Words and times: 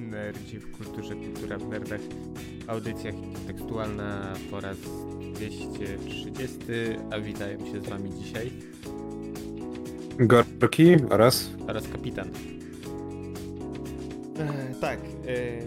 Nerdzi 0.00 0.58
w 0.58 0.70
kulturze, 0.70 1.14
kultura 1.14 1.58
w 1.58 1.68
nerdach. 1.68 2.00
Audycja 2.66 3.12
tekstualna 3.46 4.34
po 4.50 4.60
raz 4.60 4.78
230, 5.34 6.58
a 7.10 7.20
witają 7.20 7.58
się 7.58 7.80
z 7.80 7.88
wami 7.88 8.10
dzisiaj 8.22 8.52
Gorki 10.18 10.96
oraz 11.10 11.50
oraz 11.68 11.88
kapitan. 11.88 12.28
E, 14.38 14.74
tak, 14.80 15.00
e, 15.26 15.58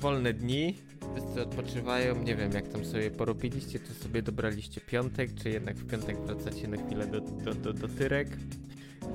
wolne 0.00 0.32
dni, 0.32 0.74
wszyscy 1.16 1.42
odpoczywają, 1.42 2.22
nie 2.22 2.36
wiem 2.36 2.52
jak 2.52 2.68
tam 2.68 2.84
sobie 2.84 3.10
porobiliście, 3.10 3.78
czy 3.78 3.94
sobie 3.94 4.22
dobraliście 4.22 4.80
piątek, 4.80 5.34
czy 5.34 5.50
jednak 5.50 5.76
w 5.76 5.86
piątek 5.86 6.16
wracacie 6.16 6.68
na 6.68 6.76
chwilę 6.76 7.06
do, 7.06 7.20
do, 7.20 7.54
do, 7.54 7.72
do 7.72 7.88
Tyrek. 7.88 8.28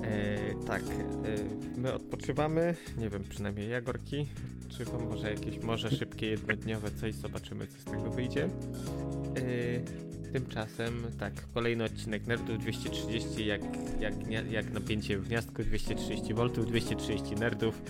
E, 0.03 0.65
tak, 0.67 0.83
e, 0.83 1.77
my 1.77 1.93
odpoczywamy, 1.93 2.75
nie 2.97 3.09
wiem, 3.09 3.23
przynajmniej 3.29 3.69
ja 3.69 3.81
Gorki, 3.81 4.27
czy 4.69 4.85
wam 4.85 5.07
może 5.07 5.31
jakieś, 5.31 5.59
może 5.59 5.91
szybkie, 5.91 6.27
jednodniowe 6.27 6.91
coś, 6.91 7.13
zobaczymy 7.13 7.67
co 7.67 7.77
z 7.81 7.83
tego 7.83 8.11
wyjdzie. 8.11 8.43
E, 8.45 10.11
Tymczasem, 10.33 11.03
tak, 11.19 11.33
kolejny 11.53 11.83
odcinek 11.83 12.27
Nerdów 12.27 12.59
230, 12.59 13.45
jak, 13.45 13.61
jak, 13.99 14.13
jak 14.51 14.71
napięcie 14.71 15.17
w 15.17 15.27
gniazdku, 15.27 15.63
230 15.63 16.33
V, 16.33 16.49
230 16.49 17.35
Nerdów. 17.35 17.81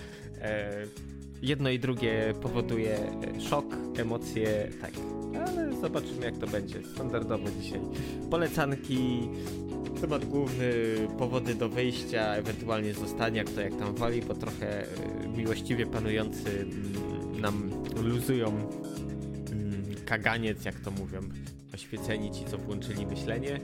E, 0.41 0.71
jedno 1.41 1.69
i 1.69 1.79
drugie 1.79 2.33
powoduje 2.41 2.99
e, 2.99 3.41
szok, 3.41 3.65
emocje, 3.97 4.67
tak, 4.81 4.91
ale 5.39 5.81
zobaczymy 5.81 6.25
jak 6.25 6.37
to 6.37 6.47
będzie. 6.47 6.83
Standardowo 6.93 7.47
dzisiaj. 7.61 7.81
Polecanki, 8.29 9.29
temat 10.01 10.25
główny, 10.25 10.73
powody 11.17 11.55
do 11.55 11.69
wyjścia, 11.69 12.35
ewentualnie 12.35 12.93
zostania, 12.93 13.43
kto 13.43 13.61
jak 13.61 13.75
tam 13.75 13.95
wali, 13.95 14.21
bo 14.21 14.33
trochę 14.33 14.83
e, 14.83 15.27
miłościwie 15.37 15.85
panujący 15.85 16.61
mm, 16.61 17.41
nam 17.41 17.69
luzują 18.03 18.47
mm, 18.47 19.85
kaganiec, 20.05 20.65
jak 20.65 20.79
to 20.79 20.91
mówią 20.91 21.19
oświeceni 21.73 22.31
ci, 22.31 22.45
co 22.45 22.57
włączyli 22.57 23.05
myślenie. 23.05 23.59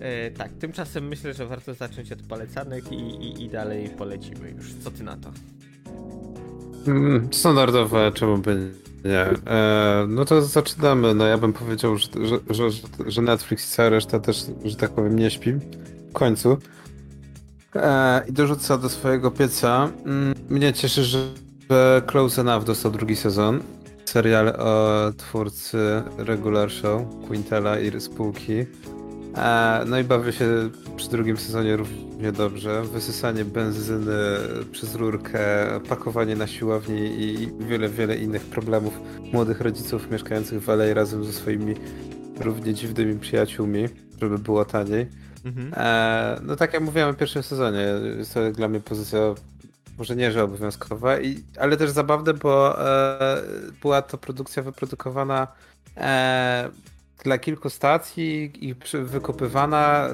E, 0.00 0.30
tak, 0.30 0.52
tymczasem 0.52 1.08
myślę, 1.08 1.34
że 1.34 1.46
warto 1.46 1.74
zacząć 1.74 2.12
od 2.12 2.22
polecanek 2.22 2.92
i, 2.92 2.96
i, 2.96 3.42
i 3.42 3.48
dalej 3.48 3.88
polecimy 3.88 4.50
już. 4.50 4.74
Co 4.74 4.90
ty 4.90 5.04
na 5.04 5.16
to? 5.16 5.32
Mm, 6.86 7.28
standardowe, 7.32 8.12
czemu 8.14 8.38
by 8.38 8.70
nie. 9.04 9.20
E, 9.54 10.06
no 10.08 10.24
to 10.24 10.42
zaczynamy. 10.42 11.14
No 11.14 11.26
ja 11.26 11.38
bym 11.38 11.52
powiedział, 11.52 11.96
że, 11.96 12.08
że, 12.24 12.38
że, 12.50 12.78
że 13.06 13.22
Netflix 13.22 13.72
i 13.72 13.76
cała 13.76 13.88
reszta 13.88 14.20
też, 14.20 14.44
że 14.64 14.76
tak 14.76 14.90
powiem, 14.90 15.18
nie 15.18 15.30
śpi 15.30 15.52
w 15.52 16.12
końcu. 16.12 16.56
E, 17.74 18.22
I 18.28 18.32
dorzuca 18.32 18.78
do 18.78 18.88
swojego 18.88 19.30
pieca. 19.30 19.88
Mm, 20.06 20.34
mnie 20.50 20.72
cieszy, 20.72 21.04
że 21.04 21.18
Close 22.06 22.40
Enough 22.40 22.64
dostał 22.64 22.92
drugi 22.92 23.16
sezon 23.16 23.60
serial 24.10 24.48
o 24.48 25.12
twórcy 25.16 26.02
Regular 26.18 26.70
Show, 26.70 27.02
Quintela 27.28 27.78
i 27.78 28.00
spółki. 28.00 28.66
No 29.86 29.98
i 29.98 30.04
bawię 30.04 30.32
się 30.32 30.70
przy 30.96 31.10
drugim 31.10 31.36
sezonie 31.36 31.76
równie 31.76 32.32
dobrze. 32.32 32.82
Wysysanie 32.82 33.44
benzyny 33.44 34.16
przez 34.72 34.94
rurkę, 34.94 35.40
pakowanie 35.88 36.36
na 36.36 36.46
siłowni 36.46 37.22
i 37.22 37.52
wiele, 37.60 37.88
wiele 37.88 38.16
innych 38.16 38.42
problemów 38.42 39.00
młodych 39.32 39.60
rodziców 39.60 40.10
mieszkających 40.10 40.62
w 40.62 40.68
LA 40.68 40.94
razem 40.94 41.24
ze 41.24 41.32
swoimi 41.32 41.74
równie 42.40 42.74
dziwnymi 42.74 43.18
przyjaciółmi, 43.18 43.88
żeby 44.20 44.38
było 44.38 44.64
taniej. 44.64 45.06
Mhm. 45.44 45.72
E, 45.76 46.40
no 46.42 46.56
tak 46.56 46.72
jak 46.72 46.82
mówiłem 46.82 47.14
w 47.14 47.16
pierwszym 47.16 47.42
sezonie, 47.42 47.86
jest 48.18 48.34
to 48.34 48.52
dla 48.52 48.68
mnie 48.68 48.80
pozycja 48.80 49.20
może 49.98 50.16
nie, 50.16 50.32
że 50.32 50.42
obowiązkowa, 50.44 51.20
i, 51.20 51.44
ale 51.58 51.76
też 51.76 51.90
zabawne, 51.90 52.34
bo 52.34 52.80
e, 52.90 53.42
była 53.82 54.02
to 54.02 54.18
produkcja 54.18 54.62
wyprodukowana 54.62 55.46
e, 55.96 56.70
dla 57.24 57.38
kilku 57.38 57.70
stacji 57.70 58.52
i 58.68 58.74
wykopywana, 59.02 60.08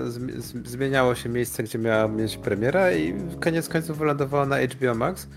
zmieniało 0.64 1.14
się 1.14 1.28
miejsce, 1.28 1.62
gdzie 1.62 1.78
miała 1.78 2.08
mieć 2.08 2.36
premiera 2.36 2.92
i 2.92 3.14
koniec 3.40 3.68
końców 3.68 3.98
wylądowała 3.98 4.46
na 4.46 4.56
HBO 4.60 4.94
Max. 4.94 5.28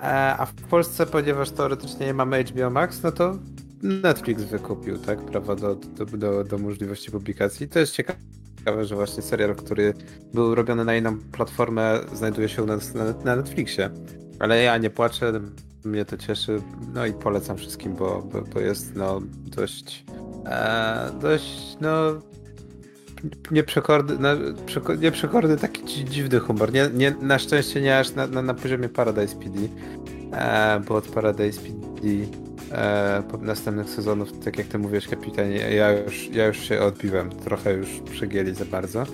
E, 0.00 0.36
a 0.38 0.46
w 0.46 0.54
Polsce, 0.54 1.06
ponieważ 1.06 1.50
teoretycznie 1.50 2.06
nie 2.06 2.14
mamy 2.14 2.44
HBO 2.44 2.70
Max, 2.70 3.02
no 3.02 3.12
to 3.12 3.38
Netflix 3.82 4.42
wykupił 4.42 4.98
tak, 4.98 5.24
prawo 5.24 5.56
do, 5.56 5.74
do, 5.74 6.04
do, 6.04 6.44
do 6.44 6.58
możliwości 6.58 7.10
publikacji. 7.10 7.68
To 7.68 7.78
jest 7.78 7.92
ciekawe 7.92 8.18
że 8.82 8.94
właśnie 8.94 9.22
serial, 9.22 9.54
który 9.54 9.94
był 10.34 10.54
robiony 10.54 10.84
na 10.84 10.96
inną 10.96 11.18
platformę, 11.32 12.00
znajduje 12.14 12.48
się 12.48 12.66
na, 12.66 12.76
na, 12.76 13.04
na 13.24 13.36
Netflixie. 13.36 13.90
Ale 14.38 14.62
ja 14.62 14.78
nie 14.78 14.90
płaczę, 14.90 15.32
mnie 15.84 16.04
to 16.04 16.16
cieszy, 16.16 16.62
no 16.94 17.06
i 17.06 17.12
polecam 17.12 17.56
wszystkim, 17.56 17.94
bo, 17.94 18.22
bo, 18.32 18.42
bo 18.42 18.60
jest 18.60 18.96
no 18.96 19.20
dość, 19.56 20.04
e, 20.46 21.10
dość 21.20 21.76
no 21.80 21.90
no, 24.20 24.94
nieprzekorny 25.00 25.56
taki 25.56 26.04
dziwny 26.04 26.40
humor. 26.40 26.72
Nie, 26.72 26.90
nie, 26.94 27.14
na 27.20 27.38
szczęście 27.38 27.80
nie 27.80 27.98
aż 27.98 28.14
na, 28.14 28.26
na, 28.26 28.42
na 28.42 28.54
poziomie 28.54 28.88
Paradise 28.88 29.36
PD, 29.36 29.58
e, 30.32 30.80
bo 30.88 30.94
od 30.94 31.08
Paradise 31.08 31.60
PD 31.60 32.08
e, 32.72 33.22
następnych 33.40 33.90
sezonów, 33.90 34.38
tak 34.44 34.58
jak 34.58 34.66
ty 34.66 34.78
mówisz, 34.78 35.08
kapitanie, 35.08 35.56
ja 35.56 35.92
już, 35.92 36.28
ja 36.28 36.46
już 36.46 36.58
się 36.58 36.80
odbiłem, 36.80 37.30
trochę 37.30 37.72
już 37.72 37.88
przegieli 37.88 38.54
za 38.54 38.64
bardzo. 38.64 39.04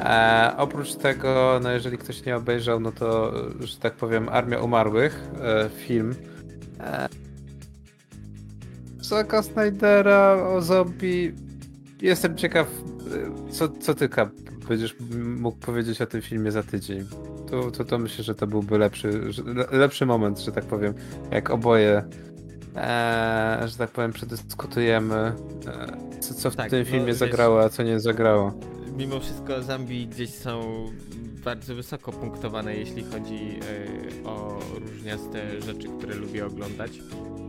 E, 0.00 0.54
oprócz 0.56 0.94
tego, 0.94 1.60
no 1.62 1.70
jeżeli 1.70 1.98
ktoś 1.98 2.24
nie 2.24 2.36
obejrzał, 2.36 2.80
no 2.80 2.92
to, 2.92 3.32
że 3.60 3.76
tak 3.76 3.94
powiem, 3.94 4.28
Armia 4.28 4.58
Umarłych, 4.58 5.30
e, 5.40 5.68
film. 5.68 6.14
E, 6.80 7.08
Zaka 9.00 9.42
Snydera 9.42 10.32
o 10.32 10.62
zombie. 10.62 11.32
Jestem 12.02 12.36
ciekaw, 12.36 12.68
e, 12.68 13.52
co, 13.52 13.68
co 13.68 13.94
ty 13.94 14.08
będziesz 14.68 14.96
mógł 15.40 15.58
powiedzieć 15.58 16.02
o 16.02 16.06
tym 16.06 16.22
filmie 16.22 16.52
za 16.52 16.62
tydzień. 16.62 17.06
To, 17.50 17.70
to, 17.70 17.84
to 17.84 17.98
myślę, 17.98 18.24
że 18.24 18.34
to 18.34 18.46
byłby 18.46 18.78
lepszy, 18.78 19.20
lepszy 19.72 20.06
moment, 20.06 20.38
że 20.38 20.52
tak 20.52 20.64
powiem, 20.64 20.94
jak 21.30 21.50
oboje 21.50 22.02
e, 22.76 23.62
że 23.66 23.76
tak 23.76 23.90
powiem, 23.90 24.12
przedyskutujemy, 24.12 25.14
e, 25.14 26.20
co, 26.20 26.34
co 26.34 26.50
w 26.50 26.56
tak, 26.56 26.70
tym 26.70 26.78
no, 26.78 26.84
filmie 26.84 27.06
wiesz, 27.06 27.16
zagrało, 27.16 27.62
a 27.62 27.68
co 27.68 27.82
nie 27.82 28.00
zagrało. 28.00 28.52
Mimo 28.96 29.20
wszystko 29.20 29.62
Zambii 29.62 30.06
gdzieś 30.06 30.30
są 30.30 30.86
bardzo 31.44 31.74
wysoko 31.74 32.12
punktowane, 32.12 32.76
jeśli 32.76 33.04
chodzi 33.04 33.58
e, 34.24 34.28
o 34.28 34.58
różniaste 34.88 35.60
rzeczy, 35.60 35.88
które 35.98 36.14
lubię 36.14 36.46
oglądać 36.46 36.90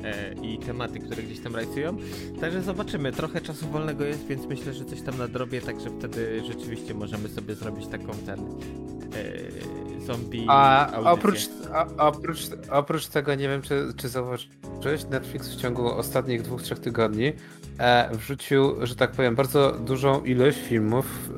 e, 0.04 0.34
i 0.34 0.60
tematy, 0.60 1.00
które 1.00 1.24
gdzieś 1.24 1.40
tam 1.40 1.56
rajcują. 1.56 1.98
Także 2.42 2.62
zobaczymy. 2.62 3.12
Trochę 3.12 3.42
czasu 3.42 3.68
wolnego 3.68 4.04
jest, 4.04 4.28
więc 4.28 4.46
myślę, 4.46 4.74
że 4.74 4.86
coś 4.86 5.02
tam 5.02 5.18
nadrobię, 5.18 5.62
także 5.62 5.90
wtedy 6.00 6.42
rzeczywiście 6.48 6.94
możemy 6.94 7.30
sobie 7.30 7.56
zrobić 7.56 7.88
taką 7.88 8.14
ten 8.26 8.40
e, 8.40 10.06
zombie. 10.06 10.46
A 10.48 10.92
oprócz, 11.04 11.50
a, 11.74 12.08
oprócz, 12.08 12.40
oprócz 12.72 13.08
tego 13.08 13.36
nie 13.36 13.48
wiem, 13.48 13.62
czy, 13.62 13.94
czy 13.98 14.10
zauważyłeś, 14.10 15.06
Netflix 15.10 15.50
w 15.50 15.62
ciągu 15.62 15.88
ostatnich 15.88 16.42
dwóch, 16.42 16.62
trzech 16.62 16.80
tygodni 16.80 17.34
e, 17.80 18.10
wrzucił, 18.16 18.86
że 18.86 18.96
tak 18.96 19.12
powiem, 19.12 19.36
bardzo 19.36 19.72
dużą 19.72 20.24
ilość 20.24 20.58
filmów 20.58 21.30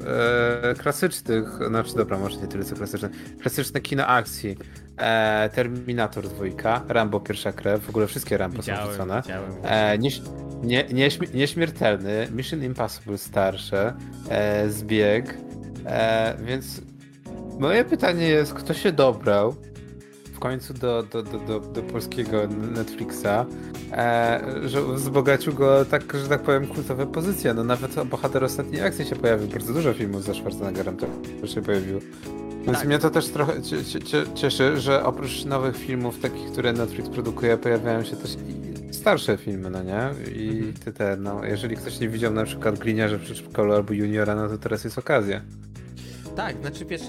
e, 0.72 0.76
klasycznych, 0.76 1.50
znaczy 1.68 1.96
dobra, 1.96 2.18
może 2.18 2.38
nie 2.38 2.48
tyle 2.48 2.66
co 2.66 2.76
klasyczne, 2.76 3.10
klasyczne 3.42 3.82
kino 3.82 4.08
akcji. 4.08 4.58
E, 4.98 5.50
Terminator 5.50 6.28
2, 6.28 6.84
Rambo 6.88 7.20
pierwsza 7.20 7.52
krew, 7.52 7.84
w 7.86 7.90
ogóle 7.90 8.08
wszystkie 8.08 8.38
Rambo 8.38 8.58
widziałem, 8.58 8.84
są 8.84 8.90
wrzucone. 8.90 9.22
E, 9.64 9.98
nie, 9.98 10.10
nie, 10.64 10.86
nie, 10.94 11.10
nieśmiertelny, 11.34 12.28
Mission 12.32 12.64
Impossible 12.64 13.18
starsze, 13.18 13.94
e, 14.30 14.70
Zbieg, 14.70 15.38
e, 15.86 16.38
więc 16.44 16.82
Moje 17.60 17.86
pytanie 17.86 18.28
jest, 18.28 18.54
kto 18.54 18.74
się 18.74 18.92
dobrał 18.92 19.56
w 20.38 20.40
końcu 20.40 20.74
do, 20.74 21.04
do, 21.04 21.24
do, 21.24 21.40
do, 21.40 21.60
do 21.60 21.82
polskiego 21.84 22.48
Netflixa, 22.48 23.46
e, 23.92 24.42
że 24.66 24.82
wzbogacił 24.82 25.54
go 25.54 25.86
tak, 25.86 26.04
że 26.24 26.30
tak 26.30 26.42
powiem, 26.42 26.68
kultowe 26.68 27.08
pozycje. 27.08 27.54
No 27.54 27.64
nawet 27.64 28.04
bohater 28.04 28.44
ostatniej 28.44 28.82
akcji 28.82 29.06
się 29.06 29.16
pojawił, 29.16 29.48
bardzo 29.48 29.74
dużo 29.74 29.94
filmów 29.94 30.24
ze 30.24 30.34
Schwarzeneggerem 30.34 30.98
to 31.42 31.48
się 31.48 31.62
pojawiło. 31.62 32.00
Więc 32.66 32.78
tak. 32.78 32.88
mnie 32.88 33.00
to 33.00 33.10
też 33.10 33.28
trochę 33.28 33.54
cieszy, 34.36 34.80
że 34.80 35.04
oprócz 35.04 35.46
nowych 35.46 35.78
filmów, 35.78 36.20
takich, 36.20 36.52
które 36.52 36.74
Netflix 36.74 37.10
produkuje, 37.10 37.58
pojawiają 37.58 38.04
się 38.04 38.16
też 38.16 38.38
starsze 38.92 39.38
filmy, 39.38 39.70
no 39.70 39.84
nie? 39.84 40.32
I 40.36 40.50
mhm. 40.50 40.74
te, 40.74 40.94
te, 40.94 41.18
no, 41.18 41.46
jeżeli 41.46 41.76
ktoś 41.76 42.00
nie 42.00 42.10
widział 42.10 42.34
na 42.34 42.44
przykład 42.44 42.80
Gliniarza 42.80 43.18
w 43.18 43.22
przedszkolu 43.22 43.74
albo 43.74 43.94
Juniora, 43.94 44.36
no 44.36 44.50
to 44.50 44.58
teraz 44.58 44.84
jest 44.84 44.98
okazja. 44.98 45.42
Tak, 46.38 46.58
znaczy 46.58 46.86
wiesz, 46.86 47.02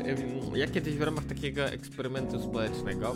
ja 0.55 0.67
kiedyś 0.67 0.95
w 0.95 1.03
ramach 1.03 1.25
takiego 1.25 1.65
eksperymentu 1.65 2.43
społecznego 2.43 3.15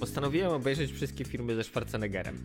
postanowiłem 0.00 0.52
obejrzeć 0.52 0.92
wszystkie 0.92 1.24
filmy 1.24 1.54
ze 1.54 1.64
Schwarzeneggerem. 1.64 2.38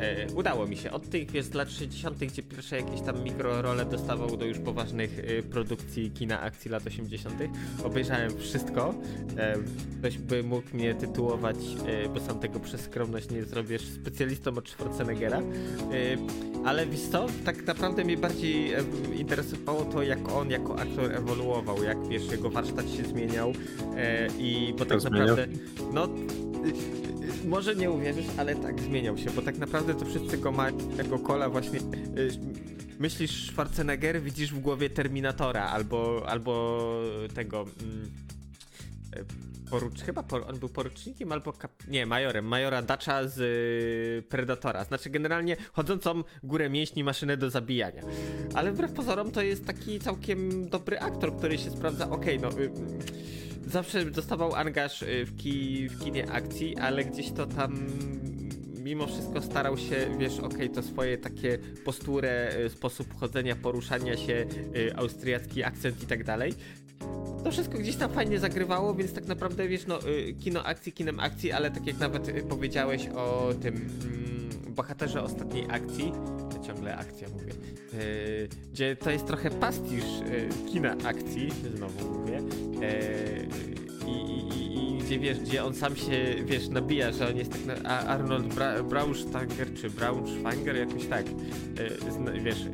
E, 0.00 0.32
udało 0.32 0.66
mi 0.66 0.76
się. 0.76 0.90
Od 0.90 1.10
tych 1.10 1.30
wiesz, 1.30 1.44
z 1.44 1.54
lat 1.54 1.70
60., 1.70 2.18
gdzie 2.18 2.42
pierwsze 2.42 2.76
jakieś 2.76 3.00
tam 3.00 3.22
mikrorole 3.24 3.84
dostawał 3.84 4.36
do 4.36 4.44
już 4.44 4.58
poważnych 4.58 5.18
e, 5.18 5.42
produkcji 5.42 6.10
kina 6.10 6.40
akcji 6.40 6.70
lat 6.70 6.86
80., 6.86 7.34
obejrzałem 7.84 8.38
wszystko. 8.38 8.94
E, 9.36 9.56
ktoś 9.98 10.18
by 10.18 10.42
mógł 10.42 10.76
mnie 10.76 10.94
tytułować, 10.94 11.56
e, 11.86 12.08
bo 12.08 12.20
sam 12.20 12.38
tego 12.38 12.60
przez 12.60 12.80
skromność 12.80 13.30
nie 13.30 13.44
zrobisz, 13.44 13.82
specjalistą 13.82 14.50
od 14.50 14.68
Schwarzeneggera. 14.68 15.38
E, 15.38 15.42
ale 16.64 16.86
wiesz 16.86 17.00
co, 17.00 17.26
tak 17.44 17.66
naprawdę 17.66 18.04
mnie 18.04 18.16
bardziej 18.16 18.72
interesowało 19.16 19.84
to, 19.84 20.02
jak 20.02 20.28
on 20.28 20.50
jako 20.50 20.78
aktor 20.78 21.12
ewoluował, 21.12 21.82
jak 21.82 22.08
wiesz, 22.08 22.30
jego 22.30 22.50
warsztat 22.50 22.90
się 22.90 23.04
zmieniał 23.04 23.52
e, 23.96 24.28
i 24.38 24.74
bo 24.78 24.84
tak 24.84 25.02
naprawdę, 25.04 25.46
no 25.92 26.08
może 27.44 27.76
nie 27.76 27.90
uwierzysz, 27.90 28.26
ale 28.36 28.56
tak 28.56 28.80
zmieniał 28.80 29.18
się, 29.18 29.30
bo 29.30 29.42
tak 29.42 29.58
naprawdę 29.58 29.94
to 29.94 30.04
wszyscy 30.04 30.38
go 30.38 30.52
mają 30.52 30.78
tego 30.78 31.18
kola 31.18 31.48
właśnie. 31.48 31.78
y, 31.78 32.60
Myślisz 32.98 33.46
Schwarzenegger, 33.46 34.22
widzisz 34.22 34.52
w 34.52 34.58
głowie 34.60 34.90
Terminatora 34.90 35.64
albo, 35.64 36.22
albo 36.28 36.80
tego. 37.34 37.60
Mm, 37.82 38.10
porucz, 39.70 40.02
chyba 40.02 40.22
por, 40.22 40.44
on 40.48 40.58
był 40.58 40.68
porucznikiem 40.68 41.32
albo 41.32 41.52
kap, 41.52 41.72
nie, 41.88 42.06
majorem, 42.06 42.44
majora 42.44 42.82
Dacza 42.82 43.28
z 43.28 43.38
y, 43.38 44.28
Predatora. 44.28 44.84
Znaczy 44.84 45.10
generalnie 45.10 45.56
chodzącą 45.72 46.24
górę 46.42 46.70
mięśni 46.70 47.04
maszynę 47.04 47.36
do 47.36 47.50
zabijania. 47.50 48.02
Ale 48.54 48.72
wbrew 48.72 48.92
pozorom 48.92 49.30
to 49.30 49.42
jest 49.42 49.66
taki 49.66 50.00
całkiem 50.00 50.68
dobry 50.68 50.98
aktor, 50.98 51.36
który 51.36 51.58
się 51.58 51.70
sprawdza. 51.70 52.10
Okej, 52.10 52.40
no. 52.40 52.50
Y, 52.58 52.70
zawsze 53.66 54.04
dostawał 54.04 54.54
angaż 54.54 55.02
y, 55.02 55.24
w, 55.24 55.36
ki, 55.36 55.88
w 55.88 56.04
kinie 56.04 56.30
akcji, 56.32 56.76
ale 56.76 57.04
gdzieś 57.04 57.32
to 57.32 57.46
tam 57.46 57.86
mimo 58.80 59.06
wszystko 59.06 59.42
starał 59.42 59.78
się, 59.78 60.16
wiesz, 60.18 60.38
okej, 60.38 60.70
to 60.70 60.82
swoje 60.82 61.18
takie 61.18 61.58
posturę, 61.84 62.56
y, 62.66 62.70
sposób 62.70 63.14
chodzenia, 63.20 63.56
poruszania 63.56 64.16
się, 64.16 64.46
y, 64.76 64.96
austriacki 64.96 65.64
akcent 65.64 66.02
i 66.02 66.06
tak 66.06 66.24
dalej. 66.24 66.54
To 67.44 67.50
wszystko 67.50 67.78
gdzieś 67.78 67.96
tam 67.96 68.10
fajnie 68.10 68.38
zagrywało, 68.38 68.94
więc 68.94 69.12
tak 69.12 69.26
naprawdę, 69.26 69.68
wiesz, 69.68 69.86
no, 69.86 70.08
y, 70.08 70.34
kino 70.40 70.64
akcji, 70.64 70.92
kinem 70.92 71.20
akcji, 71.20 71.52
ale 71.52 71.70
tak 71.70 71.86
jak 71.86 71.98
nawet 71.98 72.28
y, 72.28 72.42
powiedziałeś 72.48 73.08
o 73.08 73.50
tym 73.62 73.74
mm, 73.74 74.74
bohaterze 74.74 75.22
ostatniej 75.22 75.66
akcji, 75.70 76.12
ciągle 76.66 76.96
akcja 76.96 77.28
mówię, 77.28 77.52
y, 77.94 78.48
gdzie 78.72 78.96
to 78.96 79.10
jest 79.10 79.26
trochę 79.26 79.50
pastisz 79.50 80.04
y, 80.04 80.48
kina 80.72 80.96
akcji, 81.04 81.48
znowu 81.76 82.18
mówię, 82.18 82.38
y, 82.38 83.48
i, 84.06 84.10
i, 84.10 84.96
i, 84.96 84.98
gdzie 84.98 85.18
wiesz, 85.18 85.40
gdzie 85.40 85.64
on 85.64 85.74
sam 85.74 85.96
się, 85.96 86.34
wiesz, 86.44 86.68
nabija, 86.68 87.12
że 87.12 87.28
on 87.28 87.36
jest 87.36 87.52
tak, 87.52 87.82
na, 87.82 87.88
Arnold 88.06 88.54
Bra 88.54 88.82
Braunschweiger, 88.82 89.74
czy 89.74 89.90
Braunschweiger, 89.90 90.76
jakoś 90.76 91.06
tak, 91.06 91.26
y, 91.26 92.12
zna, 92.12 92.32
wiesz, 92.32 92.64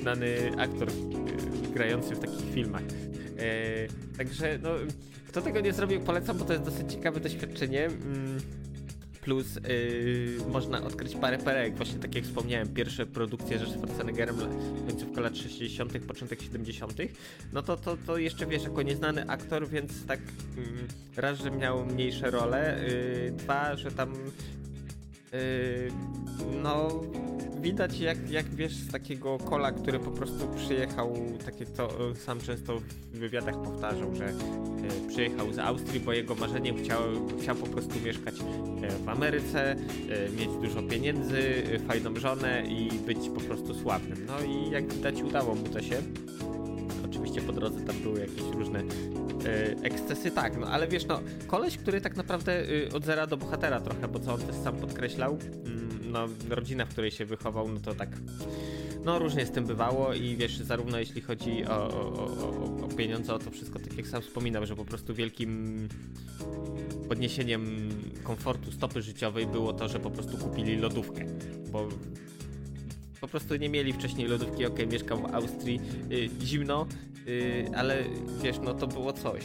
znany 0.00 0.36
aktor 0.58 0.88
grający 1.74 2.14
w 2.14 2.18
takich 2.18 2.54
filmach. 2.54 2.82
E, 3.38 4.16
także, 4.16 4.58
no, 4.62 4.70
kto 5.28 5.42
tego 5.42 5.60
nie 5.60 5.72
zrobił, 5.72 6.00
polecam, 6.00 6.38
bo 6.38 6.44
to 6.44 6.52
jest 6.52 6.64
dosyć 6.64 6.92
ciekawe 6.92 7.20
doświadczenie. 7.20 7.84
Mm, 7.86 8.40
Plus 9.28 9.56
y, 9.56 10.38
można 10.48 10.82
odkryć 10.82 11.14
parę 11.14 11.38
perek, 11.38 11.76
właśnie 11.76 11.98
tak 11.98 12.14
jak 12.14 12.24
wspomniałem, 12.24 12.68
pierwsze 12.68 13.06
produkcje 13.06 13.58
ze 13.58 13.66
Schwarzeneggerem, 13.66 14.36
końcówka 14.88 15.20
lat 15.20 15.36
60., 15.36 15.98
początek 15.98 16.42
70., 16.42 16.92
no 17.52 17.62
to, 17.62 17.76
to, 17.76 17.96
to 18.06 18.18
jeszcze 18.18 18.46
wiesz, 18.46 18.64
jako 18.64 18.82
nieznany 18.82 19.28
aktor, 19.30 19.68
więc 19.68 20.06
tak 20.06 20.20
mm, 20.56 20.88
raz, 21.16 21.38
że 21.38 21.50
miał 21.50 21.86
mniejsze 21.86 22.30
role, 22.30 22.88
y, 22.88 23.32
dwa, 23.36 23.76
że 23.76 23.90
tam 23.90 24.14
no 26.62 26.88
widać 27.60 28.00
jak, 28.00 28.30
jak 28.30 28.46
wiesz 28.46 28.74
z 28.74 28.92
takiego 28.92 29.38
kola, 29.38 29.72
który 29.72 29.98
po 29.98 30.10
prostu 30.10 30.48
przyjechał, 30.56 31.14
takie 31.44 31.66
to 31.66 32.10
y, 32.10 32.16
sam 32.16 32.40
często 32.40 32.78
w 33.12 33.18
wywiadach 33.18 33.62
powtarzał, 33.62 34.14
że 34.14 34.28
y, 34.28 34.34
przyjechał 35.08 35.52
z 35.52 35.58
Austrii, 35.58 36.00
bo 36.00 36.12
jego 36.12 36.34
marzeniem 36.34 36.76
chciał, 36.84 37.00
chciał 37.42 37.56
po 37.56 37.66
prostu 37.66 38.00
mieszkać 38.04 38.34
y, 38.34 39.04
w 39.04 39.08
Ameryce, 39.08 39.76
mieć 40.38 40.48
dużo 40.62 40.82
pieniędzy, 40.82 41.62
fajną 41.88 42.16
żonę 42.16 42.62
i 42.68 42.90
być 43.06 43.18
po 43.34 43.40
prostu 43.40 43.74
sławnym. 43.74 44.26
No 44.26 44.40
i 44.40 44.70
jak 44.70 44.94
widać 44.94 45.22
udało 45.22 45.54
mu 45.54 45.68
to 45.68 45.82
się. 45.82 45.96
Oczywiście 47.10 47.42
po 47.42 47.52
drodze 47.52 47.80
tam 47.80 47.96
były 48.02 48.20
jakieś 48.20 48.42
różne 48.54 48.80
y, 48.82 48.86
ekscesy, 49.82 50.30
tak, 50.30 50.58
no 50.60 50.66
ale 50.66 50.88
wiesz, 50.88 51.06
no, 51.06 51.20
koleś, 51.46 51.76
który 51.76 52.00
tak 52.00 52.16
naprawdę 52.16 52.70
y, 52.70 52.88
od 52.94 53.04
zera 53.04 53.26
do 53.26 53.36
bohatera 53.36 53.80
trochę, 53.80 54.08
bo 54.08 54.18
co 54.18 54.34
on 54.34 54.40
też 54.40 54.56
sam 54.56 54.76
podkreślał, 54.76 55.38
mm, 55.64 55.98
no, 56.12 56.28
rodzina, 56.50 56.84
w 56.84 56.88
której 56.88 57.10
się 57.10 57.24
wychował, 57.24 57.68
no 57.68 57.80
to 57.80 57.94
tak, 57.94 58.08
no 59.04 59.18
różnie 59.18 59.46
z 59.46 59.50
tym 59.50 59.66
bywało 59.66 60.14
i 60.14 60.36
wiesz, 60.36 60.58
zarówno 60.58 60.98
jeśli 60.98 61.20
chodzi 61.20 61.64
o, 61.66 61.88
o, 61.88 62.14
o, 62.14 62.84
o- 62.84 62.88
pieniądze, 62.96 63.34
o 63.34 63.38
to 63.38 63.50
wszystko, 63.50 63.78
tak 63.78 63.96
jak 63.96 64.06
sam 64.06 64.22
wspominał, 64.22 64.66
że 64.66 64.76
po 64.76 64.84
prostu 64.84 65.14
wielkim 65.14 65.88
podniesieniem 67.08 67.88
komfortu 68.22 68.72
stopy 68.72 69.02
życiowej 69.02 69.46
było 69.46 69.72
to, 69.72 69.88
że 69.88 70.00
po 70.00 70.10
prostu 70.10 70.38
kupili 70.38 70.76
lodówkę, 70.76 71.24
bo 71.72 71.88
po 73.20 73.28
prostu 73.28 73.56
nie 73.56 73.68
mieli 73.68 73.92
wcześniej 73.92 74.28
lodówki, 74.28 74.66
okej, 74.66 74.86
mieszkał 74.86 75.18
w 75.18 75.34
Austrii, 75.34 75.80
y, 76.12 76.28
zimno, 76.46 76.86
y, 77.28 77.64
ale 77.76 78.04
wiesz, 78.42 78.56
no 78.62 78.74
to 78.74 78.86
było 78.86 79.12
coś. 79.12 79.44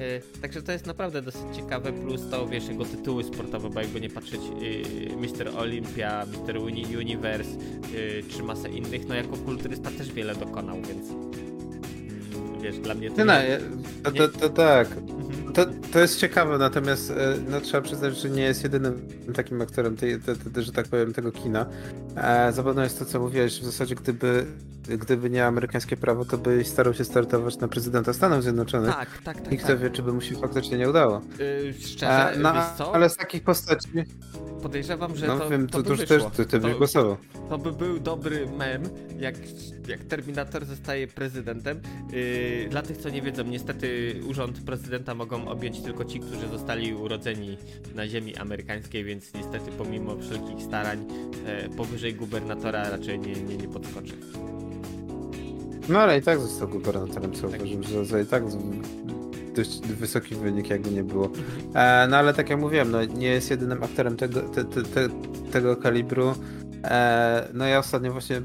Y, 0.00 0.40
także 0.40 0.62
to 0.62 0.72
jest 0.72 0.86
naprawdę 0.86 1.22
dosyć 1.22 1.42
ciekawe, 1.56 1.92
plus 1.92 2.20
to, 2.30 2.46
wiesz, 2.46 2.68
jego 2.68 2.84
tytuły 2.84 3.24
sportowe, 3.24 3.70
bo 3.70 3.80
jakby 3.80 4.00
nie 4.00 4.10
patrzeć, 4.10 4.40
y, 4.62 5.16
Mr. 5.16 5.48
Olympia, 5.58 6.26
Mr. 6.26 6.56
Uni 6.58 6.96
Universe, 6.96 7.50
y, 7.94 8.22
czy 8.28 8.42
masę 8.42 8.68
innych, 8.68 9.08
no 9.08 9.14
jako 9.14 9.36
kulturysta 9.36 9.90
też 9.90 10.12
wiele 10.12 10.34
dokonał, 10.34 10.76
więc 10.76 11.08
wiesz, 12.62 12.78
dla 12.78 12.94
mnie 12.94 13.10
to 13.10 13.16
Nie, 13.16 13.24
no, 13.24 13.32
nie- 13.42 13.58
to, 14.02 14.28
to, 14.28 14.38
to 14.38 14.48
tak. 14.48 14.88
To, 15.54 15.66
to 15.92 15.98
jest 15.98 16.20
ciekawe, 16.20 16.58
natomiast 16.58 17.10
e, 17.10 17.36
no, 17.50 17.60
trzeba 17.60 17.80
przyznać, 17.82 18.16
że 18.16 18.30
nie 18.30 18.42
jest 18.42 18.62
jedynym 18.62 19.08
takim 19.34 19.62
aktorem, 19.62 19.96
tej, 19.96 20.20
te, 20.20 20.36
te, 20.36 20.62
że 20.62 20.72
tak 20.72 20.88
powiem, 20.88 21.12
tego 21.12 21.32
kina. 21.32 21.66
E, 22.16 22.52
zabawne 22.52 22.84
jest 22.84 22.98
to, 22.98 23.04
co 23.04 23.20
mówiłeś, 23.20 23.60
w 23.60 23.64
zasadzie 23.64 23.94
gdyby, 23.94 24.46
gdyby 24.88 25.30
nie 25.30 25.46
amerykańskie 25.46 25.96
prawo, 25.96 26.24
to 26.24 26.38
byś 26.38 26.66
starał 26.66 26.94
się 26.94 27.04
startować 27.04 27.58
na 27.58 27.68
prezydenta 27.68 28.12
Stanów 28.12 28.42
Zjednoczonych. 28.42 28.94
Tak, 28.94 29.22
tak, 29.24 29.40
tak. 29.40 29.52
I 29.52 29.58
kto 29.58 29.68
tak. 29.68 29.78
wie, 29.78 29.90
czy 29.90 30.02
by 30.02 30.12
mu 30.12 30.20
się 30.20 30.34
faktycznie 30.36 30.78
nie 30.78 30.90
udało. 30.90 31.20
Y, 31.40 31.74
szczerze, 31.80 32.34
no, 32.38 32.52
ale 32.92 33.10
z 33.10 33.16
takich 33.16 33.42
postaci, 33.42 33.88
Podejrzewam, 34.62 35.16
że 35.16 35.26
no 35.26 35.38
to, 35.38 35.50
wiem, 35.50 35.66
to, 35.66 35.72
to, 35.72 35.78
by 35.78 35.84
to 35.84 35.90
już 35.90 36.00
wyszło. 36.00 36.30
też 36.30 36.36
ty, 36.36 36.46
ty 36.46 36.60
byś 36.60 36.72
To- 36.72 36.78
głosował. 36.78 37.16
To 37.48 37.58
by 37.58 37.72
był 37.72 38.00
dobry 38.00 38.46
mem, 38.58 38.82
jak, 39.18 39.34
jak 39.88 40.04
Terminator 40.04 40.64
zostaje 40.64 41.06
prezydentem. 41.06 41.80
Yy, 42.12 42.68
dla 42.70 42.82
tych, 42.82 42.96
co 42.96 43.08
nie 43.08 43.22
wiedzą, 43.22 43.44
niestety 43.44 44.14
urząd 44.28 44.60
prezydenta 44.64 45.14
mogą 45.14 45.48
objąć 45.48 45.80
tylko 45.80 46.04
ci, 46.04 46.20
którzy 46.20 46.48
zostali 46.48 46.94
urodzeni 46.94 47.58
na 47.94 48.08
ziemi 48.08 48.36
amerykańskiej, 48.36 49.04
więc 49.04 49.34
niestety 49.34 49.70
pomimo 49.78 50.16
wszelkich 50.16 50.62
starań 50.62 51.06
e, 51.46 51.68
powyżej 51.68 52.14
gubernatora 52.14 52.90
raczej 52.90 53.18
nie, 53.18 53.32
nie, 53.32 53.56
nie 53.56 53.68
podskoczy. 53.68 54.12
No 55.88 55.98
ale 55.98 56.18
i 56.18 56.22
tak 56.22 56.40
został 56.40 56.68
gubernatorem, 56.68 57.32
co 57.32 57.48
Tak. 57.48 57.60
że 58.02 58.22
i 58.22 58.26
tak 58.26 58.42
dość 59.54 59.80
wysoki 59.80 60.34
wynik, 60.34 60.70
jakby 60.70 60.90
nie 60.90 61.04
było. 61.04 61.30
E, 61.74 62.06
no 62.10 62.16
ale 62.16 62.34
tak 62.34 62.50
jak 62.50 62.60
mówiłem, 62.60 62.90
no, 62.90 63.04
nie 63.04 63.28
jest 63.28 63.50
jedynym 63.50 63.82
aktorem 63.82 64.16
tego, 64.16 64.40
te, 64.40 64.64
te, 64.64 64.82
te, 64.82 65.08
tego 65.52 65.76
kalibru. 65.76 66.34
E, 66.84 67.48
no 67.54 67.66
ja 67.66 67.78
ostatnio 67.78 68.12
właśnie 68.12 68.36
e, 68.36 68.42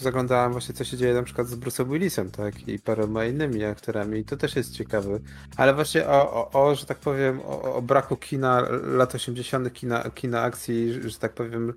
zaglądałem 0.00 0.52
właśnie 0.52 0.74
co 0.74 0.84
się 0.84 0.96
dzieje 0.96 1.14
na 1.14 1.22
przykład 1.22 1.46
z 1.46 1.56
Bruce'em 1.56 1.92
Willisem, 1.92 2.30
tak, 2.30 2.68
i 2.68 2.78
paroma 2.78 3.24
innymi 3.24 3.64
aktorami 3.64 4.18
i 4.18 4.24
to 4.24 4.36
też 4.36 4.56
jest 4.56 4.72
ciekawe. 4.72 5.18
Ale 5.56 5.74
właśnie 5.74 6.06
o, 6.06 6.50
o, 6.52 6.64
o 6.64 6.74
że 6.74 6.86
tak 6.86 6.98
powiem, 6.98 7.40
o, 7.40 7.74
o 7.74 7.82
braku 7.82 8.16
kina 8.16 8.66
lat 8.82 9.14
80., 9.14 9.72
kina, 9.72 10.10
kina 10.14 10.42
akcji, 10.42 11.10
że 11.10 11.18
tak 11.18 11.32
powiem, 11.32 11.72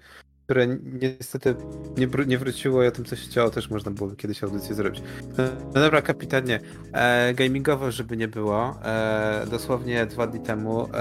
które 0.53 0.67
niestety 1.01 1.55
nie, 1.97 2.07
nie 2.27 2.37
wróciło 2.37 2.83
i 2.83 2.87
o 2.87 2.91
tym, 2.91 3.05
co 3.05 3.15
się 3.15 3.29
działo, 3.29 3.49
też 3.49 3.69
można 3.69 3.91
byłoby 3.91 4.15
kiedyś 4.15 4.43
audycję 4.43 4.75
zrobić. 4.75 5.03
No, 5.73 5.81
dobra, 5.81 6.01
kapitanie. 6.01 6.59
E, 6.91 7.33
gamingowo, 7.33 7.91
żeby 7.91 8.17
nie 8.17 8.27
było, 8.27 8.79
e, 8.83 9.45
dosłownie 9.51 10.05
dwa 10.05 10.27
dni 10.27 10.39
temu 10.39 10.89
e, 10.93 10.97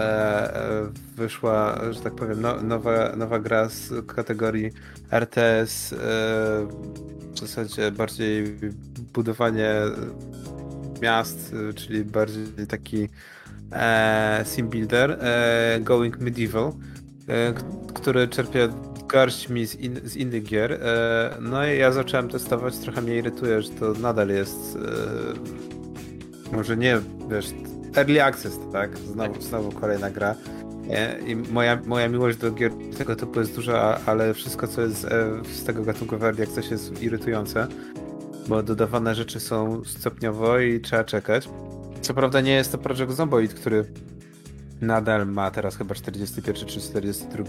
e, 0.56 0.86
wyszła, 1.16 1.78
że 1.90 2.00
tak 2.00 2.14
powiem, 2.14 2.40
no, 2.40 2.62
nowa, 2.62 3.16
nowa 3.16 3.38
gra 3.38 3.68
z 3.68 4.06
kategorii 4.06 4.70
RTS, 5.10 5.92
e, 5.92 5.96
w 7.34 7.38
zasadzie 7.38 7.90
bardziej 7.90 8.44
budowanie 9.14 9.74
miast, 11.02 11.54
czyli 11.74 12.04
bardziej 12.04 12.66
taki 12.68 13.08
e, 13.72 14.44
sim 14.46 14.68
builder, 14.68 15.10
e, 15.20 15.80
Going 15.80 16.20
Medieval, 16.20 16.72
który 17.94 18.28
czerpie 18.28 18.68
garśćmi 19.12 19.66
z, 19.66 19.74
in, 19.74 20.00
z 20.04 20.16
innych 20.16 20.42
gier. 20.42 20.72
E, 20.72 21.36
no 21.40 21.66
i 21.66 21.78
ja 21.78 21.92
zacząłem 21.92 22.28
testować, 22.28 22.78
trochę 22.78 23.02
mnie 23.02 23.16
irytuje, 23.16 23.62
że 23.62 23.70
to 23.70 23.92
nadal 23.92 24.28
jest 24.28 24.78
e, 26.52 26.56
może 26.56 26.76
nie, 26.76 26.98
wiesz, 27.30 27.46
Early 27.96 28.22
Access, 28.24 28.58
tak? 28.72 28.98
Znowu, 28.98 29.42
znowu 29.42 29.72
kolejna 29.72 30.10
gra. 30.10 30.34
E, 30.90 31.18
I 31.20 31.36
moja, 31.36 31.78
moja 31.86 32.08
miłość 32.08 32.38
do 32.38 32.52
gier 32.52 32.72
tego 32.98 33.16
typu 33.16 33.40
jest 33.40 33.54
duża, 33.54 34.00
ale 34.06 34.34
wszystko, 34.34 34.68
co 34.68 34.80
jest 34.82 35.06
z 35.52 35.64
tego 35.64 35.82
gatunku 35.82 36.18
w 36.18 36.24
Early 36.24 36.42
Access 36.42 36.70
jest 36.70 37.02
irytujące, 37.02 37.66
bo 38.48 38.62
dodawane 38.62 39.14
rzeczy 39.14 39.40
są 39.40 39.84
stopniowo 39.84 40.58
i 40.58 40.80
trzeba 40.80 41.04
czekać. 41.04 41.48
Co 42.00 42.14
prawda 42.14 42.40
nie 42.40 42.52
jest 42.52 42.72
to 42.72 42.78
Project 42.78 43.12
Zomboid, 43.12 43.54
który 43.54 43.84
nadal 44.82 45.26
ma 45.26 45.50
teraz 45.50 45.76
chyba 45.76 45.94
41 45.94 46.68
czy 46.68 46.80
42 46.80 47.44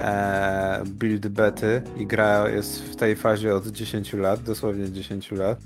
e, 0.00 0.82
build 0.86 1.28
bety 1.28 1.82
i 1.96 2.06
gra 2.06 2.48
jest 2.48 2.82
w 2.82 2.96
tej 2.96 3.16
fazie 3.16 3.54
od 3.54 3.66
10 3.66 4.12
lat, 4.12 4.42
dosłownie 4.42 4.92
10 4.92 5.32
lat. 5.32 5.58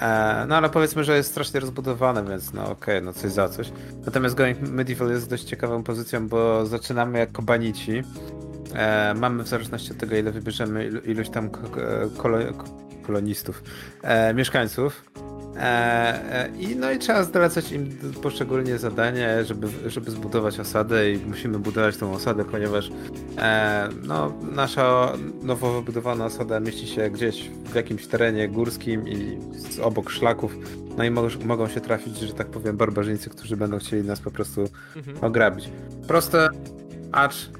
E, 0.00 0.44
no 0.48 0.56
ale 0.56 0.70
powiedzmy, 0.70 1.04
że 1.04 1.16
jest 1.16 1.30
strasznie 1.30 1.60
rozbudowane, 1.60 2.24
więc 2.24 2.52
no 2.52 2.70
okej, 2.70 3.02
no 3.02 3.12
coś 3.12 3.32
za 3.32 3.48
coś. 3.48 3.72
Natomiast 4.06 4.34
Going 4.34 4.60
Medieval 4.60 5.10
jest 5.10 5.30
dość 5.30 5.44
ciekawą 5.44 5.82
pozycją, 5.82 6.28
bo 6.28 6.66
zaczynamy 6.66 7.18
jako 7.18 7.42
banici. 7.42 8.02
E, 8.74 9.14
mamy 9.14 9.44
w 9.44 9.48
zależności 9.48 9.92
od 9.92 9.98
tego, 9.98 10.16
ile 10.16 10.32
wybierzemy 10.32 10.86
ilu, 10.86 11.00
iluś 11.00 11.28
tam 11.28 11.50
kolo, 12.16 12.38
kolonistów, 13.02 13.62
e, 14.02 14.34
mieszkańców. 14.34 15.04
E, 15.56 15.60
e, 16.44 16.48
I 16.58 16.76
no 16.76 16.92
i 16.92 16.98
trzeba 16.98 17.24
zlecać 17.24 17.72
im 17.72 17.98
poszczególnie 18.22 18.78
zadanie, 18.78 19.44
żeby, 19.44 19.68
żeby 19.86 20.10
zbudować 20.10 20.60
osadę 20.60 21.12
i 21.12 21.18
musimy 21.26 21.58
budować 21.58 21.96
tą 21.96 22.12
osadę, 22.12 22.44
ponieważ 22.44 22.90
e, 23.38 23.88
no, 24.02 24.32
nasza 24.52 25.12
nowo 25.42 25.72
wybudowana 25.72 26.24
osada 26.24 26.60
mieści 26.60 26.86
się 26.86 27.10
gdzieś 27.10 27.50
w 27.64 27.74
jakimś 27.74 28.06
terenie 28.06 28.48
górskim 28.48 29.08
i 29.08 29.38
z, 29.58 29.78
obok 29.78 30.10
szlaków. 30.10 30.56
No 30.96 31.04
i 31.04 31.10
mo 31.10 31.22
mogą 31.44 31.68
się 31.68 31.80
trafić, 31.80 32.18
że 32.18 32.32
tak 32.32 32.46
powiem, 32.46 32.76
barbarzyńcy, 32.76 33.30
którzy 33.30 33.56
będą 33.56 33.78
chcieli 33.78 34.06
nas 34.08 34.20
po 34.20 34.30
prostu 34.30 34.64
Mhm. 34.96 35.16
ograbić. 35.24 35.68
Proste, 36.08 36.48
acz 37.12 37.50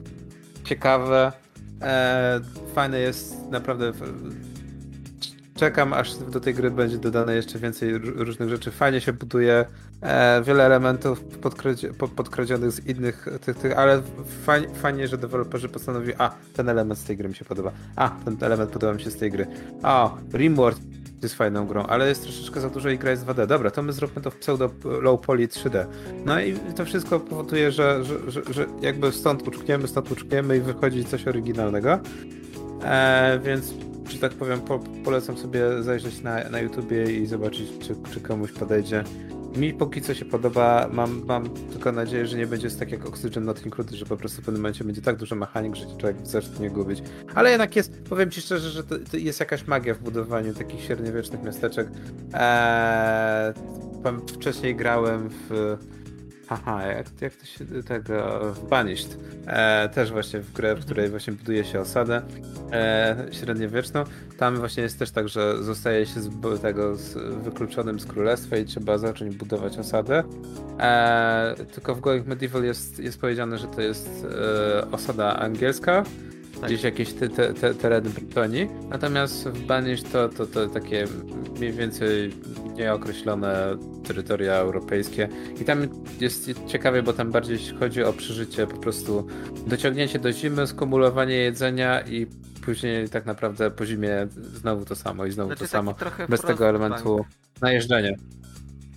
ciekawe. 0.65 1.33
E, 1.83 2.41
fajne 2.75 2.99
jest 2.99 3.37
naprawdę. 3.51 3.93
Czekam, 5.63 5.93
aż 5.93 6.15
do 6.17 6.41
tej 6.41 6.55
gry 6.55 6.71
będzie 6.71 6.99
dodane 6.99 7.35
jeszcze 7.35 7.59
więcej 7.59 7.99
różnych 7.99 8.49
rzeczy. 8.49 8.71
Fajnie 8.71 9.01
się 9.01 9.13
buduje. 9.13 9.65
E, 10.01 10.43
wiele 10.43 10.65
elementów 10.65 11.21
podkradzie, 11.21 11.95
po- 11.95 12.09
podkradzionych 12.09 12.73
z 12.73 12.87
innych 12.87 13.29
tych, 13.41 13.57
tych 13.57 13.79
ale 13.79 14.03
fajnie, 14.45 14.69
fajnie, 14.75 15.09
że 15.09 15.19
deweloperzy 15.19 15.69
postanowili, 15.69 16.13
a 16.19 16.35
ten 16.55 16.69
element 16.69 17.01
z 17.01 17.05
tej 17.05 17.17
gry 17.17 17.29
mi 17.29 17.35
się 17.35 17.45
podoba, 17.45 17.73
a 17.97 18.11
ten 18.25 18.37
element 18.41 18.71
podoba 18.71 18.95
mi 18.95 19.01
się 19.01 19.11
z 19.11 19.17
tej 19.17 19.31
gry. 19.31 19.47
A, 19.83 20.11
Rimworld 20.33 20.81
jest 21.23 21.35
fajną 21.35 21.67
grą, 21.67 21.83
ale 21.83 22.09
jest 22.09 22.23
troszeczkę 22.23 22.61
za 22.61 22.71
dużo 22.71 22.91
i 22.91 22.99
gra 22.99 23.11
jest 23.11 23.27
2D. 23.27 23.47
Dobra, 23.47 23.71
to 23.71 23.83
my 23.83 23.93
zróbmy 23.93 24.23
to 24.23 24.31
w 24.31 24.37
pseudo 24.37 24.71
low 24.85 25.21
poly 25.21 25.49
3D. 25.49 25.87
No 26.25 26.41
i 26.41 26.55
to 26.77 26.85
wszystko 26.85 27.21
powoduje, 27.21 27.73
że, 27.73 28.05
że, 28.05 28.31
że, 28.31 28.43
że 28.51 28.67
jakby 28.81 29.13
stąd 29.13 29.49
uczkniemy, 29.49 29.89
stąd 29.89 30.13
uczkniemy 30.13 30.57
i 30.57 30.61
wychodzi 30.61 31.05
coś 31.05 31.27
oryginalnego. 31.27 31.99
E, 32.85 33.41
więc, 33.45 33.75
że 34.09 34.19
tak 34.19 34.33
powiem, 34.33 34.61
po, 34.61 34.79
polecam 35.05 35.39
sobie 35.39 35.83
zajrzeć 35.83 36.23
na, 36.23 36.49
na 36.49 36.61
YouTubie 36.61 37.05
i 37.05 37.27
zobaczyć, 37.27 37.69
czy, 37.81 37.95
czy 38.15 38.21
komuś 38.21 38.53
podejdzie. 38.53 39.05
Mi 39.57 39.75
póki 39.75 40.03
co 40.03 40.15
się 40.15 40.25
podoba, 40.25 40.89
mam, 40.93 41.25
mam 41.27 41.51
tylko 41.51 41.93
nadzieję, 41.93 42.27
że 42.27 42.37
nie 42.37 42.47
będzie 42.47 42.71
tak 42.71 42.93
jak 42.93 43.07
Oxygen 43.07 43.45
Not 43.45 43.67
Included, 43.67 43.95
że 43.95 44.07
po 44.07 44.17
prostu 44.17 44.43
w 44.43 44.45
pewnym 44.45 44.63
momencie 44.63 44.85
będzie 44.85 45.03
tak 45.03 45.17
dużo 45.17 45.37
mechanik, 45.37 45.77
że 45.77 45.85
człowiek 45.99 46.17
zacznie 46.23 46.71
gubić. 46.71 47.03
Ale 47.35 47.51
jednak 47.51 47.77
jest, 47.77 48.03
powiem 48.03 48.31
ci 48.31 48.41
szczerze, 48.41 48.71
że 48.71 48.85
to, 48.85 48.95
to 49.11 49.17
jest 49.17 49.41
jakaś 49.41 49.67
magia 49.67 49.95
w 49.95 49.99
budowaniu 49.99 50.55
takich 50.55 50.81
średniowiecznych 50.81 51.43
miasteczek. 51.43 51.89
Eee, 52.33 53.55
wcześniej 54.27 54.77
grałem 54.77 55.29
w 55.31 55.77
Haha, 56.57 56.87
jak, 56.87 57.07
jak 57.21 57.35
to 57.35 57.47
się 57.47 57.65
tego. 57.83 58.41
W 58.55 58.69
Banished. 58.69 59.19
E, 59.47 59.89
też 59.89 60.13
właśnie 60.13 60.41
w 60.41 60.53
grę, 60.53 60.75
w 60.75 60.85
której 60.85 61.11
właśnie 61.11 61.33
buduje 61.33 61.65
się 61.65 61.81
osadę 61.81 62.23
e, 62.73 63.17
średniowieczną. 63.31 64.05
Tam 64.39 64.57
właśnie 64.57 64.83
jest 64.83 64.99
też 64.99 65.11
tak, 65.11 65.29
że 65.29 65.63
zostaje 65.63 66.07
się 66.07 66.21
z 66.21 66.61
tego 66.63 66.97
z, 66.97 67.15
wykluczonym 67.45 68.01
z 68.01 68.07
królestwa 68.07 68.57
i 68.57 68.65
trzeba 68.65 68.99
zacząć 68.99 69.37
budować 69.37 69.79
osadę. 69.79 70.25
E, 70.79 71.55
tylko 71.75 71.95
w 71.95 72.01
Going 72.01 72.27
Medieval 72.27 72.65
jest, 72.65 72.99
jest 72.99 73.21
powiedziane, 73.21 73.59
że 73.59 73.67
to 73.67 73.81
jest 73.81 74.27
e, 74.81 74.91
osada 74.91 75.37
angielska. 75.37 76.05
Tak. 76.61 76.71
Gdzieś 76.71 76.83
jakieś 76.83 77.13
te, 77.13 77.29
te, 77.29 77.55
te, 77.55 77.75
tereny 77.75 78.11
Brytonii. 78.11 78.69
Natomiast 78.91 79.49
w 79.49 79.67
Banished 79.67 80.13
to, 80.13 80.29
to, 80.29 80.47
to 80.47 80.67
takie 80.67 81.05
mniej 81.59 81.73
więcej 81.73 82.35
nieokreślone 82.75 83.77
terytoria 84.05 84.55
europejskie. 84.55 85.29
I 85.61 85.65
tam 85.65 85.89
jest 86.21 86.51
ciekawie, 86.67 87.03
bo 87.03 87.13
tam 87.13 87.31
bardziej 87.31 87.59
chodzi 87.81 88.03
o 88.03 88.13
przeżycie, 88.13 88.67
po 88.67 88.77
prostu 88.77 89.27
dociągnięcie 89.67 90.19
do 90.19 90.33
zimy, 90.33 90.67
skumulowanie 90.67 91.35
jedzenia 91.35 92.01
i 92.01 92.27
później 92.65 93.09
tak 93.09 93.27
naprawdę 93.27 93.71
po 93.71 93.87
zimie 93.87 94.27
znowu 94.55 94.85
to 94.85 94.97
samo 94.97 95.27
i 95.27 95.31
znowu 95.31 95.49
Znaczy 95.49 95.65
to 95.65 95.69
samo. 95.69 95.95
Bez 96.29 96.41
tego 96.41 96.69
elementu 96.69 97.25
najeżdżenia. 97.61 98.13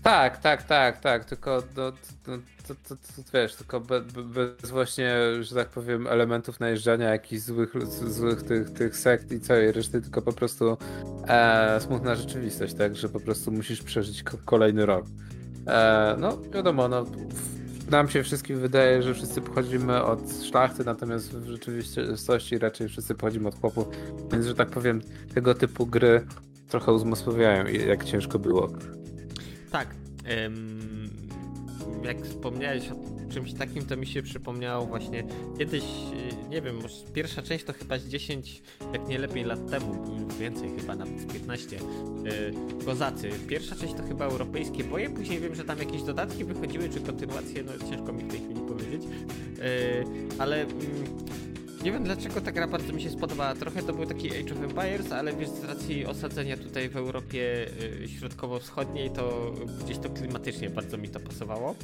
Tak, 0.05 0.38
tak, 0.38 0.63
tak, 0.63 1.00
tak, 1.00 1.25
tylko 1.25 1.63
no, 1.77 1.91
to, 2.25 2.38
to, 2.67 2.75
to, 2.89 2.95
to, 2.95 3.21
wiesz, 3.33 3.55
tylko 3.55 3.79
be, 3.79 4.01
be, 4.01 4.24
bez 4.62 4.71
właśnie, 4.71 5.15
że 5.41 5.55
tak 5.55 5.69
powiem, 5.69 6.07
elementów 6.07 6.59
najeżdżania, 6.59 7.09
jakichś 7.09 7.41
złych, 7.41 7.74
złych 8.12 8.43
tych, 8.43 8.69
tych 8.69 8.97
sekt 8.97 9.31
i 9.31 9.39
całej 9.39 9.71
reszty, 9.71 10.01
tylko 10.01 10.21
po 10.21 10.33
prostu 10.33 10.77
e, 11.27 11.79
smutna 11.81 12.15
rzeczywistość, 12.15 12.74
tak, 12.74 12.95
że 12.95 13.09
po 13.09 13.19
prostu 13.19 13.51
musisz 13.51 13.81
przeżyć 13.83 14.24
ko- 14.24 14.38
kolejny 14.45 14.85
rok. 14.85 15.05
E, 15.67 16.15
no, 16.19 16.38
wiadomo, 16.53 16.88
no, 16.88 17.05
nam 17.89 18.09
się 18.09 18.24
wszystkim 18.24 18.59
wydaje, 18.59 19.03
że 19.03 19.13
wszyscy 19.13 19.41
pochodzimy 19.41 20.03
od 20.03 20.19
szlachty, 20.50 20.85
natomiast 20.85 21.38
w 21.38 21.47
rzeczywistości 21.47 22.57
raczej 22.57 22.88
wszyscy 22.88 23.15
pochodzimy 23.15 23.47
od 23.47 23.62
chłopów, 23.62 23.88
więc, 24.31 24.45
że 24.45 24.55
tak 24.55 24.69
powiem, 24.69 25.01
tego 25.33 25.55
typu 25.55 25.85
gry 25.85 26.25
trochę 26.69 26.91
uzmysławiają, 26.91 27.65
jak 27.67 28.03
ciężko 28.03 28.39
było. 28.39 28.69
Tak. 29.75 29.96
jak 32.03 32.25
wspomniałeś 32.25 32.89
o 32.89 32.96
czymś 33.34 33.53
takim, 33.53 33.86
to 33.86 33.98
mi 33.98 34.08
się 34.08 34.24
przypomniało 34.24 34.86
właśnie 34.86 35.24
kiedyś, 35.58 35.84
e, 35.84 36.50
nie 36.50 36.62
wiem, 36.62 36.79
pierwsza 37.13 37.41
część 37.41 37.65
to 37.65 37.74
chyba 37.74 38.00
z 38.00 38.08
10, 38.08 38.62
jak 38.94 39.08
nie 39.08 39.20
lepiej 39.20 39.44
lat 39.44 39.72
temu, 39.72 40.17
więcej 40.39 40.70
chyba, 40.79 40.96
nawet 40.96 41.22
z 41.22 41.34
15. 41.34 41.77
e, 41.77 41.82
Kozacy. 42.86 43.29
Pierwsza 43.48 43.75
część 43.75 43.94
to 43.94 44.03
chyba 44.03 44.25
europejskie 44.25 44.84
boje, 44.84 45.10
później 45.10 45.39
wiem, 45.39 45.55
że 45.55 45.63
tam 45.63 45.79
jakieś 45.79 46.03
dodatki 46.03 46.44
wychodziły, 46.44 46.89
czy 46.89 47.00
kontynuacje, 47.00 47.63
no 47.63 47.72
ciężko 47.89 48.13
mi 48.13 48.24
w 48.24 48.32
tej 48.32 48.39
chwili 48.39 48.62
powiedzieć. 48.62 49.03
E, 49.03 50.39
Ale 50.41 50.62
mm, 50.62 50.75
nie 51.86 51.92
wiem 51.92 52.04
dlaczego 52.04 52.42
ta 52.42 52.51
gra 52.51 52.68
bardzo 52.68 52.94
mi 52.94 53.01
się 53.01 53.10
spodobała. 53.10 53.56
Trochę 53.56 53.84
to 53.84 53.94
był 53.94 54.06
taki 54.06 54.27
Age 54.27 54.54
of 54.54 54.63
Empires, 54.63 55.12
ale 55.12 55.34
wiesz, 55.34 55.50
z 55.50 55.63
racji 55.63 56.06
osadzenia 56.06 56.58
tutaj 56.58 56.89
w 56.89 56.98
Europie 56.98 57.68
y, 58.04 58.08
środkowo-wschodniej, 58.08 59.10
to 59.10 59.54
gdzieś 59.84 59.98
to 59.98 60.10
klimatycznie 60.10 60.70
bardzo 60.70 60.98
mi 60.98 61.10
to 61.10 61.20
pasowało. 61.20 61.75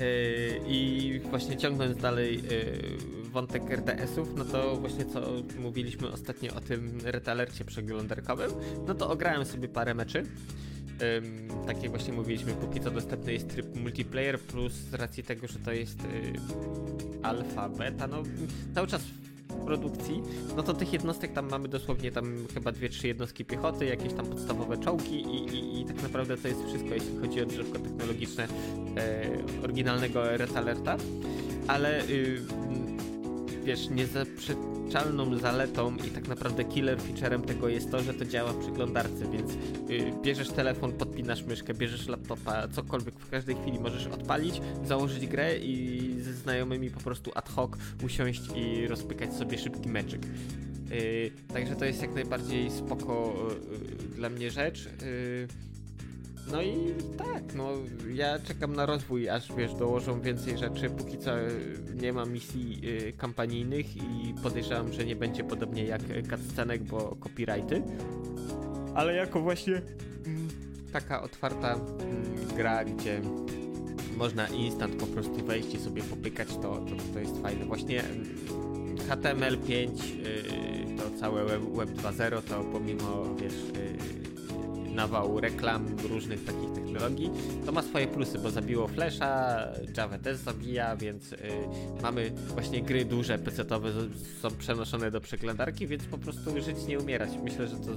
Y, 0.00 0.60
I 0.66 1.20
właśnie 1.30 1.56
ciągnąc 1.56 1.96
dalej 1.96 2.38
y, 2.38 3.30
wątek 3.30 3.70
RDS-ów, 3.70 4.28
no 4.36 4.44
to 4.44 4.76
właśnie 4.76 5.04
co 5.04 5.20
mówiliśmy 5.58 6.12
ostatnio 6.12 6.54
o 6.54 6.60
tym 6.60 6.98
retalercie 7.04 7.64
przeglądarkowym, 7.64 8.50
no 8.86 8.94
to 8.94 9.10
ograłem 9.10 9.44
sobie 9.44 9.68
parę 9.68 9.94
meczy. 9.94 10.26
Tak 11.66 11.82
jak 11.82 11.90
właśnie 11.90 12.12
mówiliśmy, 12.12 12.52
póki 12.52 12.80
co 12.80 12.90
dostępny 12.90 13.32
jest 13.32 13.48
tryb 13.48 13.76
multiplayer, 13.76 14.40
plus 14.40 14.72
z 14.72 14.94
racji 14.94 15.22
tego, 15.22 15.46
że 15.46 15.58
to 15.58 15.72
jest 15.72 16.00
y, 16.00 16.06
alfa, 17.22 17.68
beta, 17.68 18.06
no 18.06 18.22
cały 18.74 18.86
czas 18.86 19.02
produkcji, 19.64 20.22
no 20.56 20.62
to 20.62 20.74
tych 20.74 20.92
jednostek 20.92 21.32
tam 21.32 21.50
mamy 21.50 21.68
dosłownie 21.68 22.12
tam 22.12 22.46
chyba 22.54 22.72
dwie, 22.72 22.88
trzy 22.88 23.08
jednostki 23.08 23.44
piechoty, 23.44 23.86
jakieś 23.86 24.12
tam 24.12 24.26
podstawowe 24.26 24.78
czołgi 24.78 25.22
i, 25.22 25.54
i, 25.54 25.80
i 25.80 25.84
tak 25.84 26.02
naprawdę 26.02 26.36
to 26.36 26.48
jest 26.48 26.66
wszystko, 26.66 26.94
jeśli 26.94 27.18
chodzi 27.20 27.42
o 27.42 27.46
drzewko 27.46 27.78
technologiczne 27.78 28.48
e, 28.96 29.28
oryginalnego 29.64 30.36
Red 30.36 30.56
Alerta, 30.56 30.96
ale 31.66 32.02
y, 32.08 32.42
wiesz, 33.64 33.90
niezaprzeczalną 33.90 35.38
zaletą 35.38 35.96
i 35.96 36.10
tak 36.10 36.28
naprawdę 36.28 36.64
killer 36.64 37.00
featurem 37.00 37.42
tego 37.42 37.68
jest 37.68 37.90
to, 37.90 38.02
że 38.02 38.14
to 38.14 38.24
działa 38.24 38.52
w 38.52 38.58
przeglądarce, 38.58 39.30
więc 39.32 39.52
y, 39.90 40.12
bierzesz 40.22 40.48
telefon, 40.48 40.92
podpinasz 40.92 41.42
myszkę, 41.42 41.74
bierzesz 41.74 42.08
laptopa, 42.08 42.68
cokolwiek 42.68 43.14
w 43.14 43.30
każdej 43.30 43.56
chwili 43.56 43.80
możesz 43.80 44.06
odpalić, 44.06 44.60
założyć 44.84 45.26
grę 45.26 45.58
i 45.58 46.00
ze 46.20 46.32
znajomymi 46.32 46.90
po 46.90 47.00
prostu 47.00 47.30
ad 47.34 47.48
hoc 47.48 47.70
usiąść 48.04 48.42
i 48.56 48.86
rozpykać 48.86 49.34
sobie 49.34 49.58
szybki 49.58 49.88
meczyk. 49.88 50.22
Y, 50.92 51.30
także 51.52 51.76
to 51.76 51.84
jest 51.84 52.02
jak 52.02 52.14
najbardziej 52.14 52.70
spoko 52.70 53.34
y, 54.12 54.16
dla 54.16 54.28
mnie 54.28 54.50
rzecz. 54.50 54.88
Y, 55.02 55.48
no 56.52 56.62
i 56.62 56.94
tak, 57.18 57.54
no 57.54 57.70
ja 58.14 58.38
czekam 58.38 58.76
na 58.76 58.86
rozwój, 58.86 59.28
aż 59.28 59.52
wiesz, 59.56 59.74
dołożą 59.74 60.20
więcej 60.20 60.58
rzeczy. 60.58 60.90
Póki 60.90 61.18
co 61.18 61.38
y, 61.38 61.50
nie 61.94 62.12
ma 62.12 62.24
misji 62.24 62.80
y, 62.84 63.12
kampanijnych 63.12 63.96
i 63.96 64.34
podejrzewam, 64.42 64.92
że 64.92 65.04
nie 65.04 65.16
będzie 65.16 65.44
podobnie 65.44 65.84
jak 65.84 66.00
y, 66.10 66.22
cutscenek, 66.22 66.82
bo 66.82 67.16
copyrighty. 67.20 67.82
Ale 68.94 69.14
jako 69.14 69.40
właśnie 69.40 69.82
mm, 70.26 70.48
taka 70.92 71.22
otwarta 71.22 71.74
mm, 71.74 72.56
gra, 72.56 72.84
gdzie 72.84 73.20
można 74.16 74.48
instant 74.48 74.96
po 74.96 75.06
prostu 75.06 75.44
wejść 75.46 75.74
i 75.74 75.78
sobie 75.78 76.02
popykać, 76.02 76.48
to, 76.48 76.60
to, 76.60 77.12
to 77.12 77.18
jest 77.18 77.42
fajne. 77.42 77.64
Właśnie 77.64 78.02
HTML5, 79.08 79.70
yy, 79.70 80.96
to 80.96 81.20
całe 81.20 81.44
Web, 81.44 81.62
web 81.62 81.90
2.0, 81.90 82.42
to 82.42 82.64
pomimo, 82.64 83.34
wiesz, 83.34 83.54
yy, 83.54 84.23
nawału 84.94 85.40
reklam, 85.40 85.96
różnych 86.08 86.44
takich 86.44 86.72
technologii, 86.72 87.30
to 87.66 87.72
ma 87.72 87.82
swoje 87.82 88.06
plusy, 88.06 88.38
bo 88.38 88.50
zabiło 88.50 88.88
Flasha, 88.88 89.58
Java 89.96 90.18
też 90.18 90.36
zabija, 90.36 90.96
więc 90.96 91.30
yy, 91.30 91.38
mamy 92.02 92.30
właśnie 92.30 92.82
gry 92.82 93.04
duże, 93.04 93.38
PC-owe 93.38 93.92
są 94.42 94.48
przenoszone 94.50 95.10
do 95.10 95.20
przeglądarki, 95.20 95.86
więc 95.86 96.04
po 96.04 96.18
prostu 96.18 96.62
żyć 96.62 96.86
nie 96.86 96.98
umierać. 96.98 97.30
Myślę, 97.44 97.66
że 97.66 97.76
to 97.76 97.90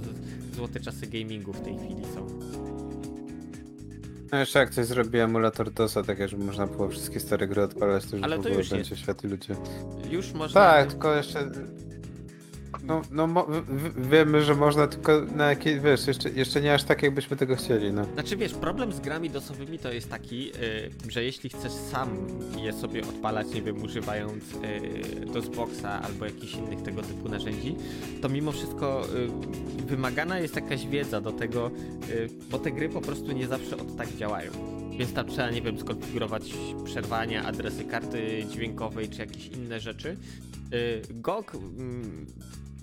złote 0.56 0.80
czasy 0.80 1.06
gamingu 1.06 1.52
w 1.52 1.60
tej 1.60 1.78
chwili 1.78 2.04
są. 2.14 2.26
No 4.32 4.38
jeszcze 4.38 4.58
jak 4.58 4.70
ktoś 4.70 4.86
zrobi 4.86 5.18
emulator 5.18 5.70
DOSa, 5.70 6.02
tak 6.02 6.28
żeby 6.28 6.44
można 6.44 6.66
było 6.66 6.88
wszystkie 6.88 7.20
stare 7.20 7.48
gry 7.48 7.62
odpalać, 7.62 8.06
to 8.06 8.16
już 8.16 8.24
Ale 8.24 8.36
w 8.36 8.42
to 8.42 8.48
ogóle 8.48 8.58
już 8.58 8.70
będzie 8.70 8.96
świat 8.96 9.24
i 9.24 9.28
ludzie. 9.28 9.56
Już 10.10 10.32
można... 10.32 10.60
Tak, 10.60 10.90
tylko 10.90 11.14
jeszcze... 11.14 11.50
No, 12.88 13.02
no 13.10 13.46
w- 13.48 14.08
wiemy, 14.10 14.42
że 14.42 14.54
można 14.54 14.86
tylko 14.86 15.20
na 15.36 15.48
jakiej, 15.50 15.80
wiesz, 15.80 16.06
jeszcze, 16.06 16.30
jeszcze 16.30 16.60
nie 16.60 16.74
aż 16.74 16.84
tak, 16.84 17.02
jakbyśmy 17.02 17.36
tego 17.36 17.56
chcieli, 17.56 17.92
no. 17.92 18.04
Znaczy 18.04 18.36
wiesz, 18.36 18.54
problem 18.54 18.92
z 18.92 19.00
grami 19.00 19.30
dosowymi 19.30 19.78
to 19.78 19.92
jest 19.92 20.10
taki, 20.10 20.46
yy, 20.46 20.52
że 21.08 21.24
jeśli 21.24 21.50
chcesz 21.50 21.72
sam 21.72 22.08
je 22.64 22.72
sobie 22.72 23.02
odpalać, 23.02 23.46
nie 23.54 23.62
wiem, 23.62 23.82
używając 23.82 24.44
yy, 24.52 25.26
DOSBoxa 25.32 25.84
albo 26.02 26.24
jakichś 26.24 26.54
innych 26.54 26.82
tego 26.82 27.02
typu 27.02 27.28
narzędzi, 27.28 27.76
to 28.22 28.28
mimo 28.28 28.52
wszystko 28.52 29.02
yy, 29.78 29.86
wymagana 29.86 30.38
jest 30.38 30.56
jakaś 30.56 30.86
wiedza 30.86 31.20
do 31.20 31.32
tego, 31.32 31.70
yy, 32.08 32.28
bo 32.50 32.58
te 32.58 32.70
gry 32.72 32.88
po 32.88 33.00
prostu 33.00 33.32
nie 33.32 33.46
zawsze 33.46 33.76
od 33.76 33.96
tak 33.96 34.16
działają. 34.16 34.50
Więc 34.98 35.12
tam 35.12 35.26
trzeba, 35.26 35.50
nie 35.50 35.62
wiem, 35.62 35.78
skonfigurować 35.78 36.54
przerwania, 36.84 37.44
adresy 37.44 37.84
karty 37.84 38.44
dźwiękowej 38.50 39.08
czy 39.08 39.18
jakieś 39.20 39.46
inne 39.46 39.80
rzeczy. 39.80 40.16
Yy, 40.72 40.78
GOG 41.10 41.54
mm, 41.54 42.26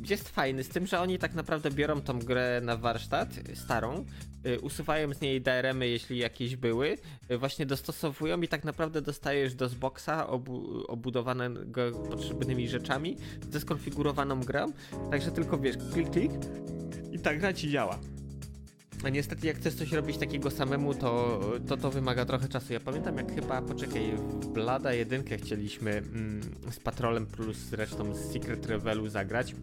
jest 0.09 0.29
fajny 0.29 0.63
z 0.63 0.69
tym, 0.69 0.88
że 0.88 1.00
oni 1.00 1.19
tak 1.19 1.33
naprawdę 1.33 1.71
biorą 1.71 2.01
tą 2.01 2.19
grę 2.19 2.62
na 2.63 2.77
warsztat 2.77 3.29
starą, 3.53 4.05
y, 4.45 4.59
usuwają 4.59 5.13
z 5.13 5.21
niej 5.21 5.41
DRM-y, 5.41 5.88
jeśli 5.88 6.17
jakieś 6.17 6.55
były, 6.55 6.97
y, 7.31 7.38
właśnie 7.38 7.65
dostosowują 7.65 8.41
i 8.41 8.47
tak 8.47 8.63
naprawdę 8.63 9.01
dostajesz 9.01 9.55
do 9.55 9.65
Xboxa 9.65 10.27
obu 10.27 10.83
obudowanego 10.88 11.91
potrzebnymi 11.91 12.69
rzeczami 12.69 13.17
ze 13.51 13.59
skonfigurowaną 13.59 14.39
grą, 14.39 14.74
także 15.12 15.31
tylko 15.31 15.57
wiesz, 15.57 15.75
klik, 15.93 16.09
klik 16.09 16.31
i 17.12 17.19
ta 17.19 17.35
gra 17.35 17.53
ci 17.53 17.69
działa. 17.69 18.00
A 19.05 19.09
niestety 19.09 19.47
jak 19.47 19.57
chcesz 19.57 19.75
coś 19.75 19.91
robić 19.91 20.17
takiego 20.17 20.51
samemu, 20.51 20.93
to, 20.93 21.41
to 21.67 21.77
to 21.77 21.91
wymaga 21.91 22.25
trochę 22.25 22.47
czasu. 22.47 22.74
Ja 22.74 22.79
pamiętam 22.79 23.17
jak 23.17 23.35
chyba, 23.35 23.62
poczekaj, 23.62 24.01
w 24.15 24.47
Blada 24.47 24.93
jedynkę 24.93 25.38
chcieliśmy 25.38 25.91
mm, 25.91 26.41
z 26.71 26.79
Patrolem 26.79 27.25
plus 27.25 27.57
zresztą 27.57 28.15
z 28.15 28.19
Secret 28.33 28.65
Revelu 28.65 29.09
zagrać. 29.09 29.55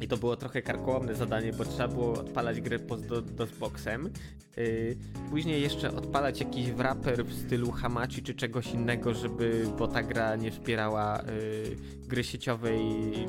I 0.00 0.08
to 0.08 0.16
było 0.16 0.36
trochę 0.36 0.62
karkołomne 0.62 1.14
zadanie, 1.14 1.52
bo 1.52 1.64
trzeba 1.64 1.88
było 1.88 2.12
odpalać 2.12 2.60
grę 2.60 2.78
pod 2.78 3.06
do, 3.06 3.22
DOSBoxem. 3.22 4.10
Yy, 4.56 4.96
później 5.30 5.62
jeszcze 5.62 5.94
odpalać 5.94 6.40
jakiś 6.40 6.72
wrapper 6.72 7.24
w 7.24 7.46
stylu 7.46 7.70
Hamachi 7.70 8.22
czy 8.22 8.34
czegoś 8.34 8.70
innego, 8.70 9.14
żeby, 9.14 9.66
bo 9.78 9.88
ta 9.88 10.02
gra 10.02 10.36
nie 10.36 10.50
wspierała 10.50 11.22
yy, 11.26 11.76
gry 12.08 12.24
sieciowej 12.24 12.80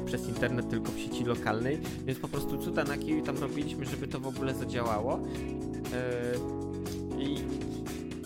przez 0.06 0.28
internet, 0.28 0.70
tylko 0.70 0.92
w 0.92 1.00
sieci 1.00 1.24
lokalnej. 1.24 1.80
Więc 2.06 2.20
po 2.20 2.28
prostu 2.28 2.58
cuda 2.58 2.84
na 2.84 2.98
kiju 2.98 3.24
tam 3.24 3.38
robiliśmy, 3.38 3.86
żeby 3.86 4.08
to 4.08 4.20
w 4.20 4.28
ogóle 4.28 4.56
zadziałało. 4.56 5.20
Yy, 7.18 7.24
I 7.24 7.36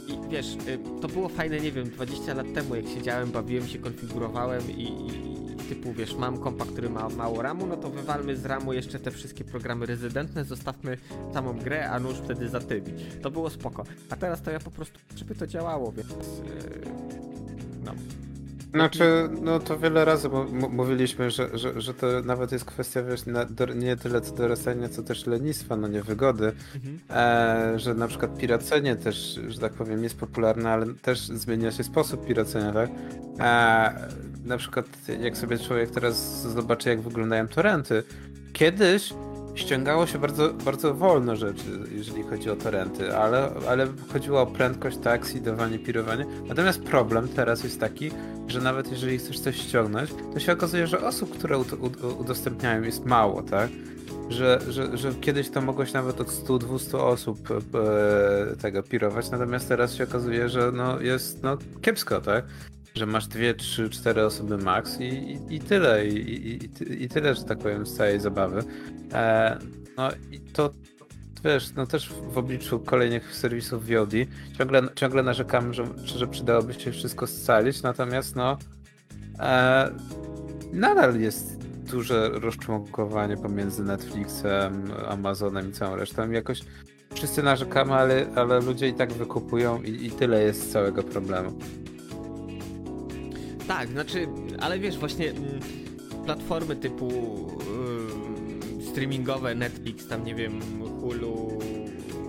i 0.08 0.30
wiesz, 0.30 0.56
yy, 0.68 0.80
to 1.02 1.08
było 1.08 1.30
fajne, 1.30 1.60
nie 1.60 1.72
wiem, 1.72 1.90
20 1.90 2.34
lat 2.34 2.54
temu, 2.54 2.76
jak 2.76 2.86
siedziałem, 2.88 3.32
bawiłem 3.32 3.68
się, 3.68 3.80
konfigurowałem 3.80 4.72
i, 4.72 4.84
i 4.84 5.33
typu, 5.56 5.94
wiesz, 5.94 6.16
mam 6.16 6.38
kompa, 6.38 6.66
który 6.66 6.90
ma 6.90 7.10
mało 7.10 7.42
ramu, 7.42 7.68
no 7.68 7.78
to 7.78 7.90
wywalmy 7.90 8.38
z 8.38 8.46
ramu 8.46 8.74
jeszcze 8.74 9.00
te 9.00 9.12
wszystkie 9.12 9.44
programy 9.44 9.86
rezydentne, 9.86 10.46
zostawmy 10.46 10.98
samą 11.34 11.60
grę, 11.60 11.90
a 11.90 12.00
nóż 12.00 12.16
wtedy 12.18 12.50
za 12.50 12.60
tymi. 12.60 12.94
To 13.22 13.32
było 13.32 13.50
spoko. 13.50 13.84
A 14.10 14.16
teraz 14.16 14.42
to 14.42 14.52
ja 14.52 14.60
po 14.60 14.72
prostu, 14.72 15.00
żeby 15.16 15.36
to 15.36 15.48
działało, 15.48 15.92
więc... 15.92 16.10
Yy, 16.10 16.92
no. 17.86 17.94
Znaczy, 18.74 19.30
no 19.42 19.60
to 19.60 19.80
wiele 19.80 20.06
razy 20.06 20.30
mówiliśmy, 20.70 21.32
że, 21.32 21.58
że, 21.58 21.82
że 21.82 21.94
to 21.94 22.08
nawet 22.26 22.52
jest 22.52 22.66
kwestia, 22.66 23.04
wiesz, 23.04 23.22
do, 23.50 23.66
nie 23.74 23.98
tyle 23.98 24.22
co 24.22 24.36
dorastania, 24.36 24.90
co 24.90 25.04
też 25.04 25.26
lenistwa, 25.26 25.76
no 25.76 25.88
niewygody, 25.88 26.52
mhm. 26.76 27.00
e, 27.10 27.80
że 27.80 27.94
na 27.94 28.08
przykład 28.08 28.38
piracenie 28.38 28.96
też, 28.96 29.40
że 29.48 29.60
tak 29.60 29.74
powiem, 29.74 30.04
jest 30.04 30.18
popularne, 30.18 30.70
ale 30.70 30.86
też 30.86 31.20
zmienia 31.20 31.72
się 31.72 31.84
sposób 31.84 32.26
piracenia, 32.26 32.72
tak? 32.72 32.90
E, 33.40 34.10
na 34.46 34.58
przykład 34.58 34.86
jak 35.20 35.38
sobie 35.38 35.60
człowiek 35.60 35.92
teraz 35.92 36.42
zobaczy, 36.42 36.90
jak 36.90 37.02
wyglądają 37.02 37.48
torrenty, 37.48 38.04
kiedyś 38.54 39.14
ściągało 39.56 40.08
się 40.08 40.20
bardzo, 40.20 40.54
bardzo 40.54 40.94
wolno 40.94 41.36
rzeczy, 41.36 41.64
jeżeli 41.92 42.24
chodzi 42.24 42.50
o 42.50 42.56
torrenty, 42.56 43.18
ale, 43.18 43.50
ale 43.70 43.88
chodziło 44.14 44.42
o 44.42 44.46
prędkość, 44.46 44.98
tak, 44.98 45.28
seedowanie, 45.28 45.80
pirowanie. 45.80 46.26
Natomiast 46.48 46.84
problem 46.84 47.28
teraz 47.28 47.64
jest 47.64 47.80
taki, 47.80 48.12
że 48.48 48.62
nawet 48.62 48.92
jeżeli 48.92 49.18
chcesz 49.18 49.40
coś 49.40 49.58
ściągnąć, 49.58 50.10
to 50.34 50.40
się 50.40 50.54
okazuje, 50.54 50.88
że 50.88 51.02
osób, 51.02 51.38
które 51.38 51.58
udostępniają 52.20 52.82
jest 52.82 53.06
mało, 53.06 53.44
tak? 53.44 53.70
Że, 54.30 54.60
że, 54.70 54.98
że 54.98 55.14
kiedyś 55.14 55.50
to 55.50 55.62
mogłeś 55.62 55.94
nawet 55.94 56.22
od 56.22 56.28
100-200 56.28 56.98
osób 56.98 57.40
e, 57.52 58.56
tego 58.56 58.84
pirować, 58.84 59.32
natomiast 59.32 59.68
teraz 59.68 59.96
się 59.96 60.04
okazuje, 60.04 60.50
że 60.50 60.72
no 60.72 61.02
jest 61.02 61.44
no 61.44 61.58
kiepsko, 61.82 62.22
tak? 62.22 62.46
Że 62.96 63.06
masz 63.06 63.28
dwie, 63.28 63.54
trzy, 63.54 63.90
cztery 63.90 64.26
osoby 64.26 64.58
max 64.58 65.00
i, 65.00 65.04
i, 65.04 65.56
i 65.56 65.60
tyle. 65.60 66.08
I, 66.08 66.66
i, 67.04 67.10
tyle, 67.10 67.36
że 67.36 67.44
tak 67.44 67.58
powiem, 67.58 67.86
z 67.86 67.96
całej 67.96 68.20
zabawy. 68.20 68.64
E, 69.14 69.58
no 69.98 70.10
i 70.32 70.40
to 70.40 70.74
wiesz, 71.44 71.74
no 71.76 71.86
też 71.86 72.10
w 72.10 72.38
obliczu 72.38 72.80
kolejnych 72.80 73.36
serwisów 73.36 73.88
VOD 73.88 74.14
ciągle, 74.58 74.82
ciągle 74.96 75.24
narzekamy, 75.24 75.74
że, 75.74 75.86
że 76.06 76.28
przydałoby 76.28 76.74
się 76.74 76.92
wszystko 76.92 77.28
scalić, 77.28 77.82
natomiast 77.82 78.36
no 78.36 78.58
e, 79.40 79.92
nadal 80.74 81.20
jest 81.20 81.58
duże 81.92 82.30
rozczłonkowanie 82.30 83.38
pomiędzy 83.38 83.84
Netflixem, 83.84 84.92
Amazonem 85.08 85.70
i 85.70 85.74
całą 85.74 85.96
resztą. 85.96 86.32
Jakoś 86.32 86.62
wszyscy 87.14 87.44
narzekamy, 87.44 87.94
ale, 87.94 88.28
ale 88.36 88.60
ludzie 88.60 88.88
i 88.88 88.94
tak 88.94 89.14
wykupują 89.14 89.82
i, 89.82 90.06
i 90.06 90.12
tyle 90.12 90.44
jest 90.44 90.72
całego 90.72 91.04
problemu. 91.04 91.60
Tak, 93.78 93.90
znaczy, 93.90 94.28
ale 94.60 94.80
wiesz, 94.80 94.98
właśnie 94.98 95.30
mm, 95.30 95.60
platformy 96.26 96.76
typu 96.76 97.10
y, 98.80 98.86
streamingowe, 98.86 99.56
Netflix, 99.56 100.08
tam 100.08 100.26
nie 100.26 100.36
wiem, 100.36 100.60
Hulu, 101.02 101.60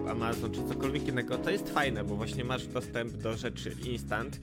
Amazon 0.09 0.53
czy 0.53 0.65
cokolwiek 0.69 1.09
innego, 1.09 1.39
to 1.39 1.51
jest 1.51 1.71
fajne, 1.71 2.05
bo 2.05 2.17
właśnie 2.17 2.45
masz 2.45 2.67
dostęp 2.67 3.13
do 3.13 3.37
rzeczy 3.37 3.77
instant. 3.85 4.41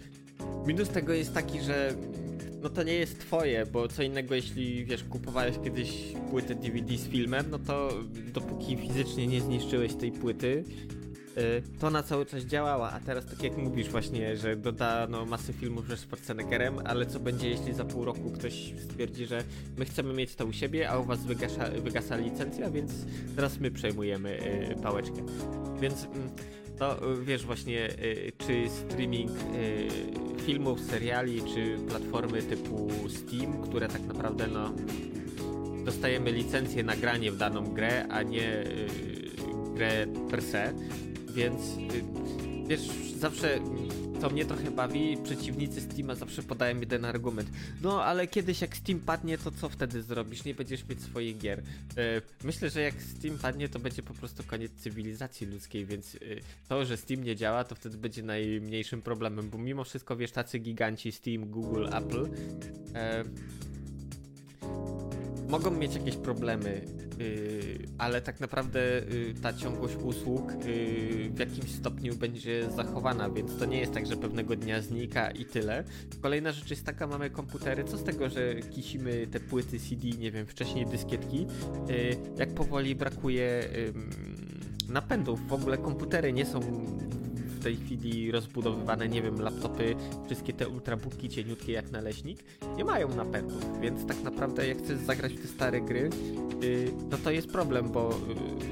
Minus 0.66 0.90
tego 0.90 1.14
jest 1.14 1.34
taki, 1.34 1.62
że 1.62 1.94
no 2.62 2.70
to 2.70 2.84
nie 2.84 2.94
jest 2.94 3.20
twoje, 3.20 3.66
bo 3.66 3.88
co 3.88 4.04
innego 4.04 4.36
jeśli, 4.36 4.86
wiesz, 4.86 5.04
kupowałeś 5.04 5.56
kiedyś 5.64 5.92
płytę 6.30 6.56
DVD 6.56 6.98
z 6.98 7.08
filmem, 7.08 7.46
no 7.52 7.60
to 7.60 7.90
dopóki 8.34 8.78
fizycznie 8.78 9.28
nie 9.28 9.42
zniszczyłeś 9.42 9.94
tej 9.94 10.12
płyty, 10.12 10.64
to 11.80 11.90
na 11.90 12.04
cały 12.04 12.26
czas 12.26 12.44
działała, 12.44 12.92
a 12.92 13.00
teraz 13.00 13.26
tak 13.26 13.44
jak 13.44 13.58
mówisz 13.58 13.90
właśnie, 13.90 14.38
że 14.38 14.56
dodano 14.56 15.26
masy 15.26 15.54
filmów 15.54 15.88
ze 15.88 15.98
Schwarzeneggerem, 15.98 16.80
ale 16.86 17.06
co 17.06 17.20
będzie 17.20 17.50
jeśli 17.50 17.74
za 17.74 17.86
pół 17.86 18.06
roku 18.06 18.32
ktoś 18.32 18.74
stwierdzi, 18.84 19.26
że 19.26 19.44
my 19.78 19.86
chcemy 19.86 20.14
mieć 20.14 20.36
to 20.36 20.46
u 20.46 20.54
siebie, 20.54 20.90
a 20.90 21.00
u 21.00 21.04
was 21.04 21.26
wygasa, 21.26 21.70
wygasa 21.70 22.16
licencja, 22.16 22.72
więc 22.72 22.92
teraz 23.36 23.60
my 23.60 23.72
przejmujemy 23.72 24.40
y, 24.72 24.82
pałeczkę. 24.82 25.26
Więc 25.82 26.04
mm, 26.04 26.30
to 26.78 27.14
y, 27.14 27.26
wiesz 27.26 27.46
właśnie, 27.46 27.90
czy 28.38 28.70
streaming 28.70 29.32
filmów, 30.46 30.80
seriali, 30.82 31.42
czy 31.56 31.78
platformy 31.90 32.44
typu 32.44 32.90
Steam, 33.10 33.62
które 33.62 33.88
tak 33.88 34.02
naprawdę 34.02 34.48
no 34.48 34.74
dostajemy 35.86 36.32
licencję 36.32 36.84
na 36.84 36.96
granie 36.96 37.32
w 37.32 37.38
daną 37.38 37.74
grę, 37.74 38.06
a 38.10 38.24
nie 38.24 38.64
grę 39.74 40.08
per 40.30 40.42
se, 40.42 40.74
więc 41.32 41.62
y, 41.62 42.04
wiesz, 42.68 42.90
zawsze 43.20 43.60
to 44.22 44.30
mnie 44.30 44.46
trochę 44.46 44.72
bawi. 44.72 45.18
Przeciwnicy 45.24 45.82
Steama 45.82 46.16
zawsze 46.16 46.44
podają 46.44 46.80
jeden 46.80 47.06
argument. 47.06 47.50
No, 47.82 48.04
ale 48.04 48.28
kiedyś 48.28 48.62
jak 48.62 48.78
Steam 48.78 49.00
padnie, 49.00 49.38
to 49.38 49.52
co 49.52 49.70
wtedy 49.70 50.02
zrobisz? 50.02 50.46
Nie 50.46 50.54
będziesz 50.54 50.88
mieć 50.88 51.02
swoich 51.02 51.38
gier. 51.38 51.60
Y, 51.60 51.64
myślę, 52.44 52.70
że 52.70 52.82
jak 52.82 53.02
Steam 53.02 53.38
padnie, 53.38 53.70
to 53.70 53.80
będzie 53.80 54.04
po 54.04 54.14
prostu 54.14 54.44
koniec 54.44 54.72
cywilizacji 54.72 55.48
ludzkiej, 55.48 55.86
więc 55.86 56.16
y, 56.16 56.42
to, 56.70 56.86
że 56.86 56.98
Steam 56.98 57.24
nie 57.24 57.36
działa, 57.36 57.64
to 57.64 57.76
wtedy 57.76 57.98
będzie 57.98 58.24
najmniejszym 58.24 59.02
problemem, 59.02 59.50
bo 59.50 59.58
mimo 59.58 59.84
wszystko, 59.84 60.16
wiesz, 60.16 60.32
tacy 60.32 60.60
giganci 60.60 61.12
Steam, 61.12 61.46
Google, 61.46 61.88
Apple 61.94 62.30
mogą 65.52 65.72
mieć 65.72 65.96
jakieś 65.96 66.16
problemy, 66.16 66.82
yy, 67.20 67.88
ale 67.98 68.22
tak 68.22 68.40
naprawdę 68.40 68.80
yy, 68.80 69.34
ta 69.42 69.54
ciągłość 69.54 69.96
usług 69.96 70.52
yy, 70.66 71.30
w 71.30 71.40
jakimś 71.40 71.72
stopniu 71.72 72.16
będzie 72.16 72.72
zachowana, 72.72 73.30
więc 73.30 73.58
to 73.58 73.66
nie 73.66 73.80
jest 73.80 73.94
tak, 73.94 74.06
że 74.06 74.18
pewnego 74.18 74.56
dnia 74.56 74.82
znika 74.82 75.32
i 75.32 75.46
tyle. 75.46 75.84
Kolejna 76.22 76.52
rzecz 76.52 76.70
jest 76.70 76.86
taka, 76.86 77.08
mamy 77.08 77.30
komputery, 77.30 77.84
co 77.84 77.98
z 77.98 78.04
tego, 78.04 78.30
że 78.30 78.56
kisimy 78.56 79.28
te 79.28 79.40
płyty 79.40 79.80
CD, 79.80 80.08
nie 80.08 80.32
wiem, 80.32 80.46
wcześniej 80.46 80.86
dyskietki, 80.86 81.48
yy, 81.88 82.18
jak 82.38 82.54
powoli 82.54 82.96
brakuje 82.96 83.70
napędów, 84.90 85.48
w 85.48 85.54
ogóle 85.54 85.78
komputery 85.78 86.34
nie 86.34 86.46
są 86.46 86.60
w 87.62 87.64
tej 87.64 87.76
chwili 87.76 88.32
rozbudowywane, 88.32 89.10
nie 89.10 89.22
wiem, 89.22 89.42
laptopy, 89.42 89.96
wszystkie 90.26 90.54
te 90.54 90.70
ultrabooki 90.70 91.30
cieniutkie 91.30 91.72
jak 91.72 91.92
naleśnik, 91.92 92.44
nie 92.78 92.86
mają 92.86 93.16
napędów, 93.16 93.82
więc 93.82 94.06
tak 94.06 94.24
naprawdę 94.24 94.68
jak 94.68 94.78
chcesz 94.78 94.98
zagrać 94.98 95.34
w 95.34 95.42
te 95.42 95.48
stare 95.48 95.82
gry, 95.82 96.10
yy, 96.62 96.92
no 97.12 97.18
to 97.18 97.32
jest 97.32 97.48
problem, 97.48 97.90
bo 97.90 98.20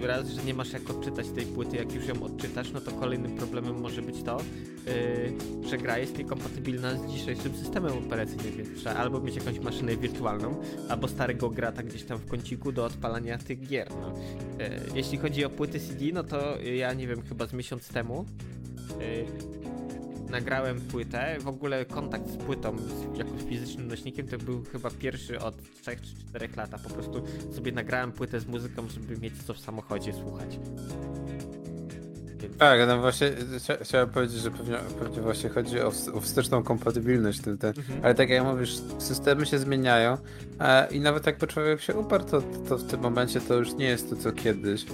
yy, 0.02 0.08
raz, 0.08 0.30
że 0.30 0.43
nie 0.43 0.54
masz 0.54 0.73
jak 0.73 0.89
odczytać 0.89 1.28
tej 1.30 1.45
płyty, 1.45 1.78
jak 1.78 1.93
już 1.93 2.08
ją 2.08 2.23
odczytasz, 2.23 2.71
no 2.71 2.82
to 2.82 2.91
kolejnym 2.91 3.36
problemem 3.36 3.82
może 3.82 4.02
być 4.02 4.23
to, 4.23 4.38
yy, 5.62 5.69
że 5.69 5.78
gra 5.78 5.97
jest 5.97 6.17
niekompatybilna 6.17 6.95
z 6.95 7.12
dzisiejszym 7.12 7.56
systemem 7.56 7.97
operacyjnym, 7.97 8.58
więc 8.58 8.80
trzeba 8.80 8.95
albo 8.95 9.19
mieć 9.19 9.36
jakąś 9.36 9.60
maszynę 9.60 9.97
wirtualną, 9.97 10.56
albo 10.89 11.08
starego 11.08 11.49
grata 11.49 11.84
gdzieś 11.84 12.04
tam 12.04 12.17
w 12.17 12.25
kąciku 12.25 12.71
do 12.71 12.86
odpalania 12.86 13.38
tych 13.38 13.67
gier. 13.67 13.89
No. 13.89 14.13
Jeśli 14.95 15.17
chodzi 15.17 15.45
o 15.45 15.49
płyty 15.49 15.80
CD, 15.80 16.06
no 16.13 16.23
to 16.23 16.58
ja 16.62 16.93
nie 16.93 17.08
wiem, 17.08 17.21
chyba 17.21 17.47
z 17.47 17.54
miesiąc 17.54 17.88
temu 17.88 18.25
nagrałem 20.30 20.82
płytę. 20.82 21.38
W 21.39 21.47
ogóle 21.47 21.86
kontakt 21.86 22.30
z 22.30 22.38
płytą 22.38 22.78
z, 22.78 23.17
jako 23.17 23.32
z 23.39 23.43
fizycznym 23.43 23.88
nośnikiem 23.88 24.28
to 24.28 24.38
był 24.38 24.63
chyba 24.71 24.89
pierwszy 24.91 25.39
od 25.39 25.56
3 25.82 25.95
czy 25.95 26.15
4 26.30 26.49
lat. 26.58 26.69
Po 26.84 26.89
prostu 26.89 27.23
sobie 27.56 27.71
nagrałem 27.71 28.12
płytę 28.12 28.39
z 28.39 28.47
muzyką, 28.47 28.88
żeby 28.89 29.17
mieć 29.17 29.43
co 29.43 29.54
w 29.54 29.60
samochodzie 29.60 30.13
słuchać. 30.13 30.60
Więc... 32.41 32.58
Tak, 32.58 32.80
no 32.88 33.02
właśnie 33.02 33.32
chciałem 33.82 34.10
powiedzieć, 34.10 34.39
że 34.39 34.52
pewnie, 34.52 34.78
pewnie 34.99 35.21
właśnie 35.21 35.49
chodzi 35.49 35.82
o, 35.82 35.91
o 36.13 36.21
wsteczną 36.21 36.63
kompatybilność, 36.63 37.41
ten, 37.41 37.58
ten. 37.58 37.73
Mhm. 37.78 37.99
ale 38.04 38.15
tak 38.15 38.30
jak 38.30 38.43
mówisz, 38.43 38.78
systemy 38.97 39.45
się 39.45 39.60
zmieniają 39.60 40.17
e, 40.60 40.88
i 40.91 40.99
nawet 40.99 41.25
jakby 41.25 41.47
człowiek 41.47 41.82
się 41.82 41.95
uparł, 41.95 42.23
to, 42.23 42.41
to 42.69 42.78
w 42.78 42.84
tym 42.84 42.99
momencie 42.99 43.41
to 43.41 43.54
już 43.54 43.73
nie 43.73 43.86
jest 43.86 44.10
to 44.10 44.15
co 44.15 44.32
kiedyś. 44.32 44.86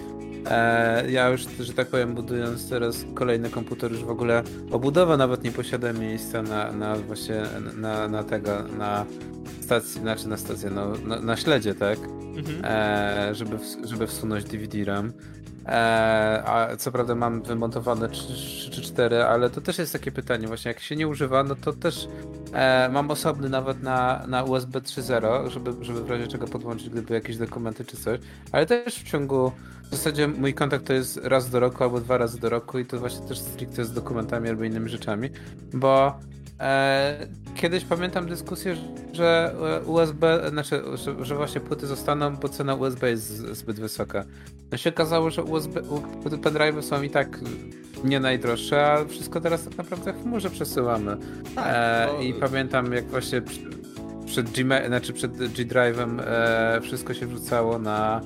E, 0.50 1.12
ja 1.12 1.30
już, 1.30 1.42
że 1.60 1.74
tak 1.74 1.88
powiem, 1.88 2.16
budując 2.16 2.70
teraz 2.70 3.06
kolejny 3.14 3.50
komputer, 3.50 3.92
już 3.92 4.04
w 4.04 4.10
ogóle 4.10 4.44
obudowa 4.72 5.18
nawet 5.18 5.44
nie 5.44 5.52
posiada 5.52 5.94
miejsca 5.94 6.42
na, 6.42 6.72
na 6.72 6.96
właśnie 6.96 7.44
na, 7.78 8.08
na 8.08 8.24
tego, 8.24 8.64
na 8.78 9.06
stacji, 9.62 10.02
znaczy 10.02 10.28
na 10.28 10.38
stację, 10.38 10.70
no, 10.70 10.94
na, 11.06 11.20
na 11.20 11.38
śledzie, 11.38 11.76
tak? 11.76 12.00
Mhm. 12.38 12.62
E, 12.64 13.36
żeby, 13.36 13.58
żeby 13.84 14.08
wsunąć 14.08 14.46
DVD-RAM. 14.46 15.06
E, 15.06 15.45
a 16.46 16.68
co 16.78 16.92
prawda 16.92 17.16
mam 17.16 17.42
wymontowane 17.42 18.10
3 18.10 18.72
czy 18.72 18.82
4, 18.82 19.24
ale 19.24 19.50
to 19.50 19.62
też 19.62 19.78
jest 19.78 19.94
takie 19.94 20.12
pytanie, 20.12 20.48
właśnie 20.48 20.70
jak 20.70 20.80
się 20.80 20.96
nie 20.96 21.08
używa, 21.08 21.44
no 21.44 21.56
to 21.56 21.74
też 21.74 22.08
e, 22.54 22.90
mam 22.90 23.12
osobny 23.12 23.50
nawet 23.50 23.84
na, 23.84 24.24
na 24.28 24.44
USB 24.44 24.82
3.0, 24.82 25.50
żeby, 25.50 25.86
żeby 25.86 26.04
w 26.04 26.10
razie 26.10 26.28
czego 26.28 26.48
podłączyć, 26.48 26.90
gdyby 26.90 27.14
jakieś 27.14 27.38
dokumenty 27.38 27.86
czy 27.86 27.98
coś, 27.98 28.20
ale 28.52 28.66
też 28.66 28.96
w 28.96 29.04
ciągu, 29.04 29.52
w 29.84 29.90
zasadzie 29.92 30.28
mój 30.28 30.54
kontakt 30.54 30.88
to 30.88 30.94
jest 30.94 31.20
raz 31.24 31.50
do 31.50 31.60
roku 31.60 31.84
albo 31.84 32.00
dwa 32.00 32.18
razy 32.18 32.40
do 32.40 32.50
roku 32.50 32.80
i 32.80 32.86
to 32.86 33.00
właśnie 33.00 33.28
też 33.28 33.40
stricte 33.40 33.86
z 33.86 33.94
dokumentami 33.94 34.50
albo 34.50 34.64
innymi 34.64 34.90
rzeczami, 34.90 35.30
bo 35.74 36.20
E, 36.20 36.45
kiedyś 37.56 37.86
pamiętam 37.86 38.28
dyskusję, 38.28 38.76
że 39.14 39.56
USB, 39.86 40.50
znaczy, 40.50 40.82
że, 40.94 41.26
że, 41.26 41.36
właśnie 41.36 41.62
płyty 41.62 41.88
zostaną, 41.88 42.36
bo 42.36 42.50
cena 42.50 42.76
USB 42.76 43.10
jest 43.10 43.28
zbyt 43.38 43.80
wysoka. 43.80 44.26
No 44.72 44.78
się 44.78 44.90
okazało, 44.90 45.30
że 45.30 45.44
USB, 45.44 45.82
pendrive 46.44 46.86
są 46.86 47.02
i 47.02 47.10
tak 47.10 47.40
nie 48.04 48.20
najdroższe, 48.20 48.86
a 48.86 49.06
wszystko 49.06 49.42
teraz 49.42 49.64
tak 49.64 49.78
naprawdę 49.78 50.14
w 50.14 50.24
chmurze 50.24 50.50
przesyłamy. 50.50 51.18
Tak, 51.56 51.66
e, 51.68 52.24
I 52.24 52.34
pamiętam 52.34 52.94
jak 52.94 53.06
właśnie 53.06 53.42
przed, 54.26 54.52
G, 54.52 54.88
znaczy 54.88 55.14
przed 55.14 55.38
G-Drive'em 55.38 56.22
e, 56.22 56.82
wszystko 56.82 57.14
się 57.14 57.28
wrzucało 57.28 57.80
na 57.80 58.22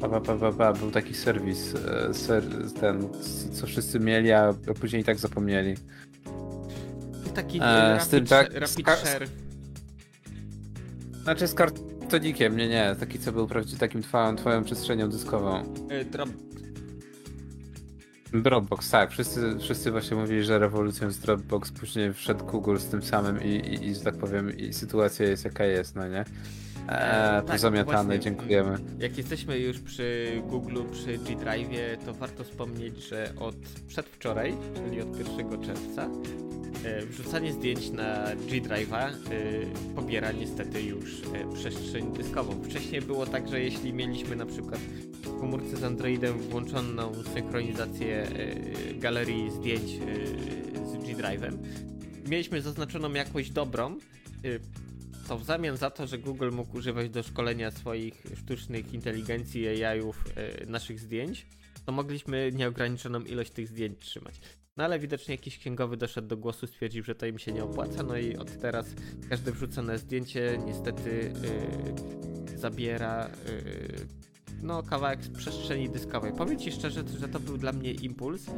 pa, 0.00 0.20
pa, 0.20 0.20
pa, 0.20 0.52
pa, 0.52 0.72
był 0.72 0.90
taki 0.90 1.14
serwis, 1.14 1.74
e, 1.74 2.14
ser, 2.14 2.44
ten, 2.80 3.08
co 3.52 3.66
wszyscy 3.66 4.00
mieli, 4.00 4.32
a 4.32 4.54
później 4.80 5.02
i 5.02 5.04
tak 5.04 5.18
zapomnieli 5.18 5.74
taki 7.34 7.58
e, 7.58 7.60
rapid, 7.60 8.06
z 8.06 8.08
tym, 8.08 8.26
tak, 8.26 8.54
rapid 8.54 8.86
share. 8.86 9.28
Znaczy 11.22 11.48
z 11.48 11.54
kartonikiem, 11.54 12.56
nie, 12.56 12.68
nie. 12.68 12.96
Taki, 13.00 13.18
co 13.18 13.32
był 13.32 13.46
prawdziwie 13.46 13.78
takim 13.78 14.02
twoją, 14.02 14.36
twoją 14.36 14.64
przestrzenią 14.64 15.08
dyskową. 15.08 15.74
E, 15.88 16.04
drop... 16.04 16.28
Dropbox, 18.32 18.90
tak. 18.90 19.10
Wszyscy, 19.10 19.58
wszyscy 19.60 19.90
właśnie 19.90 20.16
mówili, 20.16 20.44
że 20.44 20.58
rewolucją 20.58 21.10
z 21.10 21.18
Dropbox, 21.18 21.72
później 21.72 22.14
wszedł 22.14 22.44
Google 22.44 22.76
z 22.76 22.86
tym 22.86 23.02
samym 23.02 23.42
i, 23.42 23.48
i, 23.48 23.86
i 23.86 23.94
że 23.94 24.00
tak 24.00 24.16
powiem, 24.16 24.56
i 24.58 24.72
sytuacja 24.72 25.26
jest 25.26 25.44
jaka 25.44 25.64
jest, 25.64 25.96
no 25.96 26.08
nie? 26.08 26.24
Eee, 26.88 27.42
tak, 27.42 27.44
pozamiatane, 27.46 28.18
dziękujemy. 28.18 28.78
Jak 28.98 29.18
jesteśmy 29.18 29.58
już 29.58 29.80
przy 29.80 30.32
Google, 30.46 30.82
przy 30.92 31.18
G-Drive, 31.18 32.04
to 32.06 32.14
warto 32.14 32.44
wspomnieć, 32.44 33.08
że 33.08 33.32
od 33.40 33.56
przedwczoraj, 33.88 34.54
czyli 34.74 35.02
od 35.02 35.18
1 35.18 35.62
czerwca, 35.62 36.08
E, 36.84 37.06
wrzucanie 37.06 37.52
zdjęć 37.52 37.90
na 37.90 38.24
G-Drive'a 38.48 39.08
e, 39.08 39.12
pobiera 39.94 40.32
niestety 40.32 40.82
już 40.82 41.20
przestrzeń 41.54 42.12
dyskową. 42.12 42.62
Wcześniej 42.62 43.02
było 43.02 43.26
tak, 43.26 43.48
że 43.48 43.60
jeśli 43.60 43.92
mieliśmy 43.92 44.36
na 44.36 44.46
przykład 44.46 44.80
w 45.22 45.40
komórce 45.40 45.76
z 45.76 45.84
Androidem 45.84 46.38
włączoną 46.38 47.12
synchronizację 47.34 48.26
galerii 48.94 49.50
zdjęć 49.50 49.90
z 50.86 51.04
G-Drive'em, 51.04 51.52
mieliśmy 52.28 52.62
zaznaczoną 52.62 53.12
jakość 53.12 53.50
dobrą, 53.50 53.98
to 55.28 55.38
w 55.38 55.44
zamian 55.44 55.76
za 55.76 55.90
to, 55.90 56.06
że 56.06 56.18
Google 56.18 56.50
mógł 56.50 56.76
używać 56.76 57.10
do 57.10 57.22
szkolenia 57.22 57.70
swoich 57.70 58.22
sztucznych 58.36 58.94
inteligencji 58.94 59.84
AI-ów 59.84 60.24
naszych 60.66 61.00
zdjęć, 61.00 61.46
to 61.86 61.92
mogliśmy 61.92 62.52
nieograniczoną 62.52 63.20
ilość 63.20 63.50
tych 63.50 63.68
zdjęć 63.68 63.98
trzymać. 63.98 64.40
No 64.76 64.84
ale 64.84 64.98
widocznie 64.98 65.34
jakiś 65.34 65.58
księgowy 65.58 65.96
doszedł 65.96 66.28
do 66.28 66.36
głosu, 66.36 66.66
stwierdził, 66.66 67.04
że 67.04 67.14
to 67.14 67.26
im 67.26 67.38
się 67.38 67.52
nie 67.52 67.64
opłaca, 67.64 68.02
no 68.02 68.16
i 68.16 68.36
od 68.36 68.60
teraz 68.60 68.86
każde 69.28 69.52
wrzucone 69.52 69.98
zdjęcie 69.98 70.58
niestety 70.66 71.32
yy, 72.50 72.58
zabiera 72.58 73.30
yy, 73.46 74.33
no, 74.62 74.82
kawałek 74.82 75.24
z 75.24 75.28
przestrzeni 75.28 75.88
dyskowej. 75.88 76.32
Powiem 76.32 76.58
Ci 76.58 76.72
szczerze, 76.72 77.04
że 77.20 77.28
to 77.28 77.40
był 77.40 77.58
dla 77.58 77.72
mnie 77.72 77.92
impuls, 77.92 78.46
yy, 78.46 78.52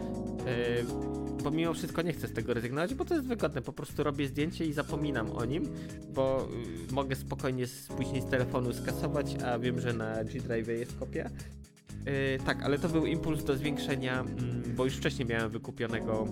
bo 1.45 1.51
mimo 1.51 1.75
wszystko 1.75 2.03
nie 2.03 2.13
chcę 2.13 2.29
z 2.29 2.33
tego 2.33 2.55
rezygnować, 2.55 2.95
bo 2.95 3.05
to 3.05 3.15
jest 3.15 3.27
wygodne. 3.27 3.63
Po 3.63 3.73
prostu 3.73 4.03
robię 4.03 4.29
zdjęcie 4.29 4.65
i 4.65 4.73
zapominam 4.73 5.31
o 5.31 5.45
nim, 5.45 5.69
bo 6.15 6.49
yy, 6.89 6.95
mogę 6.95 7.17
spokojnie 7.17 7.65
później 7.97 8.23
z 8.23 8.27
telefonu 8.27 8.73
skasować, 8.73 9.35
a 9.45 9.59
wiem, 9.59 9.81
że 9.81 9.93
na 9.93 10.25
G-Drive 10.25 10.69
jest 10.69 10.99
kopia 10.99 11.31
Yy, 12.07 12.39
tak, 12.47 12.63
ale 12.63 12.79
to 12.79 12.89
był 12.89 13.07
impuls 13.07 13.45
do 13.45 13.57
zwiększenia, 13.57 14.21
mm, 14.21 14.63
bo 14.77 14.85
już 14.85 14.97
wcześniej 14.97 15.29
miałem 15.29 15.51
wykupionego, 15.51 16.27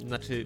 yy, 0.00 0.08
znaczy 0.08 0.44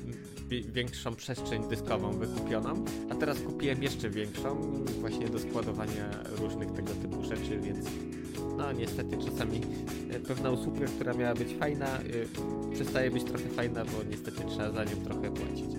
większą 0.63 1.15
przestrzeń 1.15 1.69
dyskową 1.69 2.13
wykupioną, 2.13 2.85
a 3.11 3.15
teraz 3.15 3.41
kupiłem 3.41 3.83
jeszcze 3.83 4.11
większą 4.11 4.61
właśnie 5.01 5.29
do 5.29 5.39
składowania 5.39 6.11
różnych 6.41 6.73
tego 6.73 6.93
typu 6.93 7.25
rzeczy, 7.25 7.59
więc 7.61 7.87
no 8.57 8.73
niestety 8.73 9.17
czasami 9.19 9.61
e, 10.11 10.21
pewna 10.21 10.51
usługa, 10.51 10.87
która 10.87 11.15
miała 11.15 11.35
być 11.35 11.49
fajna, 11.59 11.99
yy, 12.03 12.75
przestaje 12.75 13.11
być 13.11 13.25
trochę 13.25 13.49
fajna, 13.49 13.85
bo 13.85 14.03
niestety 14.11 14.45
trzeba 14.49 14.71
za 14.71 14.85
nią 14.85 14.97
trochę 15.05 15.31
płacić. 15.31 15.75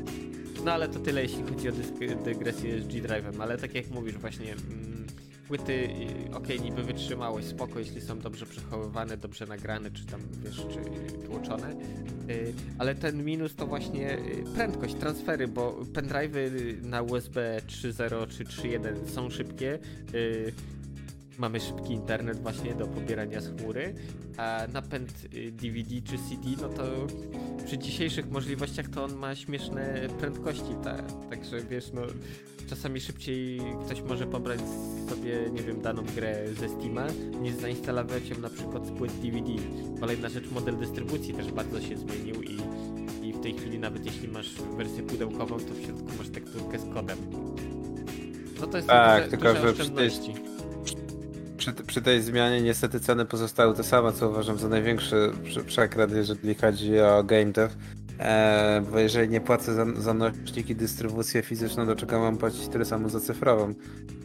No 0.66 0.72
ale 0.72 0.90
to 0.90 1.00
tyle 1.00 1.22
jeśli 1.24 1.44
chodzi 1.44 1.70
o 1.70 1.72
dygresję 2.26 2.82
z 2.82 2.88
G-Drive'em, 2.88 3.42
ale 3.42 3.58
tak 3.58 3.76
jak 3.76 3.90
mówisz 3.90 4.18
właśnie... 4.18 4.56
Płyty, 5.48 5.90
ok, 6.34 6.48
niby 6.64 6.84
wytrzymałość, 6.84 7.48
spoko, 7.48 7.80
jeśli 7.80 8.02
są 8.02 8.20
dobrze 8.20 8.46
przechowywane, 8.46 9.18
dobrze 9.18 9.46
nagrane, 9.46 9.92
czy 9.92 10.06
tam, 10.06 10.22
wiesz, 10.44 10.56
czy 10.56 11.28
tłoczone, 11.28 11.72
y, 12.30 12.54
ale 12.78 12.96
ten 12.96 13.24
minus 13.26 13.56
to 13.56 13.68
właśnie 13.68 14.18
y, 14.18 14.44
prędkość, 14.56 14.96
transfery, 14.96 15.48
bo 15.48 15.72
pendrive'y 15.94 16.82
na 16.82 17.02
USB 17.02 17.62
3.0 17.68 18.28
czy 18.28 18.46
3.1 18.46 19.10
są 19.10 19.30
szybkie, 19.30 19.80
y, 20.14 20.54
mamy 21.38 21.60
szybki 21.60 21.94
internet 21.94 22.40
właśnie 22.42 22.76
do 22.76 22.88
pobierania 22.88 23.42
z 23.42 23.48
chmury, 23.48 23.94
a 24.38 24.62
napęd 24.74 25.12
DVD 25.52 26.02
czy 26.04 26.18
CD, 26.18 26.62
no 26.62 26.70
to 26.70 26.84
przy 27.66 27.78
dzisiejszych 27.78 28.32
możliwościach 28.32 28.90
to 28.90 29.04
on 29.04 29.16
ma 29.16 29.36
śmieszne 29.36 30.08
prędkości, 30.20 30.76
ta, 30.84 30.98
także 31.30 31.62
wiesz, 31.62 31.92
no 31.94 32.02
czasami 32.70 33.02
szybciej 33.02 33.62
ktoś 33.86 34.02
może 34.02 34.28
pobrać 34.28 34.60
sobie, 35.10 35.50
nie 35.54 35.62
wiem, 35.62 35.82
daną 35.82 36.04
grę 36.16 36.46
ze 36.60 36.70
Steama, 36.70 37.08
niż 37.42 37.56
zainstalować 37.56 38.30
ją 38.30 38.40
na 38.40 38.50
przykład 38.50 38.88
z 38.88 38.92
płyt 38.92 39.12
DVD. 39.22 39.52
Kolejna 40.00 40.30
rzecz, 40.30 40.52
model 40.52 40.78
dystrybucji 40.78 41.34
też 41.34 41.52
bardzo 41.52 41.82
się 41.82 41.98
zmienił 41.98 42.44
i, 42.44 42.58
i 43.28 43.34
w 43.34 43.42
tej 43.42 43.54
chwili 43.54 43.80
nawet 43.80 44.06
jeśli 44.06 44.28
masz 44.28 44.54
wersję 44.78 45.04
pudełkową, 45.04 45.60
to 45.60 45.74
w 45.74 45.86
środku 45.86 46.08
masz 46.18 46.30
tekturkę 46.30 46.80
z 46.80 46.94
kodem. 46.94 47.18
No 48.62 48.68
to 48.68 48.78
jest 48.78 48.90
Tak, 48.90 49.24
duże, 49.24 49.32
tylko, 49.38 49.54
duże 49.54 49.62
że 49.62 49.70
oszczędności. 49.70 50.34
Przy, 51.58 51.74
przy 51.74 52.02
tej 52.02 52.22
zmianie 52.22 52.62
niestety 52.62 53.00
ceny 53.00 53.26
pozostały 53.26 53.76
te 53.76 53.84
same, 53.84 54.14
co 54.14 54.30
uważam 54.30 54.58
za 54.58 54.70
największy 54.70 55.32
prze- 55.44 55.64
przekręt, 55.64 56.14
jeżeli 56.14 56.56
chodzi 56.56 57.00
o 57.00 57.24
game 57.24 57.46
dev. 57.52 57.76
E, 58.20 58.84
bo 58.92 59.00
jeżeli 59.00 59.30
nie 59.30 59.42
płacę 59.42 59.74
za, 59.74 59.86
za 59.98 60.14
nośnik 60.14 60.70
i 60.70 60.76
dystrybucję 60.76 61.42
fizyczną, 61.42 61.86
to 61.86 61.96
czego 61.96 62.20
mam 62.20 62.38
płacić 62.38 62.68
tyle 62.68 62.86
samo 62.86 63.10
za 63.10 63.20
cyfrową. 63.20 63.74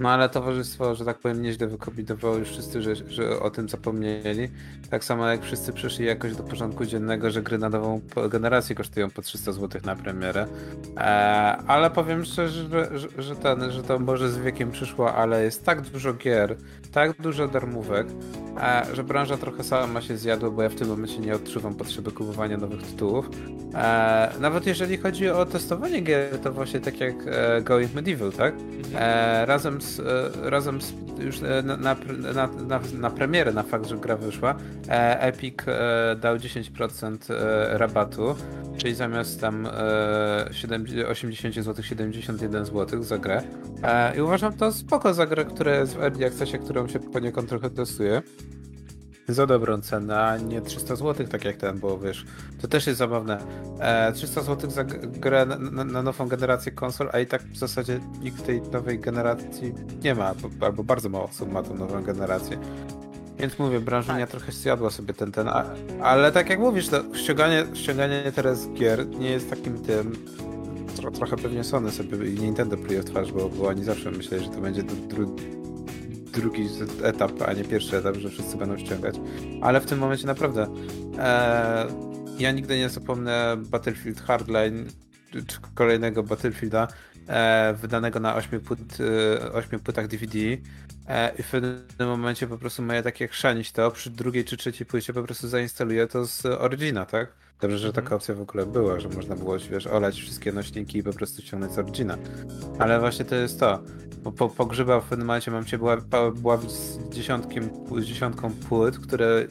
No 0.01 0.11
ale 0.11 0.29
towarzystwo, 0.29 0.95
że 0.95 1.05
tak 1.05 1.19
powiem, 1.19 1.43
nieźle 1.43 1.67
wykombinowało 1.67 2.37
już 2.37 2.49
wszyscy, 2.49 2.83
że, 2.83 2.95
że 2.95 3.41
o 3.41 3.51
tym 3.51 3.69
zapomnieli. 3.69 4.49
Tak 4.91 5.05
samo 5.05 5.29
jak 5.29 5.43
wszyscy 5.43 5.73
przyszli 5.73 6.07
jakoś 6.07 6.37
do 6.37 6.43
porządku 6.43 6.87
dziennego, 6.87 7.31
że 7.31 7.43
gry 7.43 7.59
na 7.59 7.69
nową 7.69 8.01
generację 8.31 8.75
kosztują 8.77 9.11
po 9.11 9.23
300 9.23 9.53
zł 9.53 9.81
na 9.85 9.97
premierę. 9.97 10.47
E, 10.97 11.01
ale 11.67 11.91
powiem 11.91 12.25
szczerze, 12.25 12.69
że, 12.69 12.99
że, 12.99 13.09
że, 13.23 13.37
ten, 13.37 13.71
że 13.73 13.83
to 13.83 13.99
może 13.99 14.31
z 14.31 14.39
wiekiem 14.39 14.71
przyszło, 14.71 15.15
ale 15.15 15.45
jest 15.45 15.65
tak 15.65 15.81
dużo 15.81 16.15
gier, 16.15 16.57
tak 16.93 17.23
dużo 17.23 17.49
darmówek, 17.49 18.07
e, 18.61 18.87
że 18.95 19.05
branża 19.05 19.37
trochę 19.37 19.65
sama 19.65 20.01
się 20.01 20.17
zjadła, 20.17 20.51
bo 20.51 20.63
ja 20.63 20.69
w 20.69 20.75
tym 20.75 20.89
momencie 20.89 21.19
nie 21.19 21.35
odczuwam 21.35 21.75
potrzeby 21.75 22.13
kupowania 22.13 22.57
nowych 22.57 22.83
tytułów. 22.83 23.31
E, 23.75 24.33
nawet 24.41 24.67
jeżeli 24.67 24.97
chodzi 24.97 25.29
o 25.29 25.47
testowanie 25.47 26.01
gier, 26.01 26.39
to 26.39 26.53
właśnie 26.53 26.81
tak 26.81 27.01
jak 27.01 27.15
e, 27.27 27.63
Going 27.63 27.95
Medieval, 27.95 28.33
tak? 28.33 28.55
E, 28.95 29.47
razem 29.47 29.81
z, 29.81 30.01
e, 30.01 30.51
razem 30.51 30.81
z 30.83 30.93
już 31.19 31.43
e, 31.43 31.63
na, 31.63 31.77
na, 31.77 31.97
na, 32.35 32.47
na, 32.47 32.81
na 32.99 33.11
premierę, 33.11 33.53
na 33.53 33.63
fakt, 33.63 33.87
że 33.87 33.97
gra 33.97 34.17
wyszła, 34.17 34.55
e, 34.89 35.21
Epic 35.21 35.55
e, 35.67 36.17
dał 36.17 36.37
10% 36.37 37.17
e, 37.35 37.79
rabatu, 37.79 38.35
czyli 38.77 38.95
zamiast 38.95 39.41
tam 39.41 39.67
e, 39.67 40.49
7, 40.53 40.87
80 41.09 41.55
zł, 41.55 41.85
71 41.85 42.65
zł 42.65 43.03
za 43.03 43.19
grę. 43.19 43.43
E, 43.83 44.17
I 44.17 44.21
uważam 44.21 44.53
to 44.53 44.73
spoko 44.73 45.15
za 45.15 45.27
grę, 45.27 45.45
która 45.45 45.75
jest 45.75 45.97
w 45.97 46.03
Early 46.03 46.27
Accessie, 46.27 46.59
którą 46.85 47.03
się 47.03 47.11
poniekąd 47.11 47.49
trochę 47.49 47.71
testuje. 47.71 48.23
Za 49.29 49.47
dobrą 49.47 49.81
cenę, 49.81 50.21
a 50.21 50.37
nie 50.39 50.61
300 50.61 50.97
zł, 50.97 51.27
tak 51.27 51.45
jak 51.45 51.57
ten, 51.57 51.79
bo 51.79 51.99
wiesz, 51.99 52.25
to 52.63 52.69
też 52.69 52.87
jest 52.87 52.99
zabawne. 52.99 53.39
E, 53.81 54.13
300 54.13 54.43
zł 54.43 54.71
za 54.71 54.85
grę 54.85 55.47
na, 55.47 55.59
na, 55.59 55.85
na 55.85 56.03
nową 56.03 56.29
generację 56.29 56.73
konsol, 56.73 57.09
a 57.13 57.19
i 57.19 57.27
tak 57.27 57.43
w 57.43 57.57
zasadzie 57.57 58.01
nikt 58.23 58.47
tej 58.47 58.63
nowej 58.63 58.99
generacji 58.99 59.75
nie 60.05 60.15
ma, 60.15 60.35
bo- 60.35 60.67
albo 60.67 60.85
bardzo 60.85 61.09
mało 61.09 61.25
osób 61.25 61.53
ma 61.53 61.63
tą 61.63 61.75
nową 61.75 62.03
generację. 62.03 62.59
Więc 63.39 63.59
mówię, 63.59 63.81
branżunia 63.81 64.21
Tak. 64.21 64.31
trochę 64.31 64.53
zjadła 64.53 64.91
sobie 64.91 65.15
ten, 65.15 65.33
ten, 65.33 65.49
a, 65.49 65.65
ale 66.03 66.33
tak 66.33 66.51
jak 66.51 66.59
mówisz, 66.59 66.89
to 66.89 67.15
ściąganie, 67.15 67.65
ściąganie 67.75 68.33
teraz 68.35 68.69
gier 68.73 69.09
nie 69.09 69.31
jest 69.31 69.51
takim 69.51 69.79
tym, 69.83 70.13
tro, 70.97 71.11
trochę 71.11 71.37
pewnie 71.37 71.65
Sony 71.65 71.91
sobie 71.91 72.31
i 72.31 72.41
Nintendo 72.41 72.77
pluje 72.77 73.01
w 73.03 73.05
twarz, 73.05 73.33
bo, 73.33 73.49
bo 73.49 73.69
oni 73.69 73.85
zawsze 73.85 74.11
myśleli, 74.11 74.45
że 74.45 74.51
to 74.51 74.61
będzie 74.61 74.83
dru, 74.83 75.37
drugi 76.31 76.69
etap, 77.03 77.33
a 77.47 77.53
nie 77.53 77.65
pierwszy 77.65 77.97
etap, 77.97 78.17
że 78.17 78.29
wszyscy 78.29 78.57
będą 78.57 78.79
ściągać. 78.79 79.15
Ale 79.63 79.81
w 79.81 79.87
tym 79.87 79.99
momencie 79.99 80.27
naprawdę 80.27 80.67
e, 81.19 81.87
ja 82.39 82.53
nigdy 82.53 82.79
nie 82.79 82.89
zapomnę 82.89 83.57
Battlefield 83.57 84.21
Hardline 84.21 84.87
czy 85.47 85.59
kolejnego 85.75 86.23
Battlefielda 86.23 86.89
e, 87.29 87.75
wydanego 87.81 88.21
na 88.21 88.35
8, 88.35 88.61
płyt, 88.61 88.81
e, 89.41 89.53
8 89.53 89.81
płytach 89.81 90.09
DVD 90.09 90.39
e, 91.09 91.33
i 91.39 91.43
w 91.43 91.51
pewnym 91.51 92.09
momencie 92.09 92.47
po 92.47 92.59
prostu 92.59 92.83
moje 92.83 93.03
takie 93.03 93.29
chrzanić 93.29 93.73
to 93.73 93.91
przy 93.91 94.11
drugiej 94.11 94.45
czy 94.45 94.57
trzeciej 94.57 94.87
płycie 94.87 95.13
po 95.13 95.23
prostu 95.23 95.49
zainstaluję 95.49 96.07
to 96.07 96.27
z 96.27 96.47
Origina, 96.47 97.07
tak? 97.07 97.50
Dobrze, 97.61 97.79
że 97.79 97.87
Mhm. 97.89 98.05
taka 98.05 98.17
opcja 98.17 98.35
w 98.35 98.41
ogóle 98.41 98.67
była, 98.67 99.01
że 99.01 99.09
można 99.09 99.37
było, 99.37 99.57
wiesz, 99.71 99.87
olać 99.87 100.21
wszystkie 100.21 100.53
nośniki 100.53 100.99
i 100.99 101.03
po 101.03 101.13
prostu 101.13 101.43
ściągnąć 101.43 101.73
z 101.73 101.79
Origina. 101.79 102.19
Ale 102.79 103.01
właśnie 103.01 103.25
to 103.25 103.35
jest 103.35 103.61
to. 103.61 103.79
Po, 104.25 104.33
po, 104.33 104.49
pogrzebał 104.49 105.01
w 105.01 105.05
pewnym 105.05 105.27
momencie 105.27 105.51
mam 105.51 105.65
cię 105.65 105.79
była, 105.79 105.97
bławić 106.35 106.71
z, 106.71 106.99
dziesiątkiem, 107.09 107.71
z 107.99 108.05
dziesiątką 108.05 108.51
płyt, 108.69 108.99
które 108.99 109.47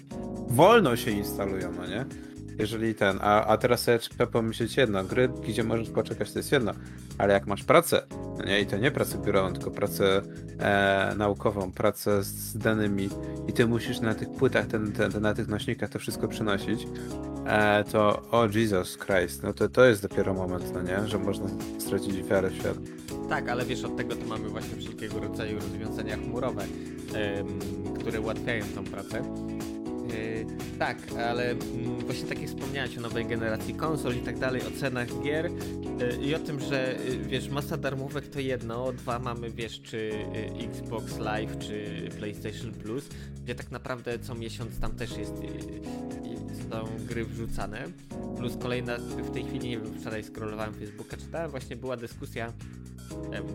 wolno 0.48 0.96
się 0.96 1.12
instalują, 1.12 1.72
no 1.78 1.88
nie? 1.88 2.06
Jeżeli 2.60 2.96
ten, 2.96 3.20
a, 3.22 3.46
a 3.46 3.58
teraz 3.58 3.82
sobie 3.82 4.00
trzeba 4.00 4.28
pomyśleć 4.28 4.78
jedno, 4.78 5.04
gry, 5.04 5.30
gdzie 5.48 5.64
możesz 5.64 5.90
poczekać, 5.90 6.32
to 6.32 6.40
jest 6.40 6.52
jedno, 6.52 6.72
ale 7.18 7.34
jak 7.34 7.48
masz 7.48 7.64
pracę, 7.64 8.08
no 8.38 8.46
nie, 8.46 8.62
i 8.62 8.66
to 8.66 8.78
nie 8.78 8.92
pracę 8.92 9.18
biurową, 9.18 9.54
tylko 9.54 9.72
pracę 9.72 10.22
e, 10.60 11.14
naukową, 11.18 11.72
pracę 11.72 12.24
z 12.24 12.58
danymi 12.58 13.10
i 13.48 13.54
ty 13.54 13.68
musisz 13.68 14.00
na 14.00 14.16
tych 14.16 14.30
płytach, 14.30 14.68
ten, 14.68 14.92
ten, 14.92 15.22
na 15.22 15.34
tych 15.34 15.48
nośnikach 15.48 15.90
to 15.90 16.00
wszystko 16.00 16.28
przynosić, 16.28 16.88
e, 17.46 17.84
to 17.84 18.22
o 18.32 18.48
Jesus 18.56 18.98
Christ, 18.98 19.44
no 19.44 19.54
to 19.54 19.70
to 19.70 19.86
jest 19.86 20.02
dopiero 20.02 20.34
moment, 20.34 20.74
no 20.74 20.82
nie, 20.82 21.08
że 21.08 21.20
można 21.20 21.48
stracić 21.80 22.24
wiarę 22.24 22.50
w 22.50 22.56
świat. 22.56 22.78
Tak, 23.30 23.50
ale 23.50 23.66
wiesz, 23.66 23.84
od 23.84 23.98
tego 23.98 24.16
to 24.16 24.26
mamy 24.26 24.50
właśnie 24.50 24.78
wszelkiego 24.78 25.20
rodzaju 25.20 25.60
rozwiązania 25.60 26.18
chmurowe, 26.18 26.64
em, 26.64 27.48
które 28.00 28.22
ułatwiają 28.22 28.66
tą 28.76 28.84
pracę. 28.84 29.22
Yy, 30.10 30.46
tak, 30.80 30.98
ale 31.30 31.52
mm, 31.52 32.00
właśnie 32.00 32.28
tak 32.28 32.40
jak 32.40 32.50
wspomniałeś 32.50 32.98
o 32.98 33.02
nowej 33.02 33.26
generacji 33.26 33.74
konsol 33.74 34.16
i 34.16 34.20
tak 34.20 34.40
dalej, 34.40 34.62
o 34.62 34.80
cenach 34.80 35.08
gier 35.24 35.52
yy, 35.52 36.26
i 36.26 36.36
o 36.36 36.40
tym, 36.40 36.60
że 36.60 36.96
yy, 37.06 37.18
wiesz, 37.18 37.50
masa 37.50 37.78
darmówek 37.78 38.28
to 38.28 38.40
jedno, 38.40 38.94
dwa 38.94 39.20
mamy, 39.20 39.50
wiesz, 39.50 39.82
czy 39.82 40.12
Xbox 40.70 41.18
Live, 41.18 41.58
czy 41.60 42.10
PlayStation 42.18 42.72
Plus, 42.72 43.10
gdzie 43.44 43.56
tak 43.56 43.72
naprawdę 43.72 44.20
co 44.20 44.36
miesiąc 44.36 44.80
tam 44.80 44.96
też 44.96 45.18
jest 45.18 45.34
są 46.70 46.86
gry 47.06 47.26
wrzucane. 47.26 47.84
Plus 48.38 48.58
kolejna, 48.62 48.98
w 48.98 49.32
tej 49.32 49.44
chwili, 49.44 49.70
nie 49.70 49.80
wiem, 49.80 50.00
wczoraj 50.00 50.24
scrollowałem 50.24 50.74
Facebooka, 50.74 51.18
czytałem, 51.18 51.52
właśnie 51.52 51.76
była 51.76 51.98
dyskusja, 51.98 52.54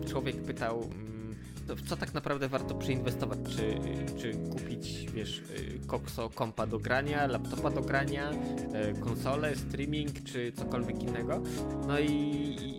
człowiek 0.07 0.35
pytał, 0.35 0.83
mm, 0.83 1.24
w 1.67 1.89
co 1.89 1.97
tak 1.97 2.13
naprawdę 2.13 2.47
warto 2.47 2.75
przeinwestować, 2.75 3.39
czy, 3.49 3.79
czy 4.21 4.33
kupić, 4.33 5.11
wiesz, 5.13 5.41
kokso 5.87 6.29
kompa 6.29 6.67
do 6.67 6.79
grania, 6.79 7.27
laptopa 7.27 7.69
do 7.71 7.81
grania, 7.81 8.31
y, 8.31 8.99
konsolę, 8.99 9.55
streaming, 9.55 10.23
czy 10.23 10.51
cokolwiek 10.51 11.03
innego. 11.03 11.41
No 11.87 11.99
i, 11.99 12.11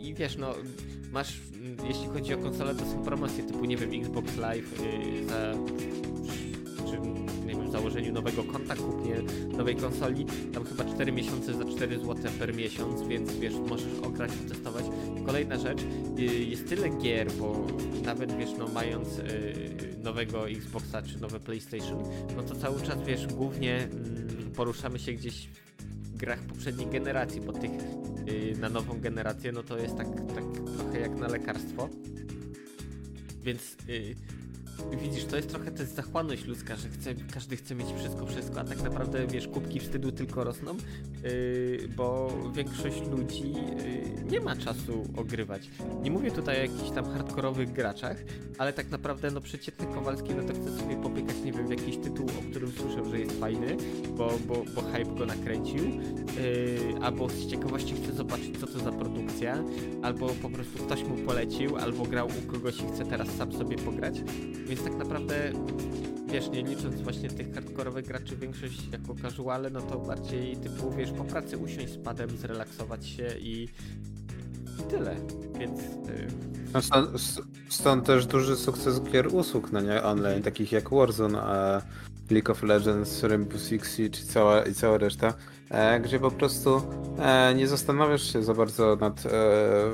i, 0.03 0.14
wiesz, 0.14 0.37
no 0.37 0.55
masz, 1.12 1.40
jeśli 1.88 2.07
chodzi 2.07 2.35
o 2.35 2.38
konsolę, 2.38 2.75
to 2.75 2.85
są 2.85 3.03
promocje 3.03 3.44
typu, 3.44 3.64
nie 3.64 3.77
wiem, 3.77 3.90
Xbox 4.03 4.37
Live 4.37 4.81
y, 4.81 5.27
za 5.29 5.55
założeniu 7.77 8.12
nowego 8.12 8.44
konta, 8.44 8.77
kupnie 8.77 9.14
nowej 9.57 9.77
konsoli, 9.77 10.27
tam 10.55 10.64
chyba 10.64 10.85
4 10.85 11.12
miesiące 11.12 11.55
za 11.55 11.64
4 11.64 11.99
zł 11.99 12.14
per 12.38 12.55
miesiąc, 12.55 13.03
więc 13.09 13.33
wiesz, 13.33 13.55
możesz 13.68 13.99
ograć, 14.03 14.31
testować. 14.49 14.85
Kolejna 15.27 15.59
rzecz, 15.59 15.81
y, 16.19 16.23
jest 16.23 16.69
tyle 16.69 16.89
gier, 16.89 17.33
bo 17.33 17.67
nawet 18.05 18.37
wiesz, 18.39 18.51
no 18.59 18.69
mając 18.69 19.19
y, 19.19 19.97
nowego 20.03 20.49
Xboxa 20.49 21.03
czy 21.03 21.21
nowe 21.21 21.41
PlayStation, 21.41 22.03
no 22.37 22.43
to 22.43 22.55
cały 22.55 22.83
czas 22.83 23.03
wiesz, 23.07 23.27
głównie 23.27 23.77
mm, 23.77 24.53
poruszamy 24.57 24.99
się 24.99 25.12
gdzieś 25.12 25.49
w 25.79 26.17
grach 26.17 26.39
poprzedniej 26.43 26.87
generacji, 26.87 27.41
bo 27.41 27.53
tych 27.53 27.71
y, 28.29 28.57
na 28.61 28.69
nową 28.69 29.01
generację, 29.01 29.53
no 29.53 29.62
to 29.62 29.79
jest 29.79 29.97
tak, 29.97 30.09
tak 30.35 30.45
trochę 30.79 31.01
jak 31.01 31.17
na 31.17 31.29
lekarstwo. 31.29 31.89
Więc 33.43 33.77
widzisz, 35.03 35.25
to 35.25 35.37
jest 35.37 35.49
trochę 35.49 35.71
też 35.71 35.89
zachłanność 35.89 36.45
ludzka, 36.45 36.77
że 36.77 36.89
chce, 36.89 37.15
każdy 37.35 37.57
chce 37.57 37.75
mieć 37.75 37.87
wszystko, 37.99 38.27
wszystko, 38.27 38.61
a 38.61 38.65
tak 38.65 38.83
naprawdę, 38.83 39.27
wiesz, 39.27 39.49
kubki 39.49 39.81
wstydu 39.81 40.12
tylko 40.12 40.45
rosną, 40.45 40.77
yy, 41.23 41.89
bo 41.97 42.33
większość 42.55 43.03
ludzi 43.11 43.53
yy, 43.53 44.31
nie 44.31 44.41
ma 44.41 44.57
czasu 44.57 45.05
ogrywać. 45.17 45.71
Nie 46.03 46.11
mówię 46.11 46.31
tutaj 46.31 46.57
o 46.57 46.61
jakichś 46.61 46.91
tam 46.91 47.05
hardkorowych 47.05 47.73
graczach, 47.73 48.17
ale 48.59 48.73
tak 48.73 48.91
naprawdę, 48.91 49.31
no 49.31 49.41
przeciętny 49.41 49.87
Kowalski, 49.87 50.35
no 50.35 50.43
to 50.43 50.55
chce 50.55 50.79
sobie 50.79 50.97
popykać, 50.97 51.37
nie 51.45 51.53
wiem, 51.53 51.67
w 51.67 51.71
jakiś 51.71 51.97
tytuł, 51.97 52.27
o 52.27 52.51
którym 52.51 52.73
słyszał, 52.73 53.11
że 53.11 53.19
jest 53.19 53.41
fajny, 53.41 53.77
bo, 54.17 54.33
bo, 54.49 54.65
bo 54.75 54.83
hype 54.83 55.15
go 55.15 55.27
nakręcił, 55.27 55.85
yy, 55.85 57.03
albo 57.03 57.29
z 57.29 57.47
ciekawości 57.47 57.95
chce 57.95 58.12
zobaczyć, 58.12 58.59
co 58.61 58.67
to 58.67 58.79
za 58.79 58.93
produkcja, 58.93 59.65
albo 60.03 60.29
po 60.29 60.51
prostu 60.51 60.85
ktoś 60.85 61.05
mu 61.05 61.17
polecił, 61.17 61.77
albo 61.77 62.05
grał 62.05 62.27
u 62.27 62.53
kogoś 62.53 62.81
i 62.81 62.87
chce 62.87 63.05
teraz 63.05 63.29
sam 63.29 63.53
sobie 63.53 63.77
pograć. 63.77 64.15
Więc 64.67 64.85
tak 64.85 64.97
naprawdę, 64.97 65.53
wiesz, 66.27 66.49
nie 66.49 66.63
licząc 66.63 67.01
właśnie 67.01 67.29
tych 67.29 67.55
hardkorowych 67.55 68.07
graczy, 68.07 68.37
większość 68.37 68.89
jako 68.93 69.15
casuale, 69.23 69.71
no 69.71 69.81
to 69.81 69.99
bardziej 69.99 70.57
typu, 70.57 70.91
wiesz, 70.91 71.11
po 71.11 71.25
pracy 71.25 71.59
usiąść 71.59 71.93
z 71.93 71.97
padem, 71.97 72.31
zrelaksować 72.37 73.07
się 73.09 73.29
i, 73.39 73.69
i 74.81 74.83
tyle. 74.91 75.17
Więc 75.59 75.81
y, 75.81 76.27
No 76.75 76.83
stąd, 76.83 77.09
stąd 77.69 78.07
też 78.07 78.27
duży 78.27 78.57
sukces 78.57 79.01
gier 79.03 79.35
usług, 79.35 79.73
no 79.73 79.81
nie, 79.81 80.03
online, 80.03 80.43
takich 80.43 80.73
jak 80.73 80.91
Warzone, 80.91 81.43
a 81.43 81.83
League 82.31 82.53
of 82.53 82.62
Legends, 82.62 83.23
Rainbow 83.23 83.61
Six 83.61 84.01
i 84.01 84.11
cała, 84.11 84.62
i 84.62 84.75
cała 84.75 84.99
reszta, 84.99 85.35
e, 85.71 86.01
gdzie 86.01 86.19
po 86.19 86.31
prostu 86.31 86.83
e, 87.19 87.55
nie 87.55 87.67
zastanawiasz 87.67 88.33
się 88.33 88.43
za 88.43 88.55
bardzo 88.55 88.97
nad 88.97 89.27
e, 89.27 89.31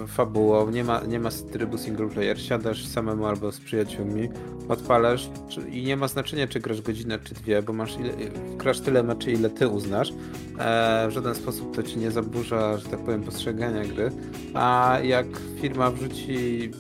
fabułą, 0.07 0.71
nie 0.71 0.85
ma, 0.85 1.01
nie 1.01 1.21
ma 1.21 1.31
trybu 1.53 1.79
single 1.79 2.09
player, 2.09 2.41
siadasz 2.41 2.87
samemu 2.87 3.27
albo 3.27 3.53
z 3.53 3.61
przyjaciółmi, 3.61 4.29
odpalasz 4.69 5.31
i 5.71 5.83
nie 5.83 5.97
ma 5.97 6.09
znaczenia, 6.09 6.47
czy 6.47 6.61
grasz 6.61 6.83
godzinę, 6.83 7.19
czy 7.19 7.35
dwie, 7.35 7.63
bo 7.63 7.73
masz 7.73 7.97
ile, 7.97 8.11
grasz 8.57 8.81
tyle 8.81 9.03
meczy, 9.03 9.33
ile 9.33 9.51
ty 9.51 9.69
uznasz. 9.69 10.13
E, 10.59 11.09
w 11.09 11.11
żaden 11.11 11.35
sposób 11.35 11.77
to 11.77 11.83
ci 11.83 11.99
nie 11.99 12.11
zaburza, 12.11 12.79
że 12.79 12.89
tak 12.89 13.01
powiem, 13.01 13.23
postrzegania 13.23 13.85
gry. 13.85 14.11
A 14.55 14.99
jak 15.03 15.27
firma 15.61 15.91
wrzuci 15.91 16.71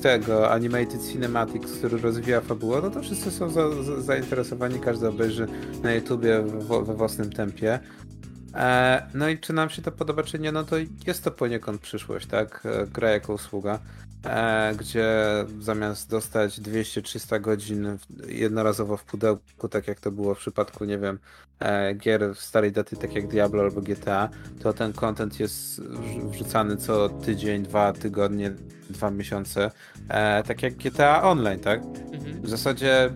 tego 0.00 0.50
Animated 0.50 1.12
Cinematics, 1.12 1.72
który 1.72 1.98
rozwija 1.98 2.40
fabułę, 2.40 2.80
no 2.82 2.90
to 2.90 3.02
wszyscy 3.02 3.30
są 3.30 3.50
za, 3.50 3.82
za, 3.82 4.00
zainteresowani, 4.00 4.80
każdy 4.80 5.08
obejrzy 5.08 5.46
na 5.82 5.92
YouTubie 5.92 6.42
we, 6.42 6.84
we 6.84 6.94
własnym 6.94 7.32
tempie. 7.32 7.78
E, 8.54 9.06
no 9.14 9.28
i 9.28 9.38
czy 9.38 9.52
nam 9.52 9.70
się 9.70 9.82
to 9.82 9.92
podoba, 9.92 10.22
czy 10.22 10.38
nie, 10.38 10.52
no 10.52 10.64
to 10.64 10.76
jest 11.06 11.24
to 11.24 11.30
poniekąd 11.30 11.80
przyszłość, 11.80 12.26
tak? 12.26 12.62
E, 12.66 12.86
gra 12.86 13.10
jako 13.10 13.34
usługa, 13.34 13.78
gdzie 14.78 15.08
zamiast 15.60 16.10
dostać 16.10 16.60
200-300 16.60 17.40
godzin 17.40 17.98
jednorazowo 18.26 18.96
w 18.96 19.04
pudełku, 19.04 19.68
tak 19.68 19.88
jak 19.88 20.00
to 20.00 20.10
było 20.10 20.34
w 20.34 20.38
przypadku, 20.38 20.84
nie 20.84 20.98
wiem, 20.98 21.18
gier 21.96 22.34
w 22.34 22.40
starej 22.40 22.72
daty, 22.72 22.96
tak 22.96 23.14
jak 23.14 23.28
Diablo 23.28 23.62
albo 23.62 23.80
GTA, 23.80 24.28
to 24.62 24.72
ten 24.72 24.92
content 24.92 25.40
jest 25.40 25.80
wrzucany 26.30 26.76
co 26.76 27.08
tydzień, 27.08 27.62
dwa 27.62 27.92
tygodnie, 27.92 28.52
dwa 28.90 29.10
miesiące, 29.10 29.70
tak 30.46 30.62
jak 30.62 30.74
GTA 30.74 31.22
Online, 31.22 31.60
tak? 31.60 31.80
Mhm. 31.82 32.42
W 32.42 32.48
zasadzie 32.48 33.10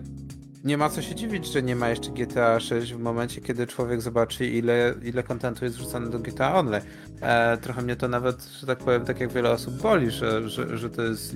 nie 0.65 0.77
ma 0.77 0.89
co 0.89 1.01
się 1.01 1.15
dziwić, 1.15 1.45
że 1.45 1.63
nie 1.63 1.75
ma 1.75 1.89
jeszcze 1.89 2.11
GTA 2.11 2.59
6 2.59 2.93
w 2.93 2.99
momencie, 2.99 3.41
kiedy 3.41 3.67
człowiek 3.67 4.01
zobaczy, 4.01 4.47
ile, 4.47 4.95
ile 5.03 5.23
kontentu 5.23 5.65
jest 5.65 5.77
wrzucane 5.77 6.09
do 6.09 6.19
GTA 6.19 6.55
Online. 6.55 6.83
E, 7.21 7.57
trochę 7.57 7.81
mnie 7.81 7.95
to 7.95 8.07
nawet, 8.07 8.43
że 8.59 8.67
tak 8.67 8.77
powiem, 8.77 9.05
tak 9.05 9.19
jak 9.19 9.31
wiele 9.31 9.51
osób 9.51 9.81
boli, 9.81 10.11
że, 10.11 10.49
że, 10.49 10.77
że 10.77 10.89
to 10.89 11.01
jest 11.01 11.35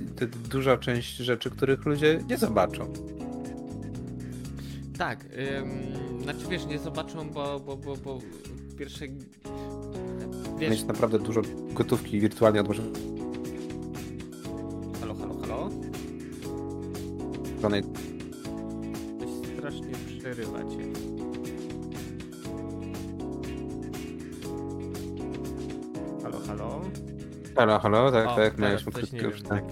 duża 0.50 0.76
część 0.76 1.16
rzeczy, 1.16 1.50
których 1.50 1.84
ludzie 1.86 2.20
nie 2.28 2.36
zobaczą. 2.36 2.92
Tak, 4.98 5.24
ym, 5.24 6.22
znaczy 6.22 6.46
wiesz, 6.50 6.66
nie 6.66 6.78
zobaczą, 6.78 7.30
bo, 7.30 7.60
bo, 7.60 7.76
bo, 7.76 7.96
bo 7.96 8.18
pierwsze... 8.78 9.04
Wiesz... 10.58 10.70
Mieć 10.70 10.84
naprawdę 10.84 11.18
dużo 11.18 11.42
gotówki 11.72 12.20
wirtualnie 12.20 12.60
odłożonej. 12.60 12.92
Halo, 15.00 15.14
halo, 15.14 15.34
halo? 15.40 15.70
Strasznie 19.70 20.18
przerywacie. 20.18 20.78
Halo, 26.22 26.40
halo? 26.46 26.80
Halo, 27.56 27.78
halo, 27.78 28.12
tak, 28.12 28.28
o, 28.28 28.36
tak, 28.36 28.58
mieliśmy 28.58 28.92
krótko 28.92 29.16
już, 29.16 29.42
tak. 29.42 29.64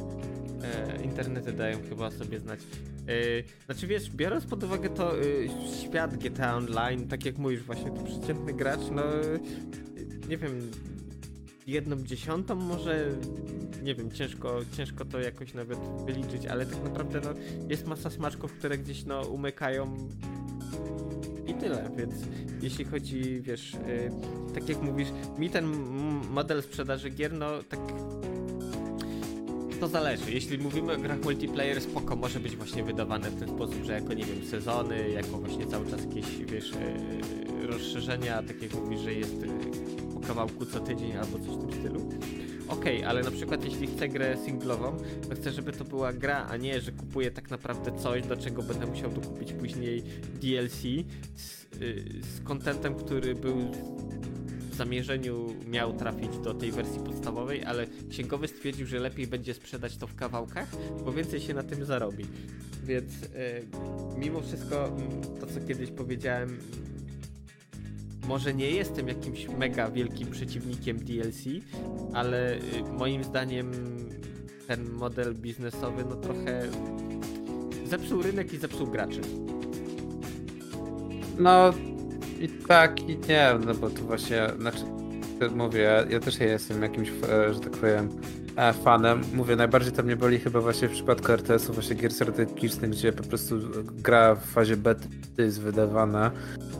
E, 0.62 1.04
internety 1.04 1.52
dają 1.52 1.78
chyba 1.88 2.11
sobie 2.11 2.40
znać. 2.40 2.61
E, 2.61 3.14
znaczy 3.66 3.87
wiesz, 3.87 4.11
biorąc 4.11 4.46
pod 4.46 4.64
uwagę 4.64 4.88
to 4.88 5.18
e, 5.18 5.22
świat 5.82 6.16
GTA 6.16 6.56
Online, 6.56 7.08
tak 7.08 7.24
jak 7.24 7.38
mówisz 7.38 7.62
właśnie, 7.62 7.90
to 7.90 8.02
przeciętny 8.02 8.52
gracz, 8.52 8.90
no 8.92 9.02
nie 10.28 10.37
wiem, 10.37 10.70
jedną 11.68 11.96
dziesiątą 11.96 12.54
może, 12.54 13.11
nie 13.83 13.94
wiem, 13.94 14.11
ciężko, 14.11 14.61
ciężko 14.76 15.04
to 15.04 15.20
jakoś 15.20 15.54
nawet 15.54 15.78
wyliczyć, 16.07 16.46
ale 16.46 16.66
tak 16.66 16.85
naprawdę 16.85 17.20
no, 17.24 17.31
jest 17.68 17.87
masa 17.87 18.11
smaczków, 18.11 18.52
które 18.52 18.78
gdzieś 18.78 19.04
no 19.04 19.22
umykają 19.22 20.09
i 21.46 21.54
tyle, 21.54 21.90
więc 21.96 22.14
jeśli 22.62 22.85
chodzi, 22.85 23.40
wiesz, 23.40 23.72
yy, 23.72 24.11
tak 24.54 24.68
jak 24.68 24.83
mówisz, 24.83 25.09
mi 25.38 25.50
ten 25.50 25.66
model 26.31 26.62
sprzedaży 26.62 27.11
gier, 27.11 27.33
no 27.33 27.62
tak 27.68 27.81
to 29.81 29.88
zależy. 29.88 30.33
Jeśli 30.33 30.59
mówimy 30.59 30.92
o 30.92 30.96
grach 30.96 31.24
multiplayer, 31.24 31.81
spoko 31.81 32.16
może 32.16 32.40
być 32.40 32.57
właśnie 32.57 32.85
wydawane 32.85 33.31
w 33.31 33.38
ten 33.40 33.48
sposób, 33.48 33.85
że 33.85 33.92
jako, 33.92 34.14
nie 34.14 34.24
wiem, 34.24 34.44
sezony, 34.46 35.11
jako 35.11 35.38
właśnie 35.38 35.66
cały 35.66 35.90
czas 35.90 36.00
jakieś, 36.04 36.44
wiesz, 36.44 36.72
yy, 37.61 37.66
rozszerzenia, 37.66 38.42
tak 38.42 38.62
jak 38.62 38.74
mówisz, 38.74 39.00
że 39.00 39.12
jest 39.12 39.42
yy, 39.42 40.07
kawałku 40.28 40.66
co 40.66 40.80
tydzień 40.80 41.12
albo 41.12 41.38
coś 41.38 41.48
w 41.48 41.60
tym 41.60 41.72
stylu. 41.72 42.00
Okej, 42.68 42.96
okay, 42.96 43.08
ale 43.08 43.22
na 43.22 43.30
przykład 43.30 43.64
jeśli 43.64 43.86
chcę 43.86 44.08
grę 44.08 44.36
singlową, 44.44 44.96
to 45.28 45.34
chcę, 45.34 45.52
żeby 45.52 45.72
to 45.72 45.84
była 45.84 46.12
gra, 46.12 46.46
a 46.50 46.56
nie, 46.56 46.80
że 46.80 46.92
kupuję 46.92 47.30
tak 47.30 47.50
naprawdę 47.50 47.98
coś, 47.98 48.22
do 48.22 48.36
czego 48.36 48.62
będę 48.62 48.86
musiał 48.86 49.10
dokupić 49.10 49.52
później 49.52 50.02
DLC 50.42 50.80
z, 51.34 51.66
yy, 51.80 52.04
z 52.22 52.40
kontentem, 52.44 52.94
który 52.94 53.34
był 53.34 53.70
zamierzeniu 54.78 55.46
miał 55.66 55.92
trafić 55.92 56.38
do 56.38 56.54
tej 56.54 56.72
wersji 56.72 57.00
podstawowej, 57.00 57.64
ale 57.64 57.86
księgowy 58.10 58.48
stwierdził, 58.48 58.86
że 58.86 58.98
lepiej 58.98 59.26
będzie 59.26 59.54
sprzedać 59.54 59.96
to 59.96 60.06
w 60.06 60.14
kawałkach, 60.14 60.68
bo 61.04 61.12
więcej 61.12 61.40
się 61.40 61.54
na 61.54 61.62
tym 61.62 61.84
zarobi. 61.84 62.24
Więc 62.84 63.12
yy, 63.20 63.28
mimo 64.18 64.40
wszystko 64.40 64.86
mm, 64.86 65.22
to, 65.40 65.46
co 65.46 65.60
kiedyś 65.68 65.90
powiedziałem, 65.90 66.58
może 68.28 68.54
nie 68.54 68.70
jestem 68.70 69.08
jakimś 69.08 69.48
mega 69.48 69.90
wielkim 69.90 70.30
przeciwnikiem 70.30 70.98
DLC, 70.98 71.44
ale 72.14 72.54
y, 72.54 72.60
moim 72.98 73.24
zdaniem 73.24 73.70
ten 74.66 74.90
model 74.90 75.34
biznesowy 75.34 76.04
no 76.08 76.16
trochę 76.16 76.62
zepsuł 77.84 78.22
rynek 78.22 78.52
i 78.52 78.58
zepsuł 78.58 78.86
graczy. 78.86 79.20
No 81.38 81.72
i 82.40 82.48
tak 82.48 83.08
i 83.08 83.18
nie, 83.18 83.54
no 83.66 83.74
bo 83.74 83.90
to 83.90 84.02
właśnie, 84.02 84.46
znaczy 84.58 84.84
mówię, 85.54 85.80
ja, 85.80 86.04
ja 86.10 86.20
też 86.20 86.40
nie 86.40 86.46
jestem 86.46 86.82
jakimś, 86.82 87.08
e, 87.08 87.54
że 87.54 87.60
tak 87.60 87.72
powiem, 87.72 88.08
fanem. 88.84 89.22
Mówię, 89.34 89.56
najbardziej 89.56 89.92
to 89.92 90.02
mnie 90.02 90.16
boli 90.16 90.38
chyba 90.38 90.60
właśnie 90.60 90.88
w 90.88 90.92
przypadku 90.92 91.32
RTS-u, 91.32 91.72
właśnie 91.72 91.96
gier 91.96 92.12
strategicznych, 92.12 92.90
gdzie 92.90 93.12
po 93.12 93.22
prostu 93.22 93.56
gra 93.84 94.34
w 94.34 94.44
fazie 94.44 94.76
bety 94.76 95.08
jest 95.38 95.60
wydawana 95.60 96.30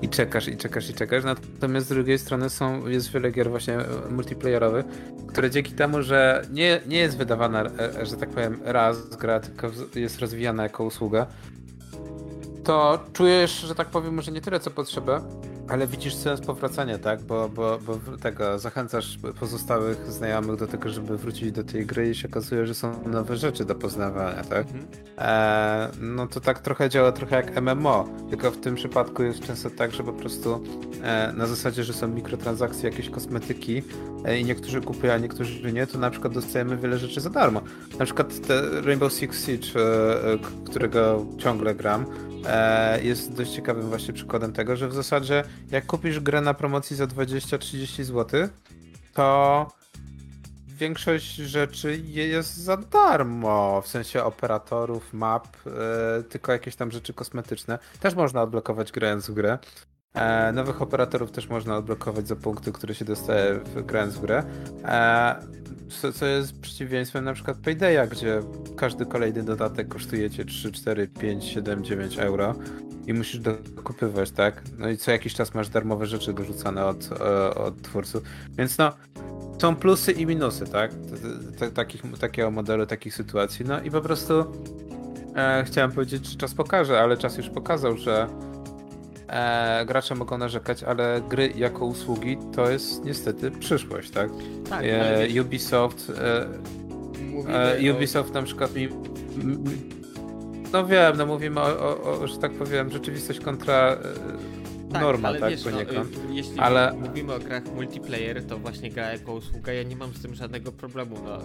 i 0.03 0.09
czekasz, 0.09 0.49
i 0.49 0.57
czekasz, 0.57 0.91
i 0.91 0.95
czekasz. 0.95 1.25
Natomiast 1.25 1.87
z 1.87 1.89
drugiej 1.89 2.19
strony 2.19 2.51
są, 2.51 2.87
jest 2.87 3.13
wiele 3.13 3.31
gier 3.31 3.51
właśnie 3.51 3.79
multiplayerowych, 4.11 4.87
które 5.29 5.51
dzięki 5.51 5.73
temu, 5.73 6.03
że 6.03 6.43
nie, 6.53 6.81
nie 6.87 6.99
jest 6.99 7.17
wydawana, 7.17 7.65
e, 7.65 8.07
że 8.07 8.17
tak 8.17 8.29
powiem, 8.29 8.61
raz 8.65 9.17
gra, 9.17 9.41
tylko 9.41 9.71
jest 9.95 10.19
rozwijana 10.19 10.63
jako 10.63 10.85
usługa, 10.85 11.27
to 12.65 13.05
czujesz, 13.13 13.61
że 13.61 13.75
tak 13.75 13.89
powiem, 13.89 14.15
może 14.15 14.33
nie 14.33 14.41
tyle 14.41 14.61
co 14.61 14.71
potrzebę, 14.71 15.21
ale 15.69 15.87
widzisz 15.87 16.15
sens 16.15 16.41
powracania, 16.41 16.99
tak? 16.99 17.23
Bo, 17.23 17.49
bo, 17.49 17.79
bo 17.87 18.17
tego 18.17 18.59
zachęcasz 18.59 19.19
pozostałych 19.41 20.13
znajomych 20.13 20.57
do 20.57 20.67
tego, 20.67 20.89
żeby 20.89 21.19
wrócić 21.19 21.53
do 21.53 21.65
tej 21.65 21.87
gry 21.87 22.11
i 22.11 22.15
się 22.15 22.29
okazuje, 22.29 22.67
że 22.67 22.75
są 22.75 23.09
nowe 23.09 23.37
rzeczy 23.37 23.65
do 23.65 23.75
poznawania, 23.75 24.45
tak? 24.45 24.67
Mhm. 24.67 24.87
E, 25.19 25.91
no 26.01 26.27
to 26.27 26.41
tak 26.41 26.59
trochę 26.59 26.89
działa 26.89 27.13
trochę 27.13 27.37
jak 27.37 27.63
MMO, 27.63 28.09
tylko 28.31 28.51
w 28.51 28.57
tym 28.57 28.75
przypadku 28.75 29.23
jest 29.23 29.41
często 29.41 29.71
tak, 29.71 29.93
że 29.93 30.05
po 30.05 30.13
prostu 30.13 30.65
e, 31.03 31.33
na 31.33 31.47
zasadzie, 31.47 31.85
że 31.85 31.93
są 31.93 32.09
mikrotransakcje, 32.09 32.91
jakieś 32.91 33.11
kosmetyki 33.11 33.83
e, 34.25 34.39
i 34.39 34.45
niektórzy 34.45 34.81
kupują, 34.81 35.13
a 35.13 35.19
niektórzy 35.19 35.73
nie, 35.73 35.87
to 35.87 35.99
na 35.99 36.11
przykład 36.11 36.35
dostajemy 36.35 36.77
wiele 36.77 36.99
rzeczy 36.99 37.21
za 37.21 37.31
darmo. 37.31 37.63
Na 37.99 38.05
przykład 38.05 38.47
te 38.47 38.81
Rainbow 38.81 39.13
Six 39.13 39.47
Siege, 39.47 39.69
e, 39.77 40.33
e 40.33 40.39
którego 40.65 41.27
ciągle 41.39 41.75
gram, 41.75 42.07
jest 43.03 43.33
dość 43.33 43.53
ciekawym 43.53 43.89
właśnie 43.89 44.15
przykładem 44.15 44.53
tego, 44.53 44.77
że 44.77 44.89
w 44.89 44.95
zasadzie 44.95 45.45
jak 45.71 45.87
kupisz 45.87 46.21
grę 46.21 46.41
na 46.41 46.55
promocji 46.55 46.97
za 46.97 47.05
20-30 47.05 48.05
zł, 48.05 48.49
to 49.15 49.67
większość 50.79 51.35
rzeczy 51.35 52.03
jest 52.07 52.57
za 52.57 52.77
darmo, 52.77 53.83
w 53.83 53.89
sensie 53.89 54.25
operatorów, 54.25 55.13
map, 55.13 55.47
e, 55.67 56.23
tylko 56.23 56.53
jakieś 56.53 56.77
tam 56.77 56.91
rzeczy 56.91 57.15
kosmetyczne. 57.15 57.79
Też 58.01 58.15
można 58.15 58.43
odblokować 58.43 58.93
grając 58.93 59.31
w 59.31 59.35
grę. 59.35 59.59
E, 60.15 60.53
nowych 60.53 60.83
operatorów 60.83 61.31
też 61.31 61.49
można 61.49 61.77
odblokować 61.77 62.29
za 62.29 62.37
punkty, 62.37 62.73
które 62.73 62.95
się 62.95 63.05
dostaje 63.05 63.55
w, 63.55 63.87
grając 63.87 64.15
w 64.15 64.21
grę. 64.21 64.45
E, 64.85 65.37
co, 65.89 66.13
co 66.13 66.27
jest 66.27 66.61
przeciwieństwem 66.61 67.25
na 67.25 67.33
przykład 67.33 67.57
Paydaya, 67.57 68.09
gdzie 68.11 68.41
każdy 68.77 69.07
kolejny 69.07 69.43
dodatek 69.43 69.89
kosztuje 69.89 70.31
cię 70.31 70.45
3, 70.45 70.73
4, 70.73 71.09
5, 71.09 71.45
7, 71.45 71.85
9 71.85 72.19
euro 72.19 72.55
i 73.07 73.15
musisz 73.15 73.41
dokupywać, 73.41 74.31
tak? 74.31 74.63
No 74.79 74.89
i 74.89 74.97
co 74.97 75.11
jakiś 75.11 75.35
czas 75.35 75.55
masz 75.55 75.69
darmowe 75.69 76.07
rzeczy 76.07 76.33
dorzucane 76.33 76.87
od, 76.87 77.11
e, 77.21 77.55
od 77.55 77.83
twórców. 77.83 78.23
Więc 78.59 78.79
no, 78.79 78.93
są 79.61 79.77
plusy 79.77 80.13
i 80.13 80.27
minusy, 80.27 80.67
tak? 80.67 80.91
Takich, 81.75 82.03
takiego 82.21 82.51
modelu, 82.51 82.87
takich 82.87 83.15
sytuacji. 83.15 83.65
No 83.65 83.81
i 83.81 83.91
po 83.91 84.01
prostu 84.01 84.45
e, 85.37 85.65
chciałem 85.67 85.93
powiedzieć, 85.93 86.27
że 86.27 86.37
czas 86.37 86.55
pokaże, 86.55 87.01
ale 87.01 87.17
czas 87.17 87.39
już 87.39 87.51
pokazał, 87.51 87.97
że 87.97 88.29
e, 89.29 89.87
gracze 89.87 90.15
mogą 90.15 90.39
narzekać, 90.39 90.83
ale 90.83 91.21
gry 91.29 91.53
jako 91.57 91.87
usługi 91.87 92.39
to 92.55 92.71
jest 92.71 93.05
niestety 93.05 93.51
przyszłość, 93.51 94.11
tak? 94.11 94.31
Tak. 94.71 94.85
E, 94.85 95.43
Ubisoft. 95.43 96.13
E, 97.49 97.79
e 97.79 97.95
Ubisoft 97.95 98.31
o... 98.31 98.35
na 98.35 98.43
przykład 98.43 98.75
mi. 98.75 98.89
No 100.73 100.87
wiem, 100.87 101.17
no 101.17 101.27
mówimy 101.27 101.61
o, 101.61 101.81
o, 101.81 102.21
o 102.21 102.27
że 102.27 102.39
tak 102.39 102.53
powiem, 102.53 102.91
rzeczywistość 102.91 103.41
kontra 103.41 103.93
e, 103.93 104.59
tak, 104.93 105.03
norma, 105.03 105.29
ale 105.29 105.41
tak, 105.41 105.51
wiesz, 105.51 105.65
no, 105.65 105.81
y, 105.81 105.85
jeśli 106.31 106.59
ale... 106.59 106.93
mówimy 106.93 107.35
o 107.35 107.39
grach 107.39 107.75
multiplayer, 107.75 108.45
to 108.45 108.59
właśnie 108.59 108.91
gra 108.91 109.13
jako 109.13 109.33
usługa, 109.33 109.73
ja 109.73 109.83
nie 109.83 109.97
mam 109.97 110.15
z 110.15 110.23
tym 110.23 110.35
żadnego 110.35 110.73
problemu, 110.73 111.17
no, 111.25 111.39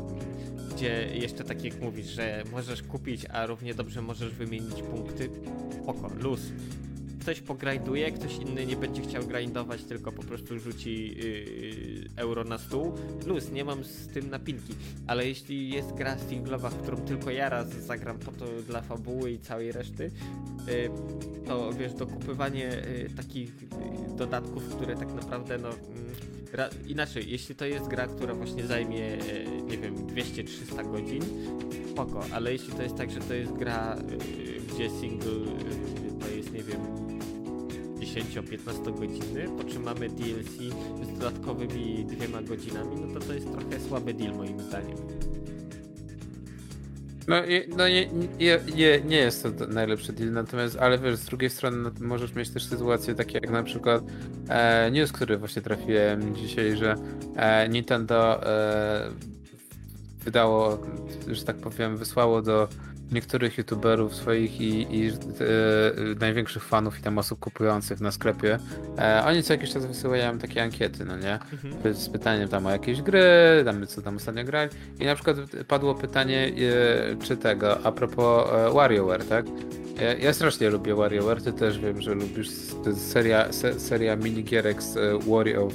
gdzie 0.75 1.07
jeszcze 1.13 1.43
tak 1.43 1.63
jak 1.63 1.81
mówisz, 1.81 2.07
że 2.07 2.43
możesz 2.51 2.83
kupić, 2.83 3.25
a 3.25 3.45
równie 3.45 3.73
dobrze 3.73 4.01
możesz 4.01 4.33
wymienić 4.33 4.81
punkty, 4.81 5.29
oko, 5.87 6.09
luz 6.19 6.41
ktoś 7.23 7.41
pogrinduje, 7.41 8.11
ktoś 8.11 8.37
inny 8.37 8.65
nie 8.65 8.75
będzie 8.75 9.01
chciał 9.01 9.23
grindować, 9.23 9.83
tylko 9.83 10.11
po 10.11 10.23
prostu 10.23 10.59
rzuci 10.59 11.15
yy, 11.17 12.09
euro 12.15 12.43
na 12.43 12.57
stół. 12.57 12.93
Plus, 13.23 13.51
nie 13.51 13.65
mam 13.65 13.83
z 13.83 14.07
tym 14.07 14.29
napinki, 14.29 14.73
ale 15.07 15.27
jeśli 15.27 15.69
jest 15.69 15.93
gra 15.93 16.17
singlowa, 16.17 16.69
w 16.69 16.81
którą 16.81 16.97
tylko 16.97 17.31
ja 17.31 17.49
raz 17.49 17.69
zagram 17.69 18.19
po 18.19 18.31
to 18.31 18.45
dla 18.67 18.81
fabuły 18.81 19.31
i 19.31 19.39
całej 19.39 19.71
reszty, 19.71 20.11
yy, 20.67 20.89
to 21.47 21.73
wiesz, 21.73 21.93
dokupywanie 21.93 22.83
yy, 22.99 23.09
takich 23.17 23.61
yy, 23.61 24.17
dodatków, 24.17 24.75
które 24.75 24.95
tak 24.95 25.13
naprawdę 25.13 25.57
no... 25.57 25.69
mm, 25.69 26.69
inaczej, 26.87 27.31
jeśli 27.31 27.55
to 27.55 27.65
jest 27.65 27.87
gra, 27.87 28.07
która 28.07 28.33
właśnie 28.35 28.67
zajmie, 28.67 29.05
e, 29.05 29.61
nie 29.61 29.77
wiem, 29.77 29.95
200-300 29.95 30.91
godzin, 30.91 31.23
spoko, 31.91 32.25
ale 32.31 32.51
jeśli 32.51 32.73
to 32.73 32.83
jest 32.83 32.95
tak, 32.95 33.11
że 33.11 33.19
to 33.19 33.33
jest 33.33 33.51
gra, 33.51 33.97
gdzie 34.73 34.89
single 34.89 35.31
to 36.19 36.29
jest, 36.29 36.53
nie 36.53 36.63
wiem, 36.63 37.12
10-15 38.05 38.99
godziny, 38.99 39.45
po 39.57 39.63
czym 39.63 39.83
mamy 39.83 40.09
DLC 40.09 40.51
z 41.03 41.19
dodatkowymi 41.19 42.05
dwiema 42.05 42.41
godzinami, 42.41 42.95
no 43.01 43.19
to 43.19 43.25
to 43.25 43.33
jest 43.33 43.51
trochę 43.51 43.79
słaby 43.79 44.13
deal 44.13 44.35
moim 44.35 44.59
zdaniem. 44.59 44.97
No, 47.27 47.35
no 47.77 47.87
nie, 47.87 48.07
nie, 48.39 48.59
nie, 48.75 49.01
nie 49.01 49.17
jest 49.17 49.43
to 49.43 49.67
najlepszy 49.67 50.13
deal, 50.13 50.31
natomiast, 50.31 50.77
ale 50.77 50.99
wiesz, 50.99 51.15
z 51.15 51.25
drugiej 51.25 51.49
strony 51.49 51.77
no, 51.77 51.91
możesz 52.07 52.35
mieć 52.35 52.49
też 52.49 52.65
sytuacje 52.65 53.15
takie 53.15 53.33
jak 53.33 53.49
na 53.49 53.63
przykład 53.63 54.03
e, 54.49 54.91
news, 54.91 55.11
który 55.11 55.37
właśnie 55.37 55.61
trafiłem 55.61 56.35
dzisiaj, 56.35 56.77
że 56.77 56.95
e, 57.35 57.69
Nintendo 57.69 58.47
e, 58.47 59.09
wydało, 60.23 60.81
że 61.27 61.43
tak 61.43 61.57
powiem, 61.57 61.97
wysłało 61.97 62.41
do 62.41 62.67
niektórych 63.11 63.57
youtuberów 63.57 64.15
swoich 64.15 64.61
i, 64.61 64.97
i 64.97 65.09
e, 65.09 65.13
największych 66.19 66.63
fanów 66.63 66.99
i 66.99 67.01
tam 67.01 67.17
osób 67.17 67.39
kupujących 67.39 68.01
na 68.01 68.11
sklepie. 68.11 68.59
E, 68.97 69.23
oni 69.25 69.43
co 69.43 69.53
jakiś 69.53 69.73
czas 69.73 69.85
wysyłają 69.85 70.37
takie 70.37 70.63
ankiety, 70.63 71.05
no 71.05 71.17
nie? 71.17 71.33
Mhm. 71.33 71.95
z 71.95 72.09
pytaniem 72.09 72.49
tam 72.49 72.65
o 72.65 72.71
jakieś 72.71 73.01
gry, 73.01 73.21
tam 73.65 73.87
co 73.87 74.01
tam 74.01 74.15
ostatnio 74.15 74.43
grali. 74.43 74.69
I 74.99 75.05
na 75.05 75.15
przykład 75.15 75.37
padło 75.67 75.95
pytanie, 75.95 76.51
e, 77.11 77.23
czy 77.25 77.37
tego, 77.37 77.83
a 77.83 77.91
propos 77.91 78.49
e, 78.51 78.73
WarioWare, 78.73 79.25
tak? 79.25 79.45
Ja, 80.19 80.33
strasznie 80.33 80.69
lubię 80.69 80.95
WarioWare, 80.95 81.41
ty 81.41 81.53
też 81.53 81.79
wiem, 81.79 82.01
że 82.01 82.13
lubisz. 82.13 82.49
Seria, 82.95 83.53
se, 83.53 83.79
seria 83.79 84.15
minigierek 84.15 84.83
z 84.83 84.97
e, 84.97 85.19
Wario 85.19 85.67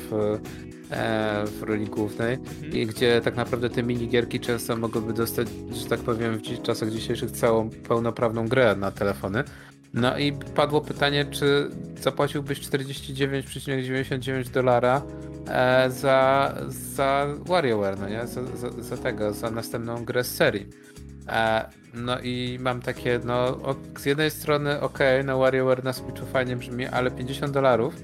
w, 0.88 0.92
e, 0.92 1.44
w 1.46 1.62
roli 1.62 1.86
głównej. 1.86 2.34
Mhm. 2.34 2.72
I 2.72 2.86
gdzie 2.86 3.20
tak 3.20 3.36
naprawdę 3.36 3.70
te 3.70 3.82
minigierki 3.82 4.40
często 4.40 4.76
mogłyby 4.76 5.12
dostać, 5.12 5.48
że 5.72 5.86
tak 5.86 6.00
powiem, 6.00 6.38
w 6.38 6.62
czasach 6.62 6.90
dzisiejszych 6.90 7.30
całą 7.30 7.70
pełnoprawną 7.70 8.48
grę 8.48 8.76
na 8.76 8.90
telefony. 8.90 9.44
No 9.94 10.18
i 10.18 10.32
padło 10.32 10.80
pytanie, 10.80 11.24
czy 11.24 11.70
zapłaciłbyś 12.00 12.60
49,99 12.60 14.50
dolara 14.50 15.02
e, 15.48 15.90
za, 15.90 16.54
za 16.68 17.26
WarioWare, 17.46 17.98
no 17.98 18.08
nie? 18.08 18.26
Za, 18.26 18.56
za, 18.56 18.70
za 18.70 18.96
tego, 18.96 19.32
za 19.32 19.50
następną 19.50 20.04
grę 20.04 20.24
z 20.24 20.34
serii. 20.34 20.66
E, 21.28 21.70
no 21.94 22.20
i 22.20 22.58
mam 22.60 22.82
takie, 22.82 23.20
no 23.24 23.58
z 23.98 24.04
jednej 24.04 24.30
strony 24.30 24.80
okej, 24.80 25.24
no 25.24 25.38
WarioWare 25.38 25.84
na 25.84 25.92
Switchu 25.92 26.26
fajnie 26.26 26.56
brzmi, 26.56 26.86
ale 26.86 27.10
50 27.10 27.52
dolarów 27.52 27.94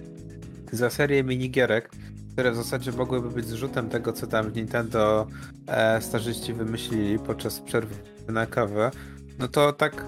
za 0.73 0.91
serię 0.91 1.25
minigierek, 1.25 1.91
które 2.35 2.53
w 2.53 2.57
zasadzie 2.57 2.93
mogłyby 2.93 3.31
być 3.31 3.47
zrzutem 3.47 3.89
tego, 3.89 4.13
co 4.13 4.27
tam 4.27 4.51
w 4.51 4.57
Nintendo 4.57 5.27
e, 5.67 6.01
starzyści 6.03 6.53
wymyślili 6.53 7.19
podczas 7.19 7.61
przerwy 7.61 7.95
na 8.29 8.47
kawę, 8.47 8.91
no 9.39 9.49
to 9.49 9.73
tak 9.73 10.07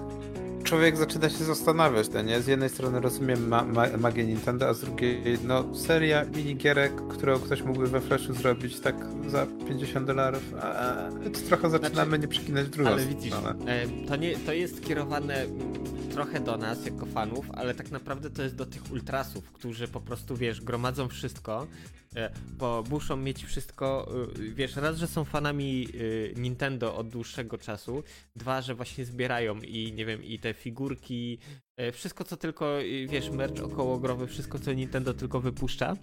człowiek 0.67 0.97
zaczyna 0.97 1.29
się 1.29 1.43
zastanawiać, 1.43 2.09
no 2.13 2.21
nie? 2.21 2.41
Z 2.41 2.47
jednej 2.47 2.69
strony 2.69 2.99
rozumiem 2.99 3.47
ma 3.47 3.63
ma 3.63 3.97
magię 3.97 4.25
Nintendo, 4.25 4.67
a 4.67 4.73
z 4.73 4.81
drugiej, 4.81 5.23
no, 5.43 5.75
seria 5.75 6.25
minigierek, 6.25 7.07
którą 7.07 7.39
ktoś 7.39 7.61
mógłby 7.61 7.87
we 7.87 8.01
Flashu 8.01 8.33
zrobić 8.33 8.79
tak 8.79 8.95
za 9.27 9.45
50 9.67 10.07
dolarów, 10.07 10.53
a 10.61 11.09
to 11.33 11.39
trochę 11.47 11.69
zaczynamy 11.69 12.19
nie 12.19 12.27
przekinać 12.27 12.65
w 12.65 12.69
drugą 12.69 12.89
Ale 12.89 13.05
widzisz, 13.05 13.33
stronę. 13.33 13.65
e, 13.65 13.87
to, 14.07 14.15
nie, 14.15 14.37
to 14.37 14.53
jest 14.53 14.77
skierowane 14.77 15.41
mm, 15.41 15.73
trochę 16.11 16.39
do 16.39 16.57
nas 16.57 16.85
jako 16.85 17.05
fanów, 17.05 17.51
ale 17.51 17.73
tak 17.73 17.91
naprawdę 17.91 18.29
to 18.29 18.43
jest 18.43 18.55
do 18.55 18.65
tych 18.65 18.91
ultrasów, 18.91 19.51
którzy 19.51 19.87
po 19.87 20.01
prostu, 20.01 20.35
wiesz, 20.35 20.61
gromadzą 20.61 21.07
wszystko, 21.07 21.67
e, 22.15 22.29
bo 22.57 22.83
muszą 22.89 23.17
mieć 23.17 23.45
wszystko, 23.45 24.11
y, 24.39 24.53
wiesz, 24.53 24.75
raz, 24.75 24.97
że 24.97 25.07
są 25.07 25.25
fanami 25.25 25.87
Nintendo 26.35 26.95
od 26.95 27.09
dłuższego 27.09 27.57
czasu, 27.57 28.03
dwa, 28.35 28.61
że 28.61 28.75
właśnie 28.75 29.05
zbierają 29.05 29.61
i 29.61 29.93
nie 29.93 30.05
wiem, 30.05 30.23
i 30.23 30.39
te 30.39 30.53
figurki, 30.57 31.39
e, 31.77 31.91
wszystko 31.91 32.23
co 32.23 32.37
tylko, 32.37 32.81
y, 32.81 33.07
wiesz, 33.09 33.29
merch 33.29 33.63
okołogrowy, 33.63 34.27
wszystko 34.27 34.59
co 34.59 34.73
Nintendo 34.73 35.13
tylko 35.13 35.39
wypuszcza. 35.39 35.95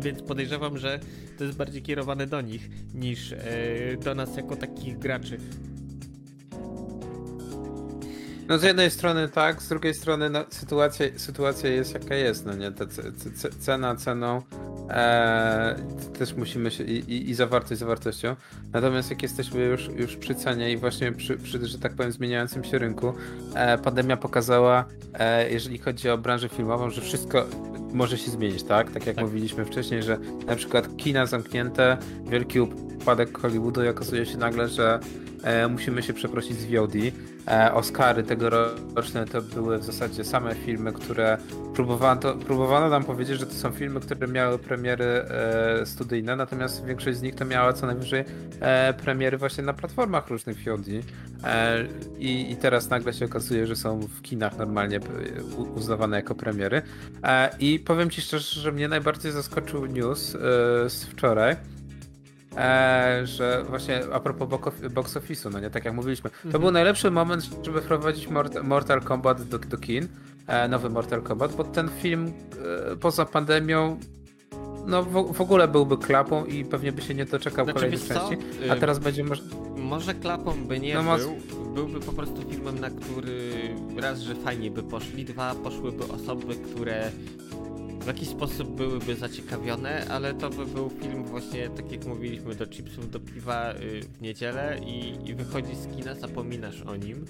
Więc 0.00 0.22
podejrzewam, 0.22 0.78
że 0.78 1.00
to 1.38 1.44
jest 1.44 1.56
bardziej 1.56 1.82
kierowane 1.82 2.26
do 2.26 2.40
nich 2.40 2.68
niż 2.94 3.32
e, 3.32 3.38
do 4.04 4.14
nas 4.14 4.36
jako 4.36 4.56
takich 4.56 4.98
graczy. 4.98 5.38
No 8.48 8.58
z 8.58 8.62
jednej 8.62 8.90
strony 8.90 9.28
tak, 9.28 9.62
z 9.62 9.68
drugiej 9.68 9.94
strony 9.94 10.30
no, 10.30 10.44
sytuacja, 10.50 11.06
sytuacja 11.16 11.70
jest 11.70 11.94
jaka 11.94 12.14
jest, 12.14 12.46
no 12.46 12.54
nie, 12.54 12.72
ta 12.72 12.86
ce, 12.86 13.12
ce, 13.12 13.50
cena 13.50 13.96
ceną, 13.96 14.42
e, 14.90 15.76
też 16.18 16.34
musimy 16.34 16.70
się, 16.70 16.84
i, 16.84 16.98
i, 16.98 17.30
i 17.30 17.34
zawartość 17.34 17.80
zawartością, 17.80 18.36
natomiast 18.72 19.10
jak 19.10 19.22
jesteśmy 19.22 19.64
już, 19.64 19.88
już 19.96 20.16
przy 20.16 20.34
cenie 20.34 20.72
i 20.72 20.76
właśnie 20.76 21.12
przy, 21.12 21.36
przy, 21.36 21.66
że 21.66 21.78
tak 21.78 21.94
powiem, 21.94 22.12
zmieniającym 22.12 22.64
się 22.64 22.78
rynku, 22.78 23.12
e, 23.54 23.78
pandemia 23.78 24.16
pokazała, 24.16 24.84
e, 25.14 25.50
jeżeli 25.50 25.78
chodzi 25.78 26.10
o 26.10 26.18
branżę 26.18 26.48
filmową, 26.48 26.90
że 26.90 27.00
wszystko 27.00 27.46
może 27.92 28.18
się 28.18 28.30
zmienić, 28.30 28.62
tak? 28.62 28.90
Tak 28.90 29.06
jak 29.06 29.16
Tak. 29.16 29.24
mówiliśmy 29.24 29.64
wcześniej, 29.64 30.02
że 30.02 30.18
na 30.46 30.56
przykład 30.56 30.96
kina 30.96 31.26
zamknięte, 31.26 31.96
wielki 32.30 32.60
upadek 32.60 33.38
Hollywoodu 33.38 33.84
i 33.84 33.88
okazuje 33.88 34.26
się 34.26 34.38
nagle, 34.38 34.68
że 34.68 35.00
e, 35.42 35.68
musimy 35.68 36.02
się 36.02 36.12
przeprosić 36.12 36.58
z 36.58 36.74
VOD. 36.74 36.92
E, 37.48 37.74
Oscary 37.74 38.22
tegoroczne 38.22 39.26
to 39.26 39.42
były 39.42 39.78
w 39.78 39.84
zasadzie 39.84 40.24
same 40.24 40.54
filmy, 40.54 40.92
które 40.92 41.38
próbowano, 41.74 42.20
to, 42.20 42.34
próbowano 42.34 42.88
nam 42.88 43.04
powiedzieć, 43.04 43.38
że 43.38 43.46
to 43.46 43.54
są 43.54 43.70
filmy, 43.70 44.00
które 44.00 44.28
miały 44.28 44.58
premiery 44.58 45.04
e, 45.04 45.86
studyjne, 45.86 46.36
natomiast 46.36 46.84
większość 46.84 47.18
z 47.18 47.22
nich 47.22 47.34
to 47.34 47.44
miała 47.44 47.72
co 47.72 47.86
najwyżej 47.86 48.24
e, 48.60 48.94
premiery 48.94 49.38
właśnie 49.38 49.64
na 49.64 49.72
platformach 49.72 50.28
różnych 50.28 50.64
VOD. 50.64 50.86
E, 51.44 51.84
i, 52.18 52.52
I 52.52 52.56
teraz 52.56 52.90
nagle 52.90 53.12
się 53.12 53.24
okazuje, 53.24 53.66
że 53.66 53.76
są 53.76 54.00
w 54.00 54.22
kinach 54.22 54.58
normalnie 54.58 54.96
e, 54.96 55.00
uznawane 55.54 56.16
jako 56.16 56.34
premiery. 56.34 56.82
E, 57.24 57.50
I 57.60 57.78
powiem 57.78 58.10
ci 58.10 58.22
szczerze, 58.22 58.60
że 58.60 58.72
mnie 58.72 58.88
najbardziej 58.88 59.32
zaskoczył 59.32 59.86
news 59.86 60.30
z 60.88 61.04
wczoraj. 61.04 61.56
E, 62.56 63.20
że 63.26 63.64
właśnie 63.68 64.00
a 64.12 64.20
propos 64.20 64.48
box 64.90 65.16
office'u, 65.16 65.52
no 65.52 65.60
nie, 65.60 65.70
tak 65.70 65.84
jak 65.84 65.94
mówiliśmy, 65.94 66.30
to 66.30 66.36
Mhm. 66.44 66.62
był 66.62 66.70
najlepszy 66.70 67.10
moment, 67.10 67.48
żeby 67.62 67.80
wprowadzić 67.80 68.28
Mort- 68.28 68.62
Mortal 68.64 69.00
Kombat 69.02 69.42
do, 69.42 69.58
do 69.58 69.78
kin, 69.78 70.08
e, 70.46 70.68
nowy 70.68 70.90
Mortal 70.90 71.22
Kombat, 71.22 71.54
bo 71.56 71.64
ten 71.64 71.88
film 71.88 72.32
e, 72.92 72.96
poza 72.96 73.24
pandemią 73.24 73.98
no 74.86 75.02
w, 75.02 75.32
w 75.32 75.40
ogóle 75.40 75.68
byłby 75.68 75.96
klapą 75.98 76.44
i 76.44 76.64
pewnie 76.64 76.92
by 76.92 77.02
się 77.02 77.14
nie 77.14 77.24
doczekał 77.24 77.64
Znaczy, 77.64 77.74
kolejnej 77.80 77.98
części, 78.08 78.36
a 78.70 78.74
Ym, 78.74 78.80
teraz 78.80 78.98
będzie 78.98 79.24
może... 79.24 79.42
Może 79.76 80.14
klapą 80.14 80.64
by 80.64 80.80
nie 80.80 80.94
No, 80.94 81.16
był, 81.18 81.36
byłby 81.74 82.00
po 82.00 82.12
prostu 82.12 82.42
filmem, 82.50 82.78
na 82.80 82.90
który 82.90 83.50
raz, 83.96 84.18
że 84.20 84.34
fajnie 84.34 84.70
by 84.70 84.82
poszli, 84.82 85.24
dwa, 85.24 85.54
poszłyby 85.54 86.04
osoby, 86.04 86.54
które 86.56 87.10
w 88.02 88.06
jakiś 88.06 88.28
sposób 88.28 88.68
byłyby 88.68 89.16
zaciekawione, 89.16 90.06
ale 90.10 90.34
to 90.34 90.50
by 90.50 90.66
był 90.66 90.90
film 90.90 91.24
właśnie, 91.24 91.70
tak 91.70 91.92
jak 91.92 92.04
mówiliśmy, 92.04 92.54
do 92.54 92.66
chipsów, 92.66 93.10
do 93.10 93.20
piwa 93.20 93.72
y, 93.72 94.02
w 94.02 94.22
niedzielę 94.22 94.78
i, 94.86 95.28
i 95.30 95.34
wychodzi 95.34 95.76
z 95.76 95.96
kina, 95.96 96.14
zapominasz 96.14 96.82
o 96.82 96.96
nim. 96.96 97.24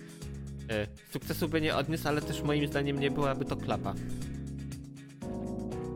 Y, 0.73 1.13
Sukcesu 1.13 1.49
by 1.49 1.61
nie 1.61 1.77
odniósł, 1.77 2.09
ale 2.09 2.23
też 2.23 2.43
moim 2.43 2.69
zdaniem 2.69 3.01
nie 3.01 3.11
byłaby 3.11 3.45
to 3.45 3.57
klapa. 3.57 3.95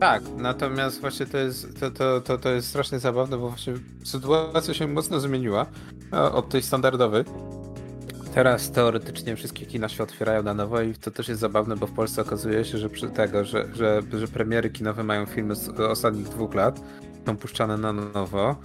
Tak, 0.01 0.23
natomiast 0.37 1.01
właśnie 1.01 1.27
to 1.27 1.39
jest, 1.39 1.81
to, 1.81 1.91
to, 1.91 2.21
to, 2.21 2.39
to 2.39 2.51
jest 2.51 2.69
strasznie 2.69 2.99
zabawne, 2.99 3.39
bo 3.39 3.49
właśnie 3.49 3.75
sytuacja 4.05 4.75
się 4.75 4.87
mocno 4.87 5.21
zmieniła 5.21 5.67
e, 6.13 6.23
od 6.23 6.49
tej 6.49 6.63
standardowej. 6.63 7.25
Teraz 8.37 8.71
teoretycznie 8.71 9.37
wszystkie 9.37 9.67
kina 9.67 9.89
się 9.89 10.03
otwierają 10.03 10.43
na 10.43 10.55
nowo 10.55 10.83
i 10.83 10.95
to 10.95 11.11
też 11.11 11.29
jest 11.29 11.41
zabawne, 11.41 11.77
bo 11.77 11.87
w 11.87 11.93
Polsce 11.93 12.23
okazuje 12.23 12.65
się, 12.65 12.79
że 12.79 12.91
przy 12.91 13.09
tego, 13.09 13.45
że, 13.45 13.69
że, 13.75 14.03
że 14.19 14.29
premiery 14.29 14.71
kinowe 14.71 15.05
mają 15.05 15.27
filmy 15.27 15.55
z 15.55 15.69
ostatnich 15.81 16.29
dwóch 16.29 16.55
lat, 16.55 16.81
są 17.27 17.37
puszczane 17.37 17.77
na 17.77 17.93
nowo. 17.93 18.57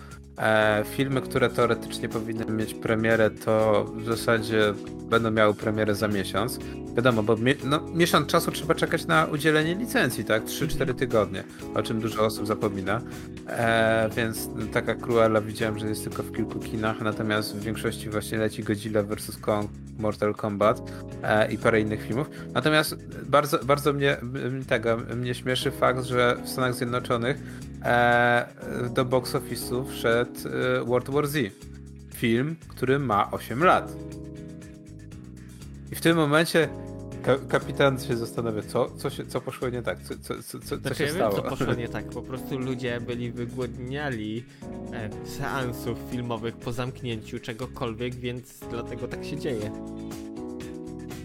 E, 0.41 0.83
filmy, 0.85 1.21
które 1.21 1.49
teoretycznie 1.49 2.09
powinny 2.09 2.45
mieć 2.45 2.73
premierę, 2.73 3.29
to 3.29 3.85
w 3.95 4.05
zasadzie 4.05 4.73
będą 5.09 5.31
miały 5.31 5.53
premierę 5.53 5.95
za 5.95 6.07
miesiąc. 6.07 6.59
Wiadomo, 6.95 7.23
bo 7.23 7.37
mi 7.37 7.55
no, 7.63 7.81
miesiąc 7.93 8.27
czasu 8.27 8.51
trzeba 8.51 8.75
czekać 8.75 9.07
na 9.07 9.25
udzielenie 9.25 9.75
licencji, 9.75 10.25
tak? 10.25 10.43
3-4 10.43 10.95
tygodnie, 10.95 11.43
o 11.73 11.83
czym 11.83 11.99
dużo 11.99 12.25
osób 12.25 12.47
zapomina. 12.47 13.01
E, 13.47 14.09
więc 14.17 14.49
taka 14.73 14.95
Cruella 14.95 15.41
widziałem, 15.41 15.79
że 15.79 15.87
jest 15.87 16.03
tylko 16.03 16.23
w 16.23 16.35
kilku 16.35 16.59
kinach, 16.59 17.01
natomiast 17.01 17.55
w 17.57 17.63
większości 17.63 18.09
właśnie 18.09 18.37
leci 18.37 18.63
Godzilla 18.63 19.03
vs. 19.03 19.37
Kong, 19.37 19.71
Mortal 19.99 20.35
Kombat 20.35 20.91
e, 21.23 21.51
i 21.51 21.57
parę 21.57 21.81
innych 21.81 22.07
filmów. 22.07 22.29
Natomiast 22.53 22.95
bardzo, 23.25 23.59
bardzo 23.59 23.93
mnie, 23.93 24.17
tego, 24.67 24.97
mnie 25.15 25.35
śmieszy 25.35 25.71
fakt, 25.71 26.03
że 26.03 26.37
w 26.43 26.49
Stanach 26.49 26.73
Zjednoczonych 26.73 27.37
do 28.89 29.05
box 29.05 29.35
office'u 29.35 29.85
wszedł 29.89 30.39
e, 30.47 30.85
World 30.85 31.09
War 31.09 31.27
Z. 31.27 31.53
Film, 32.15 32.55
który 32.67 32.99
ma 32.99 33.31
8 33.31 33.63
lat. 33.63 33.95
I 35.91 35.95
w 35.95 36.01
tym 36.01 36.17
momencie 36.17 36.69
ka 37.23 37.37
kapitan 37.37 37.99
się 37.99 38.17
zastanawia, 38.17 38.61
co, 38.61 38.89
co, 38.97 39.09
się, 39.09 39.25
co 39.25 39.41
poszło 39.41 39.69
nie 39.69 39.81
tak, 39.81 39.99
co, 40.03 40.13
co, 40.21 40.43
co, 40.43 40.59
co 40.59 40.77
znaczy, 40.77 40.95
się 40.95 41.03
ja 41.03 41.13
stało. 41.13 41.35
Wiem, 41.35 41.43
co 41.43 41.49
poszło 41.49 41.73
nie 41.73 41.89
tak. 41.97 42.05
Po 42.05 42.21
prostu 42.21 42.59
ludzie 42.59 43.01
byli 43.01 43.31
wygłodniali 43.31 44.45
e, 44.93 45.09
seansów 45.25 45.97
filmowych 46.11 46.57
po 46.57 46.73
zamknięciu 46.73 47.39
czegokolwiek, 47.39 48.15
więc 48.15 48.59
dlatego 48.69 49.07
tak 49.07 49.25
się 49.25 49.37
dzieje. 49.37 49.71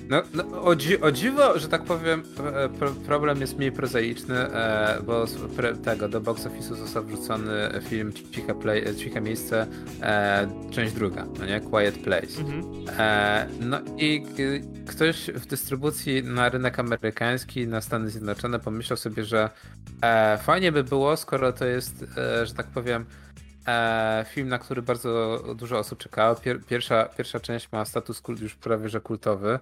No, 0.09 0.23
no 0.35 0.63
o, 0.63 0.77
dzi 0.77 1.01
o, 1.01 1.13
dziwo, 1.13 1.59
że 1.59 1.69
tak 1.69 1.85
powiem, 1.85 2.23
e, 2.55 2.69
pro 2.69 2.91
problem 2.91 3.41
jest 3.41 3.59
mniej 3.59 3.73
prozaiczny, 3.73 4.37
e, 4.37 4.99
bo 5.07 5.27
z 5.27 5.37
tego 5.85 6.09
do 6.09 6.21
box 6.21 6.47
office'u 6.47 6.77
został 6.77 7.05
wrzucony 7.05 7.53
film 7.89 8.13
Ciche, 8.13 8.55
play, 8.55 8.89
e, 8.89 8.95
Ciche 8.95 9.21
Miejsce, 9.21 9.67
e, 10.03 10.49
część 10.71 10.93
druga, 10.93 11.27
no 11.39 11.47
nie? 11.47 11.61
Quiet 11.61 11.99
Place. 11.99 12.41
Mhm. 12.41 12.63
E, 12.99 13.49
no 13.61 13.81
i 13.97 14.27
ktoś 14.87 15.31
w 15.31 15.47
dystrybucji 15.47 16.25
na 16.25 16.49
rynek 16.49 16.79
amerykański, 16.79 17.69
na 17.69 17.81
Stany 17.81 18.11
Zjednoczone 18.11 18.59
pomyślał 18.59 18.97
sobie, 18.97 19.25
że 19.25 19.51
e, 20.03 20.39
fajnie 20.39 20.73
by 20.73 20.85
było, 20.85 21.17
skoro 21.17 21.53
to 21.53 21.65
jest, 21.65 22.05
że 22.45 22.55
tak 22.55 22.67
powiem, 22.67 23.07
film, 24.29 24.49
na 24.49 24.59
który 24.59 24.83
bardzo 24.83 25.43
dużo 25.57 25.79
osób 25.79 25.99
czekało. 25.99 26.37
Pierwsza, 26.67 27.05
pierwsza 27.05 27.41
część 27.41 27.73
ma 27.73 27.85
status 27.85 28.21
kult, 28.21 28.41
już 28.41 28.55
prawie 28.55 28.89
że 28.89 29.01
kultowy. 29.01 29.59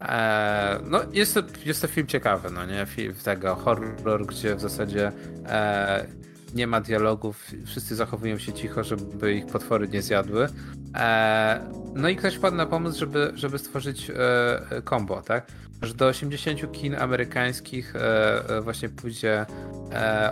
E, 0.00 0.80
no, 0.84 1.00
jest 1.12 1.34
to, 1.34 1.42
jest 1.64 1.82
to 1.82 1.88
film 1.88 2.06
ciekawy, 2.06 2.50
no 2.50 2.66
nie? 2.66 2.86
Film 2.86 3.14
tego 3.14 3.54
horror, 3.54 4.26
gdzie 4.26 4.54
w 4.54 4.60
zasadzie 4.60 5.12
e, 5.46 6.06
nie 6.54 6.66
ma 6.66 6.80
dialogów, 6.80 7.50
wszyscy 7.66 7.96
zachowują 7.96 8.38
się 8.38 8.52
cicho, 8.52 8.84
żeby 8.84 9.34
ich 9.34 9.46
potwory 9.46 9.88
nie 9.88 10.02
zjadły. 10.02 10.48
E, 10.94 11.60
no 11.94 12.08
i 12.08 12.16
ktoś 12.16 12.34
wpadł 12.34 12.56
na 12.56 12.66
pomysł, 12.66 12.98
żeby, 12.98 13.32
żeby 13.34 13.58
stworzyć 13.58 14.10
e, 14.10 14.82
combo, 14.90 15.22
tak? 15.22 15.46
Że 15.82 15.94
do 15.94 16.06
80 16.06 16.72
kin 16.72 16.94
amerykańskich 16.94 17.96
e, 17.96 18.60
właśnie 18.60 18.88
pójdzie 18.88 19.46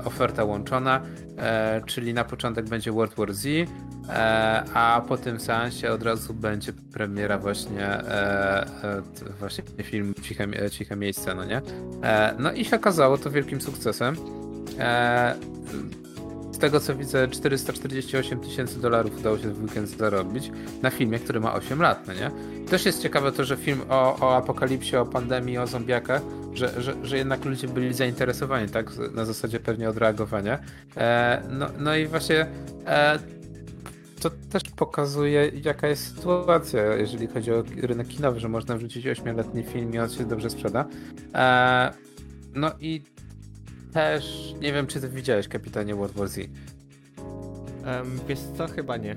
oferta 0.04 0.44
łączona, 0.44 1.02
czyli 1.86 2.14
na 2.14 2.24
początek 2.24 2.68
będzie 2.68 2.92
World 2.92 3.14
War 3.14 3.34
Z, 3.34 3.48
a 4.74 5.02
po 5.08 5.16
tym 5.16 5.40
seansie 5.40 5.90
od 5.92 6.02
razu 6.02 6.34
będzie 6.34 6.72
premiera 6.72 7.38
właśnie 7.38 8.02
właśnie 9.38 9.64
film 9.82 10.14
Ciche, 10.22 10.70
Ciche 10.70 10.96
Miejsce, 10.96 11.34
no 11.34 11.44
nie? 11.44 11.62
No 12.38 12.52
i 12.52 12.64
się 12.64 12.76
okazało 12.76 13.18
to 13.18 13.30
wielkim 13.30 13.60
sukcesem 13.60 14.16
z 16.54 16.58
tego 16.58 16.80
co 16.80 16.94
widzę, 16.96 17.28
448 17.28 18.40
tysięcy 18.40 18.80
dolarów 18.80 19.18
udało 19.18 19.38
się 19.38 19.48
w 19.48 19.62
weekend 19.62 19.88
zarobić 19.88 20.50
na 20.82 20.90
filmie, 20.90 21.18
który 21.18 21.40
ma 21.40 21.54
8 21.54 21.82
lat, 21.82 22.06
no 22.06 22.12
nie? 22.12 22.30
Też 22.70 22.86
jest 22.86 23.02
ciekawe 23.02 23.32
to, 23.32 23.44
że 23.44 23.56
film 23.56 23.80
o, 23.88 24.16
o 24.20 24.36
apokalipsie, 24.36 24.96
o 24.96 25.06
pandemii, 25.06 25.58
o 25.58 25.66
zombiakach, 25.66 26.22
że, 26.54 26.82
że, 26.82 26.94
że 27.02 27.18
jednak 27.18 27.44
ludzie 27.44 27.68
byli 27.68 27.94
zainteresowani, 27.94 28.68
tak? 28.68 28.90
Na 29.14 29.24
zasadzie 29.24 29.60
pewnie 29.60 29.88
odreagowania. 29.88 30.58
E, 30.96 31.42
no, 31.50 31.66
no 31.78 31.96
i 31.96 32.06
właśnie 32.06 32.46
e, 32.86 33.18
to 34.20 34.30
też 34.30 34.62
pokazuje, 34.76 35.52
jaka 35.64 35.88
jest 35.88 36.16
sytuacja, 36.16 36.82
jeżeli 36.82 37.26
chodzi 37.26 37.52
o 37.52 37.64
rynek 37.82 38.08
kinowy, 38.08 38.40
że 38.40 38.48
można 38.48 38.76
wrzucić 38.76 39.06
8-letni 39.06 39.62
film 39.62 39.94
i 39.94 39.98
on 39.98 40.10
się 40.10 40.24
dobrze 40.24 40.50
sprzeda. 40.50 40.84
E, 41.34 41.92
no 42.54 42.70
i 42.80 43.02
też 43.94 44.54
nie 44.60 44.72
wiem, 44.72 44.86
czy 44.86 45.00
ty 45.00 45.08
widziałeś 45.08 45.48
kapitanie 45.48 45.94
World 45.94 46.16
War 46.16 46.28
Z. 46.28 46.38
Um, 46.38 48.20
wiesz 48.28 48.38
co, 48.58 48.66
chyba 48.66 48.96
nie. 48.96 49.14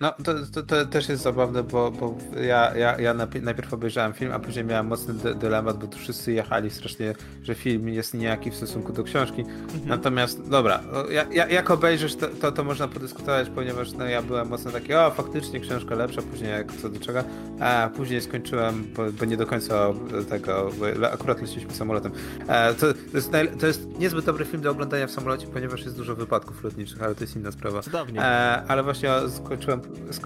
No, 0.00 0.12
to, 0.24 0.34
to, 0.54 0.62
to, 0.62 0.86
też 0.86 1.08
jest 1.08 1.22
zabawne, 1.22 1.62
bo, 1.62 1.90
bo 1.90 2.14
ja, 2.42 2.76
ja, 2.76 3.00
ja 3.00 3.14
najpierw 3.42 3.74
obejrzałem 3.74 4.12
film, 4.12 4.32
a 4.32 4.38
później 4.38 4.64
miałem 4.64 4.86
mocny 4.86 5.14
dy 5.14 5.34
dylemat, 5.34 5.78
bo 5.78 5.86
tu 5.86 5.98
wszyscy 5.98 6.32
jechali 6.32 6.70
strasznie, 6.70 7.14
że 7.42 7.54
film 7.54 7.88
jest 7.88 8.14
nijaki 8.14 8.50
w 8.50 8.54
stosunku 8.54 8.92
do 8.92 9.04
książki. 9.04 9.40
Mhm. 9.40 9.88
Natomiast, 9.88 10.48
dobra, 10.48 10.80
ja, 11.10 11.48
jak 11.48 11.70
obejrzysz, 11.70 12.16
to, 12.16 12.28
to, 12.28 12.52
to, 12.52 12.64
można 12.64 12.88
podyskutować, 12.88 13.48
ponieważ 13.50 13.92
no, 13.92 14.04
ja 14.04 14.22
byłem 14.22 14.48
mocno 14.48 14.70
taki, 14.70 14.94
o, 14.94 15.10
faktycznie 15.10 15.60
książka 15.60 15.94
lepsza, 15.94 16.22
później 16.22 16.50
jak 16.50 16.72
co 16.72 16.88
do 16.88 17.00
czego, 17.00 17.24
a 17.60 17.90
później 17.96 18.20
skończyłem, 18.20 18.86
bo, 18.96 19.02
bo 19.12 19.24
nie 19.24 19.36
do 19.36 19.46
końca 19.46 19.92
tego, 20.28 20.70
bo 20.98 21.10
akurat 21.10 21.40
leciliśmy 21.40 21.74
samolotem. 21.74 22.12
E, 22.48 22.74
to, 22.74 22.86
to, 22.92 23.16
jest 23.16 23.32
to 23.60 23.66
jest 23.66 23.98
niezbyt 23.98 24.24
dobry 24.24 24.44
film 24.44 24.62
do 24.62 24.70
oglądania 24.70 25.06
w 25.06 25.10
samolocie, 25.10 25.46
ponieważ 25.46 25.84
jest 25.84 25.96
dużo 25.96 26.14
wypadków 26.14 26.64
lotniczych, 26.64 27.02
ale 27.02 27.14
to 27.14 27.24
jest 27.24 27.36
inna 27.36 27.52
sprawa. 27.52 27.82
Cudownie. 27.82 28.20
E, 28.20 28.62
ale 28.68 28.82
właśnie 28.82 29.10
skończyłem 29.28 29.80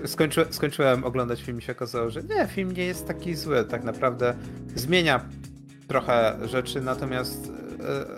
skończy, 0.07 0.47
skończyłem 0.51 1.05
oglądać 1.05 1.43
film 1.43 1.59
i 1.59 1.63
się 1.63 1.73
okazało, 1.73 2.11
że 2.11 2.23
nie, 2.23 2.47
film 2.47 2.73
nie 2.73 2.85
jest 2.85 3.07
taki 3.07 3.35
zły. 3.35 3.65
Tak 3.65 3.85
naprawdę 3.85 4.35
zmienia 4.75 5.21
trochę 5.89 6.39
rzeczy, 6.45 6.81
natomiast 6.81 7.53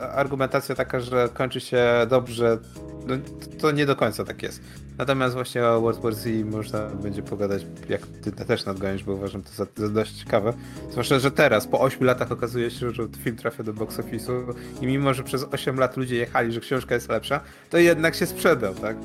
e, 0.01 0.13
argumentacja 0.13 0.75
taka, 0.75 1.01
że 1.01 1.29
kończy 1.35 1.61
się 1.61 1.85
dobrze, 2.09 2.59
no, 3.07 3.15
to 3.61 3.71
nie 3.71 3.87
do 3.87 3.97
końca 3.97 4.25
tak 4.25 4.43
jest. 4.43 4.61
Natomiast 4.99 5.35
właśnie 5.35 5.65
o 5.65 5.81
World 5.81 6.01
War 6.01 6.15
Z 6.15 6.45
można 6.45 6.87
będzie 6.87 7.23
pogadać, 7.23 7.67
jak 7.89 8.07
ty 8.07 8.33
też 8.33 8.65
nadgonisz, 8.65 9.05
bo 9.05 9.13
uważam 9.13 9.43
to 9.43 9.51
za, 9.51 9.67
za, 9.77 9.89
dość 9.89 10.13
ciekawe. 10.13 10.53
Zwłaszcza, 10.91 11.19
że 11.19 11.31
teraz, 11.31 11.67
po 11.67 11.81
8 11.81 12.05
latach 12.05 12.33
okazuje 12.33 12.71
się, 12.71 12.91
że 12.91 13.09
film 13.19 13.37
trafia 13.37 13.63
do 13.63 13.73
box 13.73 13.99
office'u 13.99 14.55
i 14.81 14.87
mimo, 14.87 15.15
że 15.15 15.23
przez 15.23 15.45
8 15.45 15.77
lat 15.77 15.97
ludzie 15.97 16.17
jechali, 16.17 16.53
że 16.53 16.61
książka 16.61 16.95
jest 16.95 17.09
lepsza, 17.09 17.41
to 17.71 17.79
jednak 17.79 18.15
się 18.15 18.27
sprzedał, 18.27 18.75
tak? 18.75 18.97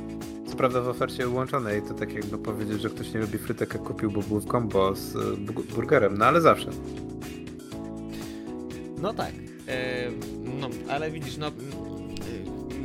Co 0.47 0.55
prawda 0.55 0.81
w 0.81 0.87
ofercie 0.87 1.23
wyłączonej, 1.23 1.81
to 1.81 1.93
tak 1.93 2.13
jakby 2.13 2.37
powiedzieć, 2.37 2.81
że 2.81 2.89
ktoś 2.89 3.13
nie 3.13 3.19
lubi 3.19 3.37
frytek, 3.37 3.73
jak 3.73 3.83
kupił, 3.83 4.11
bo 4.11 4.21
był 4.21 4.39
w 4.39 4.51
combo 4.51 4.95
z 4.95 5.15
e, 5.15 5.19
burgerem, 5.75 6.17
no 6.17 6.25
ale 6.25 6.41
zawsze. 6.41 6.69
No 9.01 9.13
tak. 9.13 9.31
E, 9.67 10.07
no, 10.59 10.69
ale 10.89 11.11
widzisz, 11.11 11.37
no 11.37 11.51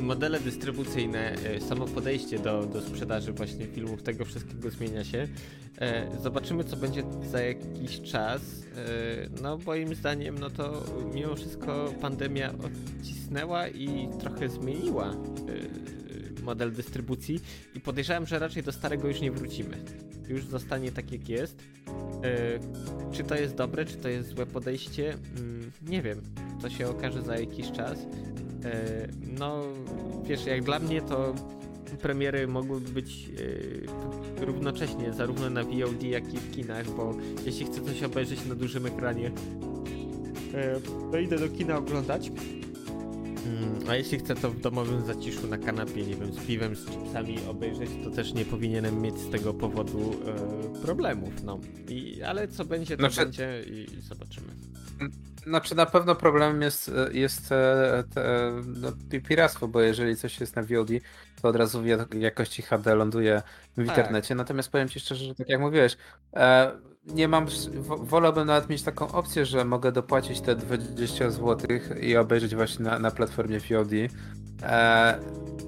modele 0.02 0.40
dystrybucyjne, 0.40 1.32
e, 1.32 1.60
samo 1.60 1.86
podejście 1.86 2.38
do, 2.38 2.66
do 2.66 2.80
sprzedaży 2.80 3.32
właśnie 3.32 3.66
filmów, 3.66 4.02
tego 4.02 4.24
wszystkiego 4.24 4.70
zmienia 4.70 5.04
się. 5.04 5.28
E, 5.80 6.06
zobaczymy, 6.22 6.64
co 6.64 6.76
będzie 6.76 7.02
za 7.30 7.40
jakiś 7.40 8.00
czas. 8.00 8.42
E, 8.42 9.42
no, 9.42 9.58
moim 9.66 9.94
zdaniem, 9.94 10.38
no 10.38 10.50
to 10.50 10.84
mimo 11.14 11.36
wszystko 11.36 11.94
pandemia 12.00 12.52
odcisnęła 12.52 13.68
i 13.68 14.08
trochę 14.20 14.48
zmieniła 14.48 15.14
model 16.42 16.72
dystrybucji 16.72 17.40
i 17.74 17.80
podejrzewam, 17.80 18.26
że 18.26 18.38
raczej 18.38 18.62
do 18.62 18.72
starego 18.72 19.08
już 19.08 19.20
nie 19.20 19.30
wrócimy. 19.30 19.78
Już 20.28 20.44
zostanie 20.44 20.92
tak, 20.92 21.12
jak 21.12 21.28
jest. 21.28 21.62
Czy 23.12 23.24
to 23.24 23.34
jest 23.34 23.54
dobre, 23.54 23.84
czy 23.84 23.96
to 23.96 24.08
jest 24.08 24.28
złe 24.28 24.46
podejście? 24.46 25.14
Mm, 25.38 25.70
nie 25.86 26.02
wiem. 26.02 26.20
To 26.62 26.70
się 26.70 26.88
okaże 26.88 27.22
za 27.22 27.36
jakiś 27.36 27.72
czas. 27.72 27.98
E, 28.64 29.08
no, 29.38 29.62
wiesz, 30.24 30.46
jak 30.46 30.62
dla 30.62 30.78
mnie 30.78 31.02
to 31.02 31.34
premiery 32.02 32.48
mogłyby 32.48 32.88
być 32.88 33.30
e, 34.40 34.44
równocześnie, 34.44 35.12
zarówno 35.12 35.50
na 35.50 35.64
VOD, 35.64 36.02
jak 36.02 36.34
i 36.34 36.36
w 36.36 36.50
kinach, 36.50 36.90
bo 36.90 37.14
jeśli 37.44 37.66
chcę 37.66 37.80
coś 37.80 38.02
obejrzeć 38.02 38.46
na 38.46 38.54
dużym 38.54 38.86
ekranie, 38.86 39.30
e, 40.54 40.80
to 41.10 41.18
idę 41.18 41.38
do 41.38 41.48
kina 41.48 41.76
oglądać. 41.76 42.32
Mm, 43.46 43.88
a 43.90 43.96
jeśli 43.96 44.18
chcę 44.18 44.34
to 44.34 44.50
w 44.50 44.60
domowym 44.60 45.06
zaciszu 45.06 45.46
na 45.46 45.58
kanapie, 45.58 46.06
nie 46.06 46.16
wiem, 46.16 46.32
z 46.32 46.46
piwem, 46.46 46.76
z 46.76 46.86
chipsami 46.86 47.38
obejrzeć, 47.48 47.90
to 48.04 48.10
też 48.10 48.32
nie 48.32 48.44
powinienem 48.44 49.00
mieć 49.00 49.18
z 49.18 49.30
tego 49.30 49.54
powodu 49.54 50.12
e, 50.26 50.82
problemów, 50.82 51.42
no. 51.44 51.60
I, 51.88 52.22
ale 52.22 52.48
co 52.48 52.64
będzie, 52.64 52.96
to 52.96 53.10
znaczy... 53.10 53.20
będzie 53.20 53.62
i, 53.62 53.94
i 53.98 54.00
zobaczymy. 54.00 54.46
Znaczy 55.46 55.74
na 55.74 55.86
pewno 55.86 56.14
problemem 56.14 56.62
jest, 56.62 56.90
jest 57.12 57.48
te, 57.48 58.04
te, 58.14 58.52
no, 58.66 58.92
piractwo, 59.28 59.68
bo 59.68 59.80
jeżeli 59.80 60.16
coś 60.16 60.40
jest 60.40 60.56
na 60.56 60.62
VOD, 60.62 60.88
to 61.42 61.48
od 61.48 61.56
razu 61.56 61.82
w 61.82 62.14
jakości 62.14 62.62
HD 62.62 62.94
ląduje 62.94 63.42
w 63.72 63.76
Tak. 63.76 63.86
internecie. 63.86 64.34
Natomiast 64.34 64.70
powiem 64.70 64.88
ci 64.88 65.00
szczerze, 65.00 65.24
że 65.24 65.34
tak 65.34 65.48
jak 65.48 65.60
mówiłeś, 65.60 65.96
e, 66.34 66.72
nie 67.06 67.28
mam, 67.28 67.46
wo- 67.74 67.98
wolałbym 67.98 68.46
nawet 68.46 68.68
mieć 68.68 68.82
taką 68.82 69.08
opcję, 69.12 69.46
że 69.46 69.64
mogę 69.64 69.92
dopłacić 69.92 70.40
te 70.40 70.56
20 70.56 71.30
zł 71.30 71.56
i 72.00 72.16
obejrzeć 72.16 72.54
właśnie 72.54 72.84
na, 72.84 72.98
na 72.98 73.10
platformie 73.10 73.60
VOD. 73.60 73.92
E, 74.62 75.18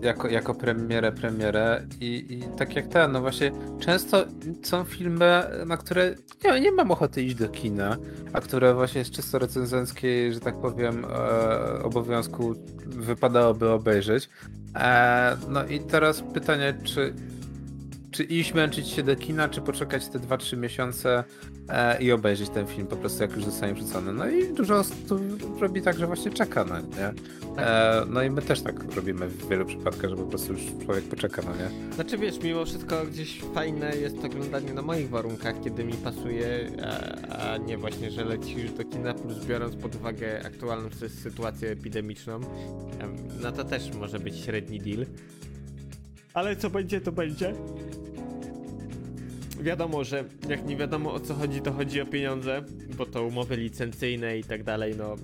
jako, 0.03 0.28
jako 0.28 0.55
premierę, 0.55 1.12
premierę 1.12 1.87
i, 2.01 2.26
i 2.30 2.59
tak 2.59 2.76
jak 2.76 2.87
ten, 2.87 3.12
no 3.12 3.20
właśnie 3.20 3.53
często 3.80 4.24
są 4.62 4.85
filmy, 4.85 5.43
na 5.66 5.76
które 5.76 6.14
nie, 6.45 6.61
nie 6.61 6.72
mam 6.72 6.91
ochoty 6.91 7.22
iść 7.22 7.35
do 7.35 7.49
kina, 7.49 7.97
a 8.32 8.41
które 8.41 8.74
właśnie 8.74 9.05
z 9.05 9.11
czysto 9.11 9.39
recenzenckiej, 9.39 10.35
że 10.35 10.41
tak 10.41 10.61
powiem, 10.61 11.05
e, 11.05 11.82
obowiązku 11.82 12.55
wypadałoby 12.87 13.70
obejrzeć. 13.70 14.28
E, 14.76 15.37
no 15.49 15.66
i 15.66 15.80
teraz 15.80 16.22
pytanie, 16.35 16.74
czy, 16.85 17.14
czy 18.15 18.25
iść 18.25 18.55
męczyć 18.55 18.89
się 18.89 19.03
do 19.03 19.17
kina, 19.17 19.49
czy 19.49 19.61
poczekać 19.61 20.09
te 20.09 20.19
2-3 20.19 20.57
miesiące 20.59 21.25
e, 21.69 22.03
i 22.03 22.12
obejrzeć 22.12 22.49
ten 22.51 22.67
film 22.67 22.87
po 22.87 22.97
prostu 22.97 23.23
jak 23.23 23.33
już 23.37 23.45
zostanie 23.45 23.75
wrzucony. 23.75 24.12
No 24.12 24.29
i 24.29 24.55
dużo 24.55 24.77
osób 24.77 24.97
robi 25.61 25.83
tak, 25.83 25.99
że 25.99 26.07
właśnie 26.07 26.31
czeka, 26.31 26.65
no 26.65 26.75
nie? 26.81 27.12
E, 27.62 28.05
no 28.09 28.23
i 28.23 28.31
my 28.31 28.43
też 28.43 28.61
tak 28.61 28.95
robimy 28.97 29.27
w 29.29 29.49
wielu 29.49 29.65
przypadkach, 29.67 30.11
że 30.11 30.17
po 30.17 30.23
prostu 30.23 30.53
już 30.53 30.62
człowiek 30.85 31.05
poczeka, 31.05 31.43
no 31.43 31.51
nie? 31.57 31.95
Znaczy 31.95 32.19
wiesz, 32.19 32.41
mimo 32.43 32.65
wszystko 32.65 33.05
gdzieś 33.07 33.41
fajne 33.55 33.97
jest 33.97 34.25
oglądanie 34.25 34.75
na 34.75 34.83
moich 34.83 35.09
warunkach, 35.11 35.55
kiedy 35.65 35.85
mi 35.85 35.93
pasuje, 35.93 36.71
a, 37.31 37.53
a 37.53 37.57
nie 37.57 37.79
właśnie, 37.79 38.11
że 38.11 38.25
lecisz 38.25 38.71
do 38.73 38.85
kina, 38.85 39.15
plus 39.15 39.45
biorąc 39.45 39.77
pod 39.77 39.95
uwagę 39.95 40.47
aktualną 40.47 40.89
sy- 40.89 41.09
sytuację 41.09 41.71
epidemiczną, 41.71 42.35
em, 42.35 43.17
no 43.43 43.53
to 43.53 43.65
też 43.65 43.93
może 43.95 44.19
być 44.21 44.37
średni 44.37 44.81
deal. 44.81 45.07
Ale 46.35 46.57
co 46.57 46.70
będzie, 46.70 47.01
to 47.01 47.12
będzie. 47.12 47.55
Wiadomo, 49.61 50.05
że 50.05 50.24
jak 50.49 50.66
nie 50.66 50.76
wiadomo 50.76 51.12
o 51.12 51.20
co 51.20 51.35
chodzi, 51.35 51.61
to 51.61 51.72
chodzi 51.72 52.01
o 52.01 52.07
pieniądze, 52.07 52.62
bo 52.97 53.07
to 53.07 53.24
umowy 53.24 53.57
licencyjne 53.57 54.39
i 54.39 54.45
tak 54.45 54.62
dalej, 54.62 54.95
no 54.99 55.16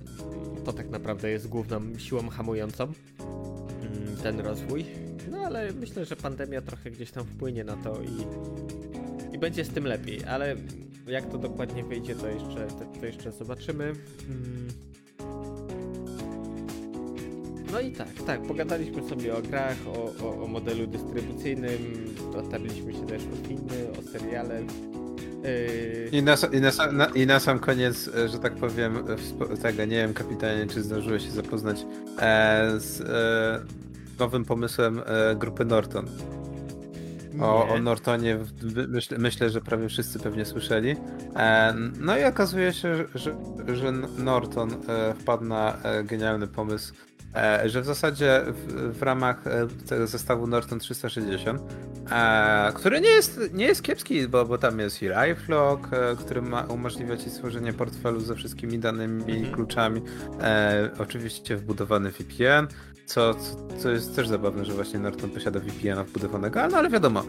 to 0.65 0.73
tak 0.73 0.89
naprawdę 0.89 1.29
jest 1.29 1.47
główną 1.47 1.81
siłą 1.97 2.29
hamującą 2.29 2.83
mm, 2.83 4.17
ten 4.23 4.39
rozwój. 4.39 4.85
No 5.31 5.37
ale 5.37 5.73
myślę, 5.73 6.05
że 6.05 6.15
pandemia 6.15 6.61
trochę 6.61 6.91
gdzieś 6.91 7.11
tam 7.11 7.25
wpłynie 7.25 7.63
na 7.63 7.75
to 7.75 8.01
i, 8.01 9.35
i 9.35 9.37
będzie 9.39 9.65
z 9.65 9.69
tym 9.69 9.85
lepiej, 9.85 10.25
ale 10.25 10.55
jak 11.07 11.31
to 11.31 11.37
dokładnie 11.37 11.83
wyjdzie, 11.83 12.15
to 12.15 12.27
jeszcze, 12.27 12.67
to, 12.67 12.99
to 12.99 13.05
jeszcze 13.05 13.31
zobaczymy. 13.31 13.93
No 17.71 17.79
i 17.79 17.91
tak, 17.91 18.07
tak, 18.25 18.41
pogadaliśmy 18.41 19.09
sobie 19.09 19.35
o 19.35 19.41
grach, 19.41 19.75
o, 19.87 20.25
o, 20.25 20.43
o 20.43 20.47
modelu 20.47 20.87
dystrybucyjnym, 20.87 22.05
dotarliśmy 22.33 22.93
się 22.93 23.05
też 23.05 23.21
o 23.23 23.47
filmy, 23.47 23.87
o 23.99 24.11
seriale. 24.11 24.61
Yy, 24.61 26.09
I 26.11 26.23
na, 26.23 26.35
i, 26.53 26.61
na, 26.61 26.71
sam- 26.71 26.97
na, 26.97 27.05
I 27.05 27.25
na 27.27 27.39
sam 27.39 27.59
koniec, 27.59 28.07
e, 28.15 28.29
że 28.29 28.39
tak 28.39 28.55
powiem, 28.55 29.03
tego, 29.61 29.85
nie 29.85 29.95
wiem, 29.95 30.13
kapitanie, 30.13 30.67
czy 30.67 30.81
zdążyłeś 30.83 31.23
się 31.23 31.31
zapoznać 31.31 31.85
e, 32.19 32.71
z 32.79 33.01
e, 33.01 33.65
nowym 34.19 34.45
pomysłem 34.45 35.01
e, 35.05 35.35
grupy 35.35 35.65
Norton. 35.65 36.05
O, 37.41 37.67
o 37.69 37.79
Nortonie 37.79 38.37
w- 38.37 39.17
myślę, 39.17 39.49
że 39.49 39.61
prawie 39.61 39.89
wszyscy 39.89 40.19
pewnie 40.19 40.45
słyszeli. 40.45 40.95
E, 41.35 41.73
no 41.99 42.17
i 42.17 42.23
okazuje 42.23 42.73
się, 42.73 42.95
że, 42.95 43.05
że, 43.15 43.35
że 43.75 43.91
Norton 44.17 44.69
e, 44.73 45.13
wpadł 45.13 45.43
na 45.45 45.77
e, 45.83 46.03
genialny 46.03 46.47
pomysł, 46.47 46.93
że 47.65 47.81
w 47.81 47.85
zasadzie 47.85 48.41
w, 48.47 48.97
w 48.99 49.03
ramach 49.03 49.47
e, 49.47 49.67
tego 49.87 50.07
zestawu 50.07 50.47
Norton 50.47 50.79
360, 50.79 51.61
e, 52.11 52.71
który 52.75 53.01
nie 53.01 53.09
jest, 53.09 53.39
nie 53.53 53.65
jest 53.65 53.83
kiepski, 53.83 54.27
bo, 54.27 54.45
bo 54.45 54.57
tam 54.57 54.79
jest 54.79 55.01
i 55.01 55.05
LifeLock, 55.07 55.87
e, 55.93 56.15
który 56.15 56.41
ma, 56.41 56.61
umożliwia 56.61 57.17
ci 57.17 57.29
stworzenie 57.29 57.73
portfelu 57.73 58.19
ze 58.19 58.35
wszystkimi 58.35 58.79
danymi, 58.79 59.33
Mhm. 59.33 59.53
kluczami, 59.55 60.01
e, 60.41 60.89
oczywiście 60.99 61.57
wbudowany 61.57 62.11
VPN, 62.11 62.67
co, 63.13 63.33
co, 63.33 63.55
co 63.79 63.89
jest 63.89 64.15
też 64.15 64.27
zabawne, 64.27 64.65
że 64.65 64.73
właśnie 64.73 64.99
Norton 64.99 65.29
posiada 65.29 65.59
VPN-a 65.59 66.03
wbudowanego, 66.03 66.67
no 66.67 66.77
ale 66.77 66.89
wiadomo, 66.89 67.23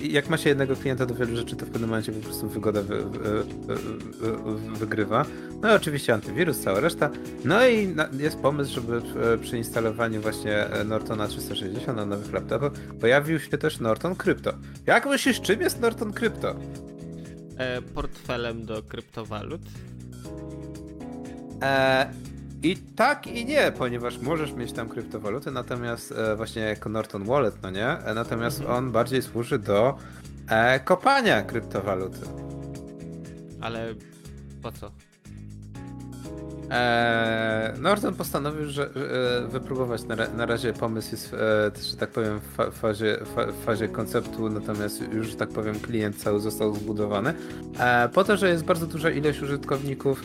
jak 0.00 0.28
ma 0.28 0.36
się 0.36 0.48
jednego 0.48 0.76
klienta 0.76 1.06
do 1.06 1.14
wielu 1.14 1.36
rzeczy, 1.36 1.56
to 1.56 1.66
w 1.66 1.70
pewnym 1.70 1.90
momencie 1.90 2.12
po 2.12 2.20
prostu 2.20 2.48
wygoda 2.48 2.82
wy, 2.82 3.04
wy, 3.04 3.44
wy, 3.44 3.76
wy, 4.20 4.78
wygrywa. 4.78 5.24
No 5.62 5.72
i 5.72 5.72
oczywiście 5.72 6.14
antywirus, 6.14 6.58
cała 6.58 6.80
reszta. 6.80 7.10
No 7.44 7.66
i 7.66 7.88
na, 7.88 8.08
jest 8.18 8.38
pomysł, 8.38 8.74
żeby 8.74 9.02
e, 9.34 9.38
przy 9.38 9.58
instalowaniu 9.58 10.20
właśnie 10.20 10.66
e, 10.66 10.84
Nortona 10.84 11.28
360 11.28 11.96
na 11.96 12.06
nowych 12.06 12.32
laptopach 12.32 12.72
pojawił 13.00 13.40
się 13.40 13.58
też 13.58 13.80
Norton 13.80 14.14
Crypto. 14.14 14.52
Jak 14.86 15.06
myślisz, 15.06 15.40
czym 15.40 15.60
jest 15.60 15.80
Norton 15.80 16.12
Crypto? 16.12 16.54
e, 17.56 17.82
portfelem 17.82 18.66
do 18.66 18.82
kryptowalut. 18.82 19.62
E, 21.62 22.10
I 22.66 22.76
tak 22.76 23.26
i 23.26 23.44
nie, 23.44 23.72
ponieważ 23.78 24.18
możesz 24.18 24.52
mieć 24.52 24.72
tam 24.72 24.88
kryptowaluty, 24.88 25.50
natomiast 25.50 26.12
e, 26.12 26.36
właśnie 26.36 26.62
jako 26.62 26.88
Norton 26.88 27.24
Wallet, 27.24 27.62
no 27.62 27.70
nie? 27.70 27.86
E, 27.88 28.14
natomiast 28.14 28.60
Mhm. 28.60 28.76
on 28.78 28.92
bardziej 28.92 29.22
służy 29.22 29.58
do 29.58 29.98
e, 30.48 30.80
kopania 30.80 31.42
kryptowaluty. 31.42 32.20
Ale 33.60 33.94
po 34.62 34.72
co? 34.72 34.90
E, 36.70 37.74
Norton 37.80 38.14
postanowił, 38.14 38.70
że 38.70 38.84
e, 38.84 39.48
wypróbować 39.48 40.04
na, 40.04 40.14
ra- 40.14 40.28
na 40.36 40.46
razie 40.46 40.72
pomysł 40.72 41.10
jest, 41.12 41.34
e, 41.34 41.70
że 41.90 41.96
tak 41.96 42.10
powiem, 42.10 42.40
w 42.40 42.54
fa- 42.54 42.70
fazie, 42.70 43.18
fazie 43.66 43.88
konceptu, 43.88 44.48
natomiast 44.50 45.02
już, 45.12 45.26
że 45.28 45.36
tak 45.36 45.48
powiem, 45.48 45.80
klient 45.80 46.16
cały 46.16 46.40
został 46.40 46.74
zbudowany. 46.74 47.34
E, 47.78 48.08
po 48.08 48.24
to, 48.24 48.36
że 48.36 48.48
jest 48.48 48.64
bardzo 48.64 48.86
duża 48.86 49.10
ilość 49.10 49.42
użytkowników 49.42 50.22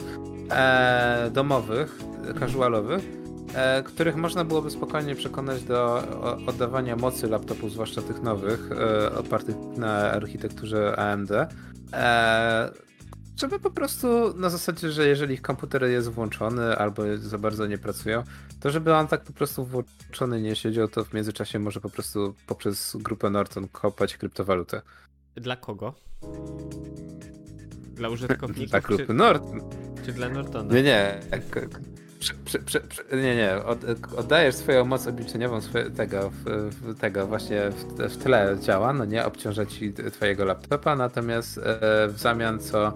e, 0.52 1.30
domowych, 1.34 2.00
casualowych, 2.40 3.04
których 3.86 4.16
można 4.16 4.46
byłoby 4.46 4.72
spokojnie 4.72 5.16
przekonać 5.16 5.64
do 5.64 6.04
oddawania 6.48 6.96
mocy 6.96 7.28
laptopów, 7.28 7.72
zwłaszcza 7.72 8.02
tych 8.02 8.22
nowych, 8.22 8.70
e, 8.72 9.16
opartych 9.16 9.56
na 9.78 10.12
architekturze 10.12 10.96
AMD. 11.00 11.32
Żeby 13.38 13.60
po 13.60 13.72
prostu 13.72 14.34
na 14.38 14.50
zasadzie, 14.50 14.92
że 14.92 15.08
jeżeli 15.08 15.34
ich 15.34 15.42
komputer 15.42 15.84
jest 15.84 16.10
włączony 16.10 16.78
albo 16.78 17.04
za 17.18 17.38
bardzo 17.38 17.68
nie 17.68 17.78
pracują, 17.78 18.24
to 18.60 18.72
żeby 18.72 18.96
on 18.96 19.08
tak 19.08 19.24
po 19.24 19.34
prostu 19.34 19.66
włączony 19.66 20.42
nie 20.42 20.56
siedział, 20.56 20.88
to 20.88 21.06
w 21.06 21.14
międzyczasie 21.14 21.60
może 21.60 21.80
po 21.82 21.90
prostu 21.90 22.36
poprzez 22.48 22.98
grupę 23.00 23.30
Norton 23.30 23.68
kopać 23.68 24.18
kryptowalutę. 24.18 24.82
Dla 25.36 25.56
kogo? 25.56 25.94
Dla 27.94 28.10
użytkowników 28.10 28.70
Dla 28.72 28.82
czy, 28.82 28.88
grupy 28.88 29.14
Norton. 29.14 29.62
czy 30.06 30.12
dla 30.14 30.30
Nortona? 30.30 30.74
Nie, 30.74 30.84
nie. 30.84 31.20
Prze, 32.20 32.34
prze, 32.34 32.60
prze, 32.60 33.04
nie, 33.14 33.36
nie. 33.36 33.64
Od, 33.66 33.80
oddajesz 34.18 34.56
swoją 34.56 34.86
moc 34.86 35.08
obliczeniową 35.08 35.62
swoje, 35.62 35.92
tego, 35.92 36.30
w, 36.30 36.70
w, 36.72 37.00
tego 37.00 37.28
właśnie 37.28 37.70
w, 37.70 38.14
w 38.14 38.18
tle 38.18 38.58
działa, 38.62 38.94
no 38.94 39.06
nie 39.06 39.26
obciąża 39.26 39.66
ci 39.66 39.94
twojego 39.94 40.46
laptopa, 40.46 40.96
natomiast 40.96 41.58
e, 41.58 41.62
w 42.08 42.14
zamian 42.18 42.60
co, 42.60 42.94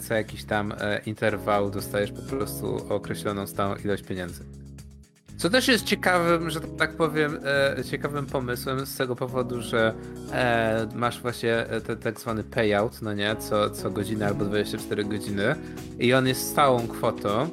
co 0.00 0.14
jakiś 0.14 0.44
tam 0.44 0.72
e, 0.72 1.00
interwał 1.06 1.70
dostajesz 1.70 2.12
po 2.12 2.22
prostu 2.22 2.94
określoną 2.94 3.46
stałą 3.46 3.76
ilość 3.76 4.02
pieniędzy. 4.02 4.44
Co 5.38 5.50
też 5.50 5.68
jest 5.68 5.84
ciekawym, 5.84 6.50
że 6.50 6.60
tak 6.60 6.96
powiem, 6.96 7.38
e, 7.78 7.84
ciekawym 7.84 8.26
pomysłem 8.26 8.86
z 8.86 8.96
tego 8.96 9.16
powodu, 9.16 9.62
że 9.62 9.94
e, 10.32 10.88
masz 10.94 11.20
właśnie 11.20 11.54
e, 11.54 11.80
ten 11.80 11.98
tak 11.98 12.20
zwany 12.20 12.44
payout, 12.44 13.02
no 13.02 13.14
nie, 13.14 13.36
co, 13.36 13.70
co 13.70 13.90
godzinę 13.90 14.26
albo 14.26 14.44
24 14.44 15.04
godziny 15.04 15.54
i 15.98 16.14
on 16.14 16.26
jest 16.26 16.50
stałą 16.50 16.88
kwotą, 16.88 17.48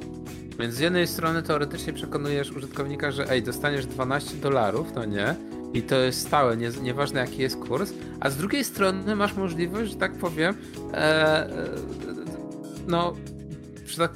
więc 0.58 0.74
z 0.74 0.78
jednej 0.78 1.06
strony 1.06 1.42
teoretycznie 1.42 1.92
przekonujesz 1.92 2.52
użytkownika, 2.52 3.10
że 3.10 3.30
ej, 3.30 3.42
dostaniesz 3.42 3.86
12 3.86 4.36
dolarów, 4.36 4.94
no 4.94 5.04
nie, 5.04 5.34
i 5.74 5.82
to 5.82 5.96
jest 5.96 6.26
stałe, 6.26 6.56
nie, 6.56 6.70
nieważne 6.82 7.20
jaki 7.20 7.42
jest 7.42 7.56
kurs, 7.56 7.92
a 8.20 8.30
z 8.30 8.36
drugiej 8.36 8.64
strony 8.64 9.16
masz 9.16 9.34
możliwość, 9.34 9.92
że 9.92 9.98
tak 9.98 10.12
powiem, 10.12 10.54
e, 10.92 10.96
e, 10.96 11.48
no, 12.86 13.14
tak 13.96 14.10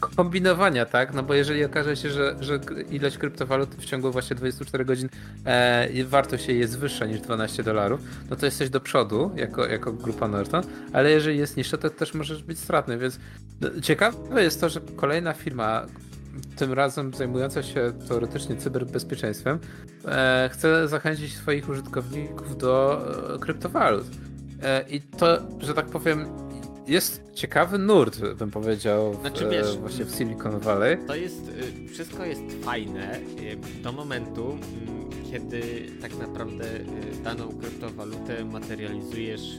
kombinowania, 0.00 0.86
tak? 0.86 1.14
No 1.14 1.22
bo 1.22 1.34
jeżeli 1.34 1.64
okaże 1.64 1.96
się, 1.96 2.10
że, 2.10 2.36
że 2.40 2.60
ilość 2.90 3.18
kryptowalut 3.18 3.74
w 3.74 3.84
ciągu 3.84 4.12
właśnie 4.12 4.36
24 4.36 4.84
godzin 4.84 5.08
e, 5.44 6.04
wartość 6.04 6.48
jej 6.48 6.58
jest 6.58 6.78
wyższa 6.78 7.06
niż 7.06 7.20
12 7.20 7.62
dolarów, 7.62 8.00
no 8.30 8.36
to 8.36 8.46
jesteś 8.46 8.70
do 8.70 8.80
przodu 8.80 9.30
jako, 9.36 9.66
jako 9.66 9.92
grupa 9.92 10.28
Norton, 10.28 10.64
ale 10.92 11.10
jeżeli 11.10 11.38
jest 11.38 11.56
niższa, 11.56 11.76
to 11.76 11.90
też 11.90 12.14
możesz 12.14 12.42
być 12.42 12.58
stratny, 12.58 12.98
więc 12.98 13.18
no, 13.60 13.68
ciekawe 13.82 14.42
jest 14.42 14.60
to, 14.60 14.68
że 14.68 14.80
kolejna 14.96 15.32
firma 15.32 15.86
tym 16.56 16.72
razem 16.72 17.14
zajmująca 17.14 17.62
się 17.62 17.92
teoretycznie 18.08 18.56
cyberbezpieczeństwem 18.56 19.58
e, 20.04 20.50
chce 20.52 20.88
zachęcić 20.88 21.36
swoich 21.36 21.68
użytkowników 21.68 22.56
do 22.58 23.02
e, 23.34 23.38
kryptowalut. 23.38 24.06
E, 24.62 24.84
I 24.88 25.00
to, 25.00 25.38
że 25.60 25.74
tak 25.74 25.86
powiem, 25.86 26.26
jest 26.86 27.32
ciekawy 27.34 27.78
nurt, 27.78 28.20
bym 28.20 28.50
powiedział, 28.50 29.12
w, 29.12 29.20
Znaczy, 29.20 29.48
wiesz, 29.48 29.76
właśnie 29.76 30.04
w 30.04 30.14
Silicon 30.14 30.58
Valley. 30.58 30.98
To 31.06 31.14
jest, 31.14 31.48
y, 31.48 31.88
wszystko 31.88 32.24
jest 32.24 32.42
fajne 32.62 33.18
y, 33.18 33.82
do 33.82 33.92
momentu, 33.92 34.50
mm, 34.50 35.10
kiedy 35.30 35.62
tak 36.00 36.18
naprawdę 36.18 36.64
e, 36.64 37.22
daną 37.24 37.48
kryptowalutę 37.48 38.44
materializujesz 38.44 39.58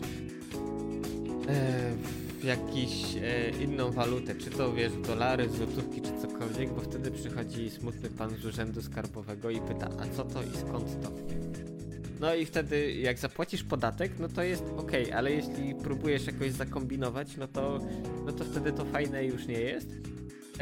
e, 1.47 2.22
w 2.43 2.45
jakiś 2.45 3.15
e, 3.15 3.49
inną 3.63 3.91
walutę, 3.91 4.35
czy 4.35 4.49
to 4.49 4.73
wiesz, 4.73 4.93
dolary, 5.07 5.49
złotówki, 5.49 6.01
czy 6.01 6.11
cokolwiek, 6.21 6.73
bo 6.73 6.81
wtedy 6.81 7.11
przychodzi 7.11 7.69
smutny 7.69 8.09
pan 8.09 8.29
z 8.29 8.45
urzędu 8.45 8.81
skarbowego 8.81 9.49
i 9.49 9.59
pyta, 9.59 9.89
a 9.99 10.15
co 10.15 10.23
to 10.23 10.43
i 10.43 10.57
skąd 10.57 11.03
to? 11.03 11.11
No 12.19 12.35
i 12.35 12.45
wtedy 12.45 12.93
jak 12.93 13.19
zapłacisz 13.19 13.63
podatek, 13.63 14.11
no 14.19 14.27
to 14.27 14.43
jest 14.43 14.63
ok, 14.77 14.91
ale 15.15 15.31
jeśli 15.31 15.75
próbujesz 15.75 16.27
jakoś 16.27 16.51
zakombinować, 16.51 17.37
no 17.37 17.47
to, 17.47 17.79
no 18.25 18.31
to 18.31 18.43
wtedy 18.43 18.71
to 18.71 18.85
fajne 18.85 19.25
już 19.25 19.47
nie 19.47 19.59
jest. 19.59 20.12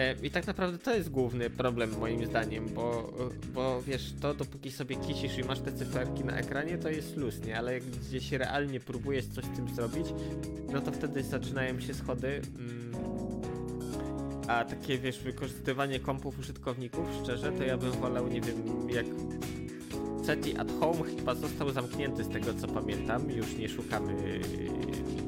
E, 0.02 0.16
I 0.24 0.32
tak 0.32 0.48
naprawdę 0.48 0.78
to 0.78 0.96
jest 0.96 1.10
główny 1.10 1.50
problem 1.50 2.00
moim 2.00 2.26
zdaniem, 2.26 2.66
bo, 2.76 3.14
bo 3.54 3.82
wiesz, 3.82 4.14
to 4.22 4.34
dopóki 4.34 4.72
sobie 4.72 4.96
kisisz 4.96 5.38
i 5.38 5.44
masz 5.44 5.60
te 5.60 5.72
cyferki 5.72 6.24
na 6.24 6.38
ekranie, 6.38 6.78
to 6.78 6.90
jest 6.90 7.18
luz, 7.18 7.46
nie? 7.46 7.58
Ale 7.58 7.74
jak 7.74 7.84
gdzieś 7.84 8.32
realnie 8.32 8.80
próbujesz 8.80 9.26
coś 9.26 9.46
z 9.46 9.56
tym 9.56 9.76
zrobić, 9.76 10.08
no 10.74 10.82
to 10.82 10.92
wtedy 10.92 11.24
zaczynają 11.24 11.80
się 11.80 11.94
schody. 11.94 12.42
Mm, 12.60 12.92
a 14.48 14.66
takie, 14.66 14.98
wiesz, 14.98 15.20
wykorzystywanie 15.20 16.00
kompów 16.00 16.40
użytkowników, 16.40 17.06
szczerze, 17.24 17.52
to 17.52 17.64
ja 17.64 17.78
bym 17.78 17.92
wolał, 17.92 18.28
nie 18.28 18.42
wiem, 18.42 18.90
jak 18.90 19.06
SETI 20.26 20.58
at 20.58 20.72
Home 20.80 21.04
chyba 21.18 21.36
został 21.36 21.70
zamknięty 21.70 22.24
z 22.24 22.30
tego 22.30 22.54
co 22.54 22.68
pamiętam. 22.68 23.32
Już 23.32 23.58
nie 23.58 23.70
szukamy 23.70 24.14
y, 24.14 24.42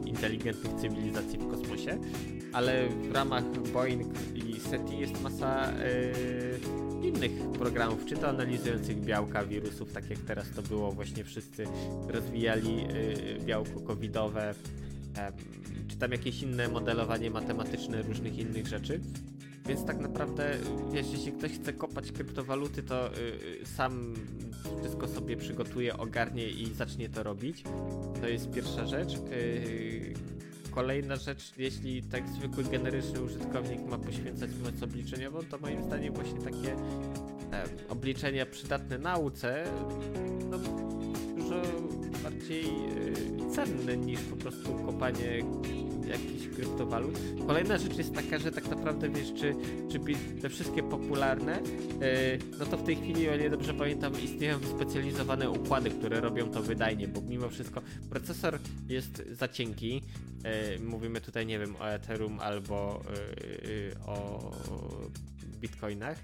inteligentnych 0.06 0.74
cywilizacji 0.74 1.40
w 1.40 1.50
kosmosie, 1.50 1.63
ale 2.54 2.90
w 2.90 3.12
ramach 3.12 3.44
Boeing 3.74 4.14
i 4.36 4.60
SETI 4.60 5.00
jest 5.00 5.22
masa 5.22 5.72
yy, 5.72 7.08
innych 7.08 7.32
programów, 7.60 8.06
czy 8.06 8.16
to 8.16 8.30
analizujących 8.30 9.02
białka 9.02 9.46
wirusów, 9.46 9.94
tak 9.94 10.10
jak 10.10 10.20
teraz 10.20 10.50
to 10.56 10.62
było, 10.62 10.92
właśnie 10.92 11.24
wszyscy 11.24 11.66
rozwijali 12.08 12.76
yy, 12.76 12.86
białko 13.46 13.80
covidowe, 13.80 14.54
yy, 15.16 15.88
czy 15.88 15.98
tam 15.98 16.12
jakieś 16.12 16.42
inne 16.42 16.68
modelowanie 16.68 17.32
matematyczne 17.32 18.02
różnych 18.02 18.38
innych 18.38 18.68
rzeczy. 18.68 19.00
Więc 19.66 19.86
tak 19.86 20.00
naprawdę, 20.00 20.58
wiesz, 20.94 21.08
jeśli 21.12 21.32
ktoś 21.32 21.52
chce 21.52 21.74
kopać 21.74 22.12
kryptowaluty, 22.12 22.84
to 22.84 23.10
yy, 23.60 23.66
sam 23.66 24.14
wszystko 24.80 25.08
sobie 25.08 25.38
przygotuje, 25.38 25.98
ogarnie 25.98 26.50
i 26.50 26.74
zacznie 26.74 27.10
to 27.10 27.24
robić. 27.24 27.64
To 28.22 28.28
jest 28.28 28.52
pierwsza 28.52 28.86
rzecz. 28.88 29.14
Yy, 29.14 30.14
kolejna 30.76 31.16
rzecz, 31.16 31.54
jeśli 31.58 32.04
tak 32.04 32.30
zwykły 32.30 32.64
generyczny 32.64 33.22
użytkownik 33.22 33.82
ma 33.86 33.98
poświęcać 33.98 34.50
moc 34.64 34.84
obliczeniową, 34.84 35.40
to 35.44 35.58
moim 35.58 35.84
zdaniem 35.84 36.14
właśnie 36.14 36.40
takie 36.40 36.74
e, 36.74 37.64
obliczenia 37.90 38.46
przydatne 38.46 38.98
nauce 38.98 39.64
no, 40.50 40.58
dużo 41.44 41.62
bardziej 42.24 42.66
e, 42.66 43.52
cenne 43.56 43.98
niż 43.98 44.22
po 44.22 44.36
prostu 44.36 44.74
kopanie 44.86 45.44
jakichś 46.08 46.48
kryptowalut. 46.56 47.20
Kolejna 47.48 47.78
rzecz 47.78 47.98
jest 47.98 48.14
taka, 48.14 48.40
że 48.40 48.52
tak 48.52 48.70
naprawdę 48.70 49.10
wiesz, 49.10 49.34
czy, 49.34 49.56
czy 49.92 50.00
te 50.42 50.50
wszystkie 50.50 50.84
popularne, 50.84 51.62
yy, 51.62 52.58
no 52.60 52.66
to 52.66 52.78
w 52.78 52.84
tej 52.84 52.96
chwili, 52.96 53.30
o 53.30 53.36
ile 53.36 53.50
dobrze 53.50 53.74
pamiętam, 53.74 54.14
istnieją 54.24 54.60
wyspecjalizowane 54.60 55.50
układy, 55.50 55.90
które 55.90 56.22
robią 56.22 56.52
to 56.52 56.62
wydajnie, 56.62 57.08
bo 57.08 57.22
mimo 57.22 57.50
wszystko 57.50 57.82
procesor 58.10 58.60
jest 58.90 59.24
za 59.32 59.48
cienki. 59.48 60.02
Yy, 60.74 60.86
mówimy 60.86 61.22
tutaj, 61.22 61.46
nie 61.46 61.60
wiem, 61.60 61.76
o 61.76 61.90
Ethereum 61.90 62.40
albo 62.40 63.02
o 64.06 64.52
bitcoinach. 65.62 66.18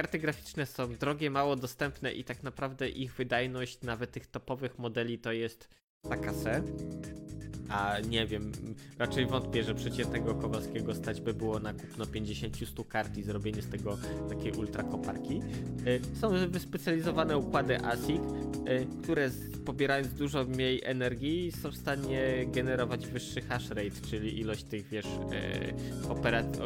Karty 0.00 0.18
graficzne 0.18 0.66
są 0.66 0.96
drogie, 0.96 1.30
mało 1.30 1.56
dostępne 1.56 2.12
i 2.12 2.24
tak 2.24 2.42
naprawdę 2.42 2.88
ich 2.88 3.14
wydajność 3.14 3.82
nawet 3.82 4.12
tych 4.12 4.26
topowych 4.26 4.78
modeli 4.78 5.18
to 5.18 5.32
jest 5.32 5.68
taka 6.08 6.32
se. 6.32 6.62
A 7.68 7.96
nie 8.08 8.26
wiem, 8.26 8.52
raczej 8.98 9.26
wątpię, 9.26 9.64
że 9.64 9.74
przeciętnego 9.74 10.34
Kowalskiego 10.34 10.94
stać 10.94 11.20
by 11.20 11.34
było 11.34 11.58
na 11.58 11.74
kupno 11.74 12.04
50-100 12.04 12.88
kart 12.88 13.16
i 13.16 13.22
zrobienie 13.22 13.62
z 13.62 13.68
tego 13.70 13.98
takiej 14.28 14.52
ultra 14.52 14.82
koparki. 14.82 15.42
Y, 15.86 16.16
są 16.20 16.48
wyspecjalizowane 16.48 17.38
układy 17.38 17.84
ASIC, 17.84 18.20
y, 18.20 19.02
które 19.02 19.30
pobierając 19.64 20.14
dużo 20.14 20.44
mniej 20.44 20.80
energii 20.84 21.52
są 21.52 21.70
w 21.70 21.76
stanie 21.76 22.46
generować 22.46 23.06
wyższy 23.06 23.40
hash 23.40 23.68
rate, 23.68 24.08
czyli 24.10 24.40
ilość 24.40 24.64
tych, 24.64 24.88
wiesz, 24.88 25.06
y, 25.06 26.08
operacji 26.08 26.60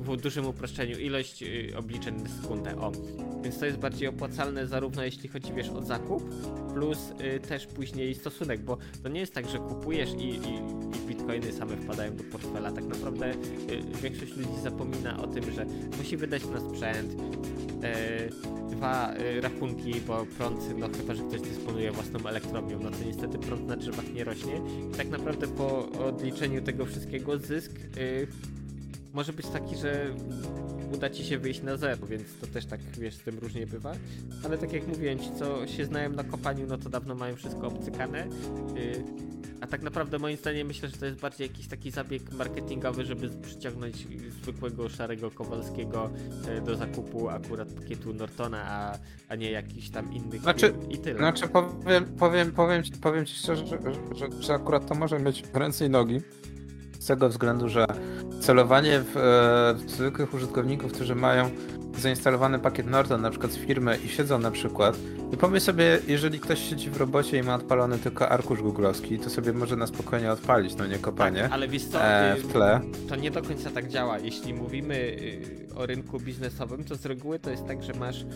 w 0.00 0.16
dużym 0.16 0.46
uproszczeniu 0.46 0.98
ilość 0.98 1.42
y, 1.42 1.72
obliczeń 1.76 2.22
na 2.22 2.28
sekundę. 2.28 2.76
O. 2.76 2.92
Więc 3.42 3.58
to 3.58 3.66
jest 3.66 3.78
bardziej 3.78 4.08
opłacalne 4.08 4.66
zarówno 4.66 5.04
jeśli 5.04 5.28
chodzi 5.28 5.52
wiesz 5.52 5.68
o 5.68 5.82
zakup, 5.82 6.22
plus 6.74 6.98
y, 7.36 7.40
też 7.40 7.66
później 7.66 8.14
stosunek, 8.14 8.60
bo 8.60 8.78
to 9.02 9.08
nie 9.08 9.20
jest 9.20 9.34
tak, 9.34 9.48
że 9.48 9.58
kupujesz 9.58 10.10
i, 10.10 10.28
i, 10.28 10.54
i 10.96 11.06
bitcoiny 11.08 11.52
same 11.52 11.76
wpadają 11.76 12.16
do 12.16 12.24
portfela. 12.24 12.72
Tak 12.72 12.84
naprawdę 12.84 13.30
y, 13.30 13.36
większość 14.02 14.36
ludzi 14.36 14.60
zapomina 14.62 15.22
o 15.22 15.26
tym, 15.26 15.52
że 15.52 15.66
musi 15.98 16.16
wydać 16.16 16.42
na 16.46 16.60
sprzęt, 16.60 17.12
y, 17.12 18.50
dwa 18.70 19.14
y, 19.14 19.40
rachunki, 19.40 19.94
bo 20.06 20.26
prąd, 20.38 20.78
no 20.78 20.88
chyba, 20.96 21.14
że 21.14 21.22
ktoś 21.22 21.40
dysponuje 21.40 21.92
własną 21.92 22.28
elektrownią, 22.28 22.78
no 22.82 22.90
to 22.90 22.96
niestety 23.06 23.38
prąd 23.38 23.66
na 23.66 23.76
drzewach 23.76 24.12
nie 24.12 24.24
rośnie. 24.24 24.60
I 24.92 24.96
tak 24.96 25.08
naprawdę 25.08 25.46
po 25.46 25.88
odliczeniu 26.06 26.62
tego 26.62 26.86
wszystkiego 26.86 27.38
zysk 27.38 27.72
y, 27.96 28.26
może 29.12 29.32
być 29.32 29.46
taki, 29.46 29.76
że 29.76 30.06
uda 30.92 31.10
ci 31.10 31.24
się 31.24 31.38
wyjść 31.38 31.62
na 31.62 31.76
zero, 31.76 32.06
więc 32.06 32.36
to 32.40 32.46
też 32.46 32.66
tak, 32.66 32.80
wiesz, 32.80 33.14
z 33.14 33.18
tym 33.18 33.38
różnie 33.38 33.66
bywa. 33.66 33.92
Ale 34.44 34.58
tak 34.58 34.72
jak 34.72 34.88
mówiłem, 34.88 35.18
ci 35.18 35.30
co 35.38 35.66
się 35.66 35.84
znają 35.84 36.10
na 36.10 36.24
kopaniu, 36.24 36.66
no 36.66 36.78
to 36.78 36.88
dawno 36.88 37.14
mają 37.14 37.36
wszystko 37.36 37.66
obcykane. 37.66 38.26
Yy, 38.74 39.04
a 39.60 39.66
tak 39.66 39.82
naprawdę 39.82 40.18
moim 40.18 40.36
zdaniem 40.36 40.66
myślę, 40.66 40.88
że 40.88 40.96
to 40.96 41.06
jest 41.06 41.20
bardziej 41.20 41.48
jakiś 41.48 41.68
taki 41.68 41.90
zabieg 41.90 42.32
marketingowy, 42.32 43.04
żeby 43.04 43.28
przyciągnąć 43.28 44.06
zwykłego 44.42 44.88
szarego 44.88 45.30
Kowalskiego 45.30 46.10
yy, 46.54 46.60
do 46.60 46.76
zakupu 46.76 47.28
akurat 47.28 47.72
pakietu 47.72 48.14
Nortona, 48.14 48.64
a, 48.64 48.98
a 49.28 49.34
nie 49.34 49.50
jakichś 49.50 49.90
tam 49.90 50.12
innych 50.12 50.40
znaczy, 50.42 50.74
i 50.90 50.98
tyle. 50.98 51.18
Znaczy 51.18 51.48
powiem, 51.48 52.04
powiem, 52.04 52.52
powiem, 52.52 52.82
ci, 52.82 52.92
powiem 52.92 53.26
ci 53.26 53.34
szczerze, 53.34 53.66
że, 53.66 53.78
że, 54.14 54.42
że 54.42 54.54
akurat 54.54 54.86
to 54.86 54.94
może 54.94 55.18
mieć 55.18 55.44
ręce 55.52 55.86
i 55.86 55.90
nogi. 55.90 56.20
Z 57.00 57.06
tego 57.06 57.28
względu, 57.28 57.68
że 57.68 57.86
celowanie 58.40 59.00
w, 59.00 59.16
e, 59.16 59.84
w 59.86 59.90
zwykłych 59.90 60.34
użytkowników, 60.34 60.92
którzy 60.92 61.14
mają 61.14 61.50
zainstalowany 61.98 62.58
pakiet 62.58 62.86
Norton 62.86 63.22
na 63.22 63.30
przykład 63.30 63.52
z 63.52 63.56
firmy 63.56 63.98
i 64.04 64.08
siedzą 64.08 64.38
na 64.38 64.50
przykład 64.50 64.96
i 65.32 65.36
pomyśl 65.36 65.66
sobie, 65.66 65.98
jeżeli 66.08 66.40
ktoś 66.40 66.68
siedzi 66.70 66.90
w 66.90 66.96
robocie 66.96 67.38
i 67.38 67.42
ma 67.42 67.54
odpalony 67.54 67.98
tylko 67.98 68.28
arkusz 68.28 68.62
googlowski, 68.62 69.18
to 69.18 69.30
sobie 69.30 69.52
może 69.52 69.76
na 69.76 69.86
spokojnie 69.86 70.32
odpalić, 70.32 70.76
no 70.76 70.86
nie 70.86 70.98
kopanie 70.98 71.42
tak, 71.42 71.52
ale 71.52 71.68
wiesz 71.68 71.84
co, 71.84 72.04
e, 72.04 72.36
w 72.36 72.52
tle. 72.52 72.80
To 73.08 73.16
nie 73.16 73.30
do 73.30 73.42
końca 73.42 73.70
tak 73.70 73.88
działa. 73.88 74.18
Jeśli 74.18 74.54
mówimy 74.54 74.94
y, 74.94 75.74
o 75.76 75.86
rynku 75.86 76.20
biznesowym, 76.20 76.84
to 76.84 76.94
z 76.94 77.06
reguły 77.06 77.38
to 77.38 77.50
jest 77.50 77.66
tak, 77.66 77.82
że 77.82 77.92
masz 77.92 78.22
y, 78.22 78.26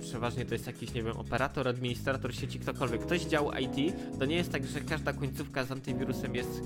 przeważnie 0.00 0.44
to 0.44 0.54
jest 0.54 0.66
jakiś, 0.66 0.94
nie 0.94 1.02
wiem, 1.02 1.16
operator, 1.16 1.68
administrator 1.68 2.34
sieci, 2.34 2.58
ktokolwiek. 2.58 3.00
Ktoś 3.00 3.20
dział 3.20 3.50
IT, 3.52 3.96
to 4.18 4.24
nie 4.24 4.36
jest 4.36 4.52
tak, 4.52 4.66
że 4.66 4.80
każda 4.80 5.12
końcówka 5.12 5.64
z 5.64 5.72
antywirusem 5.72 6.34
jest 6.34 6.62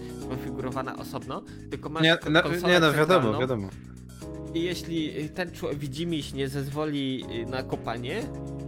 konfigurowana 0.73 0.97
osobno, 1.03 1.43
tylko 1.71 1.89
masz 1.89 2.03
Nie, 2.03 2.19
nie 2.67 2.81
no, 2.81 2.93
wiadomo, 2.93 3.39
wiadomo. 3.39 3.69
I 4.55 4.63
jeśli 4.63 5.29
ten 5.29 5.51
człowiek, 5.53 5.79
widzimiś 5.79 6.33
nie 6.33 6.49
zezwoli 6.49 7.25
na 7.47 7.63
kopanie, 7.63 8.23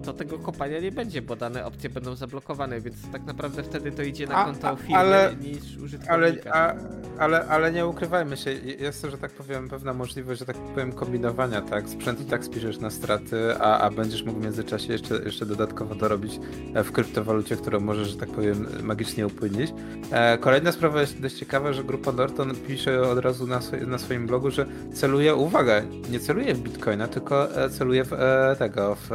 to 0.04 0.12
tego 0.12 0.38
kopania 0.38 0.80
nie 0.80 0.92
będzie, 0.92 1.22
bo 1.22 1.36
dane 1.36 1.64
opcje 1.64 1.90
będą 1.90 2.16
zablokowane, 2.16 2.80
więc 2.80 2.96
tak 3.12 3.24
naprawdę 3.24 3.62
wtedy 3.62 3.92
to 3.92 4.02
idzie 4.02 4.26
na 4.26 4.36
a, 4.36 4.44
konto 4.44 4.76
firmy 4.76 4.96
ale, 4.96 5.36
niż 5.40 5.76
użytkownika. 5.76 6.52
Ale, 6.52 6.74
a, 7.18 7.22
ale, 7.22 7.46
ale 7.46 7.72
nie 7.72 7.86
ukrywajmy 7.86 8.36
się, 8.36 8.50
jest 8.52 9.02
to, 9.02 9.10
że 9.10 9.18
tak 9.18 9.30
powiem, 9.30 9.68
pewna 9.68 9.94
możliwość, 9.94 10.38
że 10.38 10.46
tak 10.46 10.56
powiem, 10.56 10.92
kombinowania, 10.92 11.62
tak? 11.62 11.88
Sprzęt 11.88 12.20
i 12.20 12.24
tak 12.24 12.44
spiszesz 12.44 12.78
na 12.78 12.90
straty, 12.90 13.54
a, 13.60 13.78
a 13.78 13.90
będziesz 13.90 14.22
mógł 14.22 14.40
w 14.40 14.44
międzyczasie 14.44 14.92
jeszcze, 14.92 15.14
jeszcze 15.14 15.46
dodatkowo 15.46 15.94
dorobić 15.94 16.40
e, 16.74 16.84
w 16.84 16.92
kryptowalucie, 16.92 17.56
którą 17.56 17.80
możesz, 17.80 18.08
że 18.08 18.16
tak 18.16 18.28
powiem, 18.28 18.66
magicznie 18.82 19.26
upłynnić. 19.26 19.72
E, 20.10 20.38
kolejna 20.38 20.72
sprawa 20.72 21.00
jest 21.00 21.20
dość 21.20 21.34
ciekawa, 21.34 21.72
że 21.72 21.84
grupa 21.84 22.12
Norton 22.12 22.54
pisze 22.54 23.02
od 23.02 23.18
razu 23.18 23.46
na, 23.46 23.60
na 23.86 23.98
swoim 23.98 24.26
blogu, 24.26 24.50
że 24.50 24.66
celuje, 24.92 25.34
uwaga, 25.34 25.79
nie 26.10 26.20
celuje 26.20 26.54
w 26.54 26.60
Bitcoina, 26.60 27.08
tylko 27.08 27.64
e, 27.64 27.70
celuje 27.70 28.04
w 28.04 28.10
tego, 28.58 28.94
w 28.94 29.10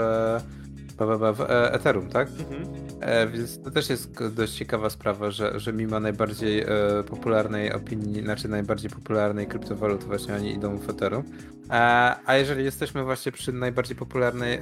w 0.98 1.42
e, 1.42 1.74
Ethereum, 1.74 2.10
tak? 2.10 2.28
Mhm. 2.28 2.86
E, 3.02 3.28
więc 3.28 3.64
to 3.64 3.72
też 3.72 3.90
jest 3.90 4.28
dość 4.30 4.54
ciekawa 4.54 4.90
sprawa, 4.90 5.32
że, 5.32 5.60
że 5.60 5.74
mimo 5.74 6.00
najbardziej 6.00 6.62
e, 6.62 6.68
popularnej 7.10 7.74
opinii, 7.74 8.22
znaczy 8.22 8.48
najbardziej 8.48 8.90
popularnej 8.90 9.48
kryptowaluty 9.48 10.06
właśnie 10.06 10.36
oni 10.36 10.54
idą 10.54 10.78
w 10.78 10.90
Ethereum. 10.90 11.24
E, 11.70 12.16
a 12.26 12.36
jeżeli 12.36 12.64
jesteśmy 12.64 13.04
właśnie 13.04 13.32
przy 13.32 13.54
najbardziej 13.54 13.96
popularnej, 13.96 14.54
e, 14.54 14.62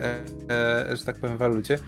e, 0.90 0.98
że 0.98 1.06
tak 1.06 1.16
powiem, 1.16 1.38
walucie, 1.38 1.80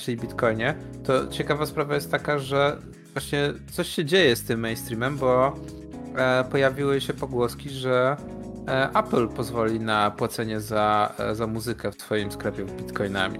czyli 0.00 0.16
Bitcoinie, 0.16 0.74
to 1.04 1.28
ciekawa 1.28 1.66
sprawa 1.66 1.94
jest 1.94 2.10
taka, 2.10 2.38
że 2.38 2.76
właśnie 3.12 3.52
coś 3.72 3.88
się 3.88 4.04
dzieje 4.04 4.36
z 4.36 4.44
tym 4.44 4.60
mainstreamem, 4.60 5.16
bo 5.16 5.56
pojawiły 6.50 7.00
się 7.00 7.14
pogłoski, 7.14 7.70
że 7.70 8.16
Apple 8.94 9.28
pozwoli 9.28 9.80
na 9.80 10.10
płacenie 10.10 10.60
za, 10.60 11.14
za 11.32 11.46
muzykę 11.46 11.92
w 11.92 11.96
twoim 11.96 12.32
sklepie 12.32 12.64
bitcoinami. 12.64 13.38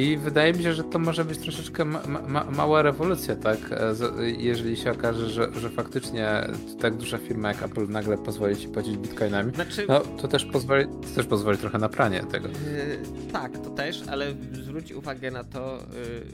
I 0.00 0.16
wydaje 0.16 0.52
mi 0.52 0.62
się, 0.62 0.74
że 0.74 0.84
to 0.84 0.98
może 0.98 1.24
być 1.24 1.38
troszeczkę 1.38 1.84
ma, 1.84 2.02
ma, 2.28 2.44
mała 2.44 2.82
rewolucja, 2.82 3.36
tak? 3.36 3.58
E, 3.72 4.30
jeżeli 4.30 4.76
się 4.76 4.90
okaże, 4.92 5.30
że, 5.30 5.48
że 5.60 5.70
faktycznie 5.70 6.48
tak 6.80 6.96
duża 6.96 7.18
firma 7.18 7.48
jak 7.48 7.62
Apple 7.62 7.88
nagle 7.88 8.18
pozwoli 8.18 8.56
ci 8.56 8.68
płacić 8.68 8.96
bitcoinami, 8.96 9.54
znaczy... 9.54 9.84
no 9.88 10.00
to 10.00 10.28
też 10.28 10.44
pozwoli, 10.44 10.86
to 10.86 11.14
też 11.14 11.26
pozwoli 11.26 11.58
trochę 11.58 11.78
na 11.78 11.88
pranie 11.88 12.22
tego. 12.22 12.48
Yy, 12.48 13.32
tak, 13.32 13.58
to 13.58 13.70
też, 13.70 14.02
ale 14.08 14.34
zwróć 14.52 14.92
uwagę 14.92 15.30
na 15.30 15.44
to, 15.44 15.78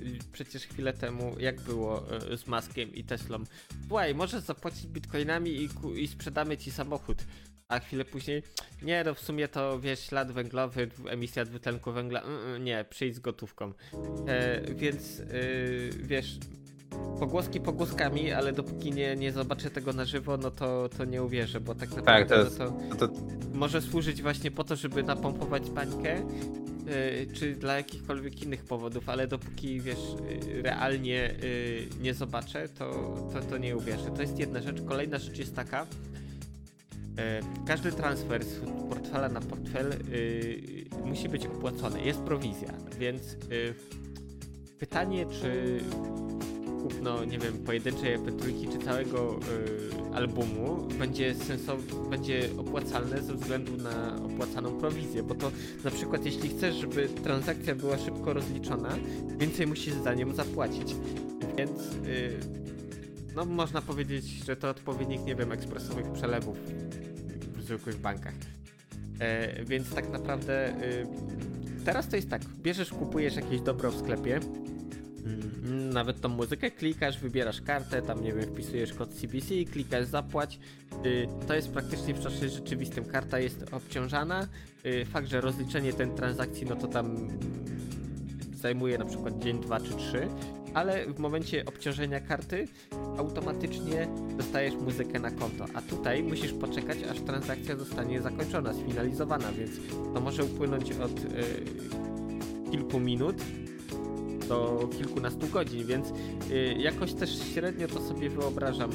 yy, 0.04 0.18
przecież 0.32 0.62
chwilę 0.62 0.92
temu, 0.92 1.36
jak 1.38 1.60
było 1.60 2.02
yy, 2.30 2.36
z 2.36 2.46
Maskiem 2.46 2.94
i 2.94 3.04
Teslą. 3.04 3.38
Słuchaj, 3.88 4.14
możesz 4.14 4.42
zapłacić 4.42 4.86
bitcoinami 4.86 5.50
i, 5.50 5.68
i 6.02 6.08
sprzedamy 6.08 6.56
ci 6.56 6.70
samochód 6.70 7.18
a 7.68 7.78
chwilę 7.78 8.04
później, 8.04 8.42
nie 8.82 9.04
no 9.04 9.14
w 9.14 9.20
sumie 9.20 9.48
to 9.48 9.80
wiesz, 9.80 10.00
ślad 10.00 10.32
węglowy, 10.32 10.88
emisja 11.08 11.44
dwutlenku 11.44 11.92
węgla, 11.92 12.22
mm, 12.22 12.40
mm, 12.40 12.64
nie, 12.64 12.84
przyjdź 12.90 13.16
z 13.16 13.18
gotówką. 13.18 13.72
E, 14.26 14.60
więc 14.74 15.20
e, 15.20 15.24
wiesz, 16.02 16.38
pogłoski 17.20 17.60
pogłoskami, 17.60 18.32
ale 18.32 18.52
dopóki 18.52 18.92
nie, 18.92 19.16
nie 19.16 19.32
zobaczę 19.32 19.70
tego 19.70 19.92
na 19.92 20.04
żywo, 20.04 20.36
no 20.36 20.50
to, 20.50 20.88
to 20.88 21.04
nie 21.04 21.22
uwierzę, 21.22 21.60
bo 21.60 21.74
tak, 21.74 21.90
naprawdę 21.96 22.26
tak, 22.26 22.28
to, 22.28 22.44
jest, 22.44 22.58
to, 22.98 23.08
to, 23.08 23.14
może 23.54 23.82
służyć 23.82 24.22
właśnie 24.22 24.50
po 24.50 24.64
to, 24.64 24.76
żeby 24.76 25.02
napompować 25.02 25.70
bańkę, 25.70 26.16
yy, 26.16 27.26
czy 27.34 27.54
dla 27.54 27.76
jakichkolwiek 27.76 28.42
innych 28.42 28.64
powodów, 28.64 29.08
ale 29.08 29.26
dopóki 29.26 29.80
wiesz, 29.80 29.98
yy, 30.46 30.62
realnie 30.62 31.34
yy, 31.42 31.88
nie 32.00 32.14
zobaczę, 32.14 32.68
to, 32.68 32.90
to, 33.32 33.40
to 33.40 33.58
nie 33.58 33.76
uwierzę. 33.76 34.10
To 34.10 34.22
jest 34.22 34.38
jedna 34.38 34.60
rzecz. 34.60 34.82
Kolejna 34.82 35.18
rzecz 35.18 35.38
jest 35.38 35.56
taka, 35.56 35.86
każdy 37.66 37.92
transfer 37.92 38.44
z 38.44 38.60
portfela 38.88 39.28
na 39.28 39.40
portfel 39.40 39.92
y, 39.92 40.84
musi 41.04 41.28
być 41.28 41.46
opłacony. 41.46 42.02
Jest 42.02 42.20
prowizja, 42.20 42.72
więc 42.98 43.22
y, 43.22 43.74
pytanie, 44.78 45.26
czy 45.40 45.80
kupno, 46.82 47.24
nie 47.24 47.38
wiem, 47.38 47.58
pojedynczej 47.58 48.18
MP3 48.18 48.72
czy 48.72 48.84
całego 48.84 49.38
y, 50.12 50.14
albumu 50.14 50.88
będzie 50.98 51.34
sensowne, 51.34 52.10
będzie 52.10 52.48
opłacalne 52.58 53.22
ze 53.22 53.34
względu 53.34 53.76
na 53.76 54.16
opłacaną 54.24 54.80
prowizję, 54.80 55.22
bo 55.22 55.34
to 55.34 55.50
na 55.84 55.90
przykład 55.90 56.24
jeśli 56.24 56.48
chcesz, 56.48 56.74
żeby 56.74 57.08
transakcja 57.08 57.74
była 57.74 57.98
szybko 57.98 58.32
rozliczona, 58.32 58.88
więcej 59.38 59.66
musisz 59.66 59.94
za 59.94 60.14
nią 60.14 60.34
zapłacić. 60.34 60.94
Więc 61.58 61.70
no 63.36 63.44
można 63.44 63.82
powiedzieć, 63.82 64.24
że 64.24 64.56
to 64.56 64.70
odpowiednik, 64.70 65.24
nie 65.24 65.34
wiem, 65.34 65.52
ekspresowych 65.52 66.12
przelewów 66.12 66.56
zwykłych 67.66 67.96
bankach. 67.96 68.34
E, 69.18 69.64
więc 69.64 69.94
tak 69.94 70.10
naprawdę 70.10 70.68
y, 70.82 71.06
teraz 71.84 72.08
to 72.08 72.16
jest 72.16 72.30
tak, 72.30 72.42
bierzesz, 72.44 72.90
kupujesz 72.90 73.36
jakieś 73.36 73.60
dobro 73.60 73.90
w 73.90 73.98
sklepie, 73.98 74.40
mm, 75.24 75.90
nawet 75.90 76.20
tą 76.20 76.28
muzykę 76.28 76.70
klikasz, 76.70 77.18
wybierasz 77.18 77.60
kartę, 77.60 78.02
tam 78.02 78.24
nie 78.24 78.32
wiem, 78.32 78.42
wpisujesz 78.42 78.94
kod 78.94 79.14
CBC, 79.14 79.64
klikasz 79.72 80.06
zapłać. 80.06 80.58
Y, 81.06 81.28
to 81.46 81.54
jest 81.54 81.70
praktycznie 81.70 82.14
w 82.14 82.20
czasie 82.20 82.48
rzeczywistym. 82.48 83.04
Karta 83.04 83.38
jest 83.38 83.74
obciążana. 83.74 84.48
Y, 84.86 85.04
fakt, 85.04 85.28
że 85.28 85.40
rozliczenie 85.40 85.92
tej 85.92 86.10
transakcji, 86.10 86.66
no 86.66 86.76
to 86.76 86.88
tam 86.88 87.28
zajmuje 88.54 88.98
na 88.98 89.04
przykład 89.04 89.38
dzień, 89.38 89.60
dwa 89.60 89.80
czy 89.80 89.94
trzy, 89.94 90.28
ale 90.76 91.06
w 91.06 91.18
momencie 91.18 91.64
obciążenia 91.64 92.20
karty 92.20 92.68
automatycznie 93.18 94.08
dostajesz 94.36 94.74
muzykę 94.74 95.18
na 95.20 95.30
konto, 95.30 95.64
a 95.74 95.82
tutaj 95.82 96.22
musisz 96.22 96.52
poczekać, 96.52 96.98
aż 97.10 97.20
transakcja 97.20 97.76
zostanie 97.76 98.22
zakończona, 98.22 98.74
sfinalizowana, 98.74 99.52
więc 99.52 99.70
to 100.14 100.20
może 100.20 100.44
upłynąć 100.44 100.92
od 100.92 101.18
y, 101.18 102.70
kilku 102.70 103.00
minut 103.00 103.36
do 104.48 104.88
kilkunastu 104.98 105.46
godzin, 105.46 105.86
więc 105.86 106.08
y, 106.50 106.74
jakoś 106.78 107.12
też 107.12 107.38
średnio 107.54 107.88
to 107.88 108.08
sobie 108.08 108.30
wyobrażam, 108.30 108.90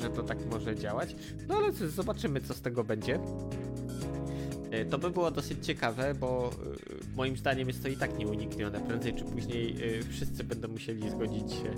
że 0.00 0.10
to 0.10 0.22
tak 0.22 0.38
może 0.50 0.76
działać. 0.76 1.16
No 1.48 1.56
ale 1.56 1.72
zobaczymy, 1.72 2.40
co 2.40 2.54
z 2.54 2.60
tego 2.60 2.84
będzie. 2.84 3.18
E, 4.76 4.84
to 4.84 4.98
by 4.98 5.10
było 5.10 5.30
dosyć 5.30 5.66
ciekawe, 5.66 6.14
bo 6.14 6.50
e, 6.50 7.16
moim 7.16 7.36
zdaniem 7.36 7.68
jest 7.68 7.82
to 7.82 7.88
i 7.88 7.96
tak 7.96 8.18
nieuniknione. 8.18 8.80
Prędzej 8.80 9.14
czy 9.14 9.24
później 9.24 9.76
e, 9.98 10.02
wszyscy 10.02 10.44
będą 10.44 10.68
musieli 10.68 11.10
zgodzić 11.10 11.52
się 11.52 11.74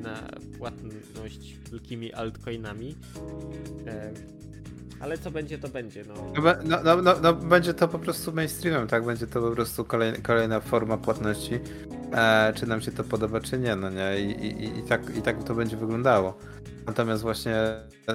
na 0.00 0.28
płatność 0.58 1.56
wielkimi 1.70 2.12
altcoinami. 2.12 2.96
Ale 5.00 5.18
co 5.18 5.30
będzie, 5.30 5.58
to 5.58 5.68
będzie. 5.68 6.04
No. 6.04 6.14
No, 6.14 6.54
no, 6.64 6.82
no, 6.84 7.02
no, 7.02 7.20
no 7.22 7.32
będzie 7.32 7.74
to 7.74 7.88
po 7.88 7.98
prostu 7.98 8.32
mainstreamem, 8.32 8.88
tak? 8.88 9.04
Będzie 9.04 9.26
to 9.26 9.40
po 9.40 9.50
prostu 9.50 9.84
kolejna, 9.84 10.18
kolejna 10.18 10.60
forma 10.60 10.96
płatności. 10.96 11.60
E, 12.12 12.52
czy 12.56 12.66
nam 12.66 12.80
się 12.80 12.92
to 12.92 13.04
podoba, 13.04 13.40
czy 13.40 13.58
nie, 13.58 13.76
no 13.76 13.90
nie? 13.90 14.20
I, 14.20 14.46
i, 14.46 14.78
i, 14.78 14.82
tak, 14.82 15.16
i 15.16 15.22
tak 15.22 15.44
to 15.44 15.54
będzie 15.54 15.76
wyglądało. 15.76 16.38
Natomiast 16.90 17.22
właśnie 17.22 17.54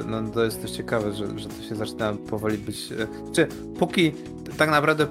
no, 0.08 0.30
to 0.30 0.46
jest 0.46 0.62
dość 0.62 0.74
ciekawe, 0.74 1.14
że, 1.14 1.40
że 1.40 1.50
to 1.50 1.64
się 1.70 1.76
zaczyna 1.76 2.14
powoli 2.14 2.58
być. 2.58 2.92
E, 2.92 3.08
czy 3.34 3.48
póki 3.80 4.12
tak 4.58 4.70
naprawdę 4.70 5.08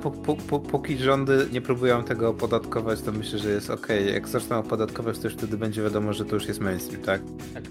póki 0.70 0.98
rządy 0.98 1.48
nie 1.52 1.60
próbują 1.60 2.02
tego 2.02 2.28
opodatkować, 2.28 3.00
to 3.00 3.12
myślę, 3.12 3.38
że 3.38 3.50
jest 3.50 3.70
ok. 3.70 3.88
Jak 4.12 4.28
zaczną 4.28 4.58
opodatkować, 4.58 5.18
to 5.18 5.28
już 5.28 5.36
wtedy 5.36 5.56
będzie 5.56 5.82
wiadomo, 5.82 6.12
że 6.12 6.24
to 6.24 6.34
już 6.34 6.48
jest 6.48 6.60
mainstream, 6.60 7.02
tak? 7.02 7.22
Tak. 7.54 7.64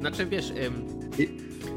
Znaczy 0.00 0.26
wiesz, 0.26 0.50
ym, 0.50 0.84
I... 1.18 1.28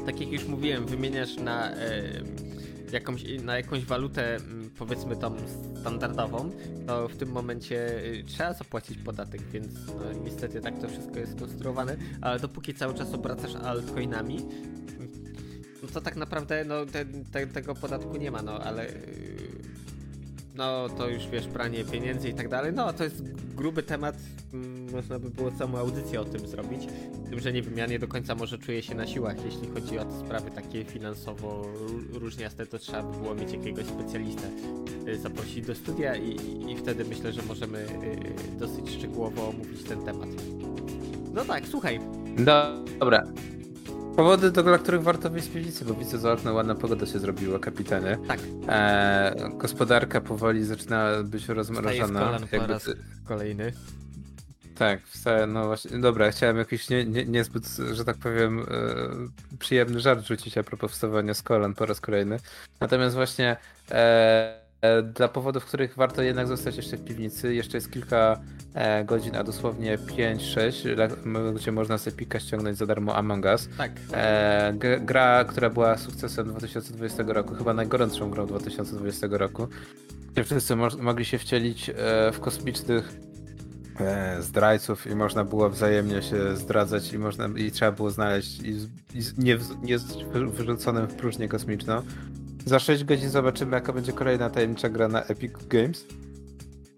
tak 0.06 0.20
jak 0.20 0.32
już 0.32 0.44
mówiłem, 0.44 0.86
wymieniasz 0.86 1.36
na. 1.36 1.70
Ym 1.70 2.51
jakąś, 2.92 3.24
na 3.42 3.56
jakąś 3.56 3.84
walutę, 3.84 4.36
mm, 4.36 4.70
powiedzmy 4.78 5.16
tam 5.16 5.36
standardową, 5.80 6.50
to 6.86 7.08
w 7.08 7.16
tym 7.16 7.28
momencie 7.28 8.04
y, 8.04 8.24
trzeba 8.26 8.52
zapłacić 8.52 8.98
podatek, 8.98 9.42
więc 9.42 9.86
no, 9.86 10.12
niestety 10.24 10.60
tak 10.60 10.78
to 10.78 10.88
wszystko 10.88 11.18
jest 11.18 11.36
skonstruowane, 11.36 11.96
ale 12.20 12.40
dopóki 12.40 12.74
cały 12.74 12.94
czas 12.94 13.14
obracasz 13.14 13.54
altcoinami, 13.54 14.38
no 15.82 15.88
to 15.88 16.00
tak 16.00 16.16
naprawdę 16.16 16.64
no, 16.64 16.86
te, 16.86 17.04
te, 17.04 17.46
tego 17.46 17.74
podatku 17.74 18.16
nie 18.16 18.30
ma, 18.30 18.42
no 18.42 18.58
ale 18.58 18.88
y, 18.90 19.52
no 20.54 20.88
to 20.88 21.08
już 21.08 21.28
wiesz, 21.28 21.46
pranie 21.46 21.84
pieniędzy 21.84 22.28
i 22.28 22.34
tak 22.34 22.48
dalej. 22.48 22.72
No 22.72 22.92
to 22.92 23.04
jest 23.04 23.22
gruby 23.54 23.82
temat, 23.82 24.16
mm, 24.52 24.92
można 24.92 25.18
by 25.18 25.30
było 25.30 25.50
całą 25.50 25.78
audycję 25.78 26.20
o 26.20 26.24
tym 26.24 26.48
zrobić. 26.48 26.88
Tym, 27.32 27.40
że 27.40 27.52
nie 27.52 27.62
wiem, 27.62 27.78
ja 27.78 27.86
nie 27.86 27.98
do 27.98 28.08
końca 28.08 28.34
może 28.34 28.58
czuję 28.58 28.82
się 28.82 28.94
na 28.94 29.06
siłach, 29.06 29.36
jeśli 29.44 29.68
chodzi 29.68 29.98
o 29.98 30.04
te 30.04 30.20
sprawy 30.20 30.50
takie 30.50 30.84
finansowo 30.84 31.66
różniaste, 32.12 32.66
to 32.66 32.78
trzeba 32.78 33.02
by 33.02 33.20
było 33.20 33.34
mieć 33.34 33.52
jakiegoś 33.52 33.86
specjalistę 33.86 34.42
y, 35.08 35.18
zaprosić 35.18 35.66
do 35.66 35.74
studia 35.74 36.16
i, 36.16 36.36
i 36.72 36.76
wtedy 36.76 37.04
myślę, 37.04 37.32
że 37.32 37.42
możemy 37.42 37.78
y, 37.78 38.58
dosyć 38.58 38.90
szczegółowo 38.90 39.48
omówić 39.48 39.82
ten 39.82 40.04
temat. 40.04 40.28
No 41.34 41.44
tak, 41.44 41.66
słuchaj. 41.66 42.00
Dobra. 42.98 43.22
Powody, 44.16 44.50
do, 44.50 44.62
dla 44.62 44.78
których 44.78 45.02
warto 45.02 45.30
wyjść 45.30 45.46
z 45.46 45.50
piwnicy, 45.50 45.84
bo 45.84 45.94
widzę 45.94 46.18
za 46.18 46.32
okno 46.32 46.52
ładna 46.52 46.74
pogoda 46.74 47.06
się 47.06 47.18
zrobiła, 47.18 47.58
kapitanie. 47.58 48.18
Tak. 48.28 48.40
E, 48.68 49.50
gospodarka 49.56 50.20
powoli 50.20 50.64
zaczyna 50.64 51.22
być 51.22 51.48
rozmrożona. 51.48 52.30
Jakby... 52.30 52.58
po 52.58 52.66
raz 52.66 52.90
kolejny. 53.24 53.72
Tak, 54.78 55.00
no 55.48 55.66
właśnie, 55.66 55.98
dobra, 55.98 56.30
chciałem 56.30 56.56
jakiś 56.56 56.90
nie, 56.90 57.04
nie, 57.04 57.24
niezbyt, 57.24 57.66
że 57.92 58.04
tak 58.04 58.16
powiem, 58.16 58.60
e, 58.60 58.64
przyjemny 59.58 60.00
żart 60.00 60.26
rzucić 60.26 60.58
a 60.58 60.62
propos 60.62 60.92
wstawania 60.92 61.34
z 61.34 61.42
kolan 61.42 61.74
po 61.74 61.86
raz 61.86 62.00
kolejny. 62.00 62.38
Natomiast 62.80 63.14
właśnie 63.14 63.56
e, 63.90 64.62
E, 64.82 65.02
dla 65.02 65.28
powodów, 65.28 65.64
których 65.64 65.96
warto 65.96 66.22
jednak 66.22 66.46
zostać 66.46 66.76
jeszcze 66.76 66.96
w 66.96 67.04
piwnicy. 67.04 67.54
Jeszcze 67.54 67.76
jest 67.76 67.92
kilka 67.92 68.40
e, 68.74 69.04
godzin, 69.04 69.36
a 69.36 69.44
dosłownie 69.44 69.98
5-6, 69.98 71.54
gdzie 71.54 71.72
można 71.72 71.98
sobie 71.98 72.16
pika 72.16 72.40
ściągnąć 72.40 72.78
za 72.78 72.86
darmo 72.86 73.16
Among 73.16 73.44
Us. 73.44 73.68
Tak. 73.78 73.92
E, 74.12 74.74
gra, 75.00 75.44
która 75.44 75.70
była 75.70 75.98
sukcesem 75.98 76.48
2020 76.48 77.22
roku, 77.26 77.54
chyba 77.54 77.74
najgorętszą 77.74 78.30
grą 78.30 78.46
2020 78.46 79.26
roku. 79.30 79.68
Gdzie 80.32 80.44
wszyscy 80.44 80.76
mo 80.76 80.88
mogli 81.00 81.24
się 81.24 81.38
wcielić 81.38 81.90
w 82.32 82.40
kosmicznych 82.40 83.12
zdrajców 84.40 85.06
i 85.06 85.14
można 85.14 85.44
było 85.44 85.70
wzajemnie 85.70 86.22
się 86.22 86.56
zdradzać 86.56 87.12
i 87.12 87.18
można 87.18 87.48
i 87.56 87.70
trzeba 87.70 87.92
było 87.92 88.10
znaleźć 88.10 88.60
i, 88.60 88.70
i 89.14 89.22
nie, 89.38 89.58
nie 89.82 89.98
wyrzuconym 90.52 91.06
w 91.06 91.14
próżnię 91.14 91.48
kosmiczną. 91.48 92.02
Za 92.64 92.78
6 92.78 93.04
godzin 93.04 93.30
zobaczymy, 93.30 93.74
jaka 93.74 93.92
będzie 93.92 94.12
kolejna 94.12 94.50
tajemnicza 94.50 94.88
gra 94.88 95.08
na 95.08 95.24
Epic 95.24 95.52
Games. 95.68 96.06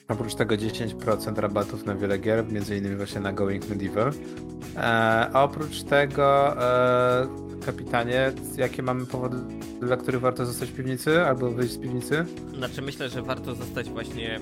Oprócz 0.08 0.34
tego 0.34 0.54
10% 0.54 1.38
rabatów 1.38 1.86
na 1.86 1.94
wiele 1.94 2.18
gier, 2.18 2.44
innymi 2.78 2.96
właśnie 2.96 3.20
na 3.20 3.32
Going 3.32 3.68
Medieval. 3.68 4.12
E, 4.76 5.30
oprócz 5.32 5.82
tego, 5.82 6.56
e, 6.62 7.26
kapitanie, 7.66 8.32
jakie 8.56 8.82
mamy 8.82 9.06
powody, 9.06 9.36
dla 9.80 9.96
których 9.96 10.20
warto 10.20 10.46
zostać 10.46 10.70
w 10.70 10.76
piwnicy 10.76 11.20
albo 11.20 11.50
wyjść 11.50 11.74
z 11.74 11.78
piwnicy? 11.78 12.24
Znaczy 12.56 12.82
myślę, 12.82 13.08
że 13.08 13.22
warto 13.22 13.54
zostać 13.54 13.90
właśnie 13.90 14.40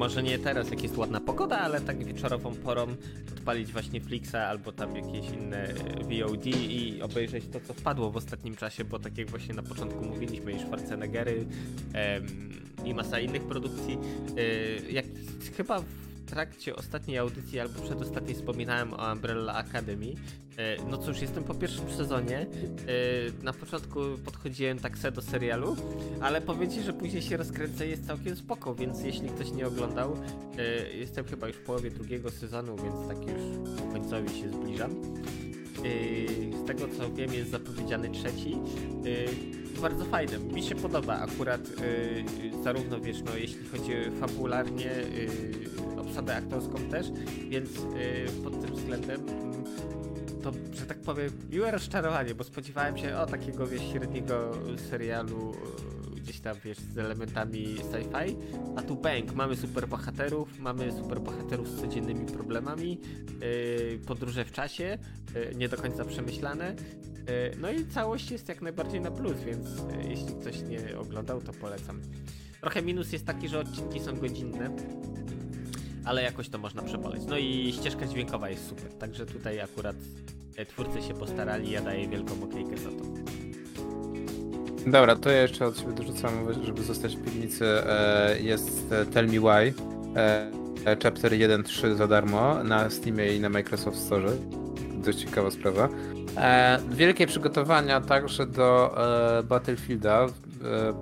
może 0.00 0.22
nie 0.22 0.38
teraz, 0.38 0.70
jak 0.70 0.82
jest 0.82 0.96
ładna 0.96 1.20
pogoda, 1.20 1.58
ale 1.58 1.80
tak 1.80 2.04
wieczorową 2.04 2.54
porą 2.54 2.86
odpalić 3.32 3.72
właśnie 3.72 4.00
Flixa 4.00 4.34
albo 4.34 4.72
tam 4.72 4.96
jakieś 4.96 5.30
inne 5.30 5.74
VOD 6.02 6.46
i 6.46 7.02
obejrzeć 7.02 7.44
to, 7.52 7.60
co 7.60 7.74
wpadło 7.74 8.10
w 8.10 8.16
ostatnim 8.16 8.56
czasie, 8.56 8.84
bo 8.84 8.98
tak 8.98 9.18
jak 9.18 9.30
właśnie 9.30 9.54
na 9.54 9.62
początku 9.62 10.04
mówiliśmy, 10.04 10.52
i 10.52 10.60
Schwarzeneggery 10.60 11.46
em, 11.92 12.26
i 12.84 12.94
masa 12.94 13.20
innych 13.20 13.42
produkcji. 13.42 13.98
E, 14.36 14.92
jak 14.92 15.04
chyba 15.56 15.82
trakcie 16.30 16.76
ostatniej 16.76 17.18
audycji 17.18 17.60
albo 17.60 17.82
przedostatniej 17.82 18.34
wspominałem 18.34 18.94
o 18.94 19.12
Umbrella 19.12 19.54
Academy. 19.54 20.06
E, 20.56 20.76
No 20.90 20.98
cóż, 20.98 21.20
jestem 21.20 21.44
po 21.44 21.54
pierwszym 21.54 21.90
sezonie. 21.90 22.38
E, 22.38 22.46
Na 23.44 23.52
początku 23.52 24.00
podchodziłem 24.24 24.78
tak 24.78 24.98
se 24.98 25.12
do 25.12 25.22
serialu, 25.22 25.76
ale 26.20 26.40
powiedzieć, 26.40 26.84
że 26.84 26.92
później 26.92 27.22
się 27.22 27.36
rozkręca 27.36 27.84
i 27.84 27.90
jest 27.90 28.06
całkiem 28.06 28.36
spoko, 28.36 28.74
więc 28.74 29.02
jeśli 29.02 29.28
ktoś 29.28 29.52
nie 29.52 29.66
oglądał, 29.66 30.16
e, 30.58 30.92
jestem 30.96 31.24
chyba 31.24 31.48
już 31.48 31.56
w 31.56 31.60
połowie 31.62 31.90
drugiego 31.90 32.30
sezonu, 32.30 32.76
więc 32.76 33.08
tak 33.08 33.18
już 33.28 33.68
końcowi 33.92 34.40
się 34.40 34.48
zbliżam. 34.48 34.90
Z 36.64 36.66
tego 36.66 36.88
co 36.98 37.12
wiem 37.12 37.34
jest 37.34 37.50
zapowiedziany 37.50 38.10
trzeci. 38.10 38.56
Bardzo 39.82 40.04
fajny, 40.04 40.38
mi 40.38 40.62
się 40.62 40.74
podoba 40.74 41.14
akurat 41.14 41.60
zarówno 42.64 43.00
wiesz, 43.00 43.22
no 43.22 43.36
jeśli 43.36 43.68
chodzi 43.68 43.92
fabularnie, 44.20 44.90
obsadę 46.10 46.36
aktorską 46.36 46.78
też, 46.78 47.06
więc 47.48 47.70
e, 47.78 48.42
pod 48.44 48.60
tym 48.60 48.74
względem 48.74 49.20
to, 50.42 50.52
że 50.72 50.86
tak 50.86 50.98
powiem, 50.98 51.30
miłe 51.50 51.70
rozczarowanie, 51.70 52.34
bo 52.34 52.44
spodziewałem 52.44 52.98
się 52.98 53.16
o 53.16 53.26
takiego, 53.26 53.66
wiesz, 53.66 53.82
średniego 53.92 54.52
serialu 54.90 55.52
e, 56.16 56.20
gdzieś 56.20 56.40
tam, 56.40 56.56
wiesz, 56.64 56.78
z 56.78 56.98
elementami 56.98 57.76
sci-fi, 57.76 58.36
a 58.76 58.82
tu 58.82 58.96
bang, 58.96 59.34
mamy 59.34 59.56
superbohaterów, 59.56 60.58
mamy 60.58 60.92
superbohaterów 60.92 61.68
z 61.68 61.80
codziennymi 61.80 62.26
problemami, 62.26 63.00
e, 63.94 63.98
podróże 64.06 64.44
w 64.44 64.52
czasie, 64.52 64.98
e, 65.34 65.54
nie 65.54 65.68
do 65.68 65.76
końca 65.76 66.04
przemyślane, 66.04 66.68
e, 66.68 66.76
no 67.60 67.70
i 67.72 67.86
całość 67.86 68.30
jest 68.30 68.48
jak 68.48 68.62
najbardziej 68.62 69.00
na 69.00 69.10
plus, 69.10 69.36
więc 69.46 69.66
e, 69.66 70.08
jeśli 70.08 70.34
ktoś 70.34 70.62
nie 70.62 70.98
oglądał, 70.98 71.40
to 71.40 71.52
polecam. 71.52 72.00
Trochę 72.60 72.82
minus 72.82 73.12
jest 73.12 73.26
taki, 73.26 73.48
że 73.48 73.60
odcinki 73.60 74.00
są 74.00 74.16
godzinne, 74.16 74.70
ale 76.04 76.22
jakoś 76.22 76.48
to 76.48 76.58
można 76.58 76.82
przeboleć. 76.82 77.22
No 77.28 77.38
i 77.38 77.72
ścieżka 77.72 78.06
dźwiękowa 78.06 78.50
jest 78.50 78.68
super, 78.68 78.92
także 78.92 79.26
tutaj 79.26 79.60
akurat 79.60 79.96
e, 80.56 80.66
twórcy 80.66 81.02
się 81.02 81.14
postarali, 81.14 81.70
ja 81.70 81.80
daję 81.80 82.08
wielką 82.08 82.44
okejkę 82.44 82.76
za 82.76 82.88
to. 82.88 83.04
Dobra, 84.86 85.16
to 85.16 85.30
ja 85.30 85.42
jeszcze 85.42 85.66
od 85.66 85.78
siebie 85.78 85.92
dorzucam, 85.92 86.32
żeby 86.64 86.82
zostać 86.82 87.16
w 87.16 87.24
piwnicy. 87.24 87.64
E, 87.66 88.36
jest 88.40 88.92
e, 88.92 89.06
Tell 89.06 89.26
Me 89.26 89.40
Why. 89.40 89.74
Chapter 91.02 91.32
1.3 91.32 91.96
za 91.96 92.06
darmo 92.06 92.64
na 92.64 92.90
Steamie 92.90 93.36
i 93.36 93.40
na 93.40 93.48
Microsoft 93.48 93.98
Store. 93.98 94.32
Dość 95.04 95.18
ciekawa 95.18 95.50
sprawa. 95.50 95.88
Wielkie 96.90 97.26
przygotowania 97.26 98.00
także 98.00 98.46
do 98.46 98.94
Battlefielda. 99.48 100.26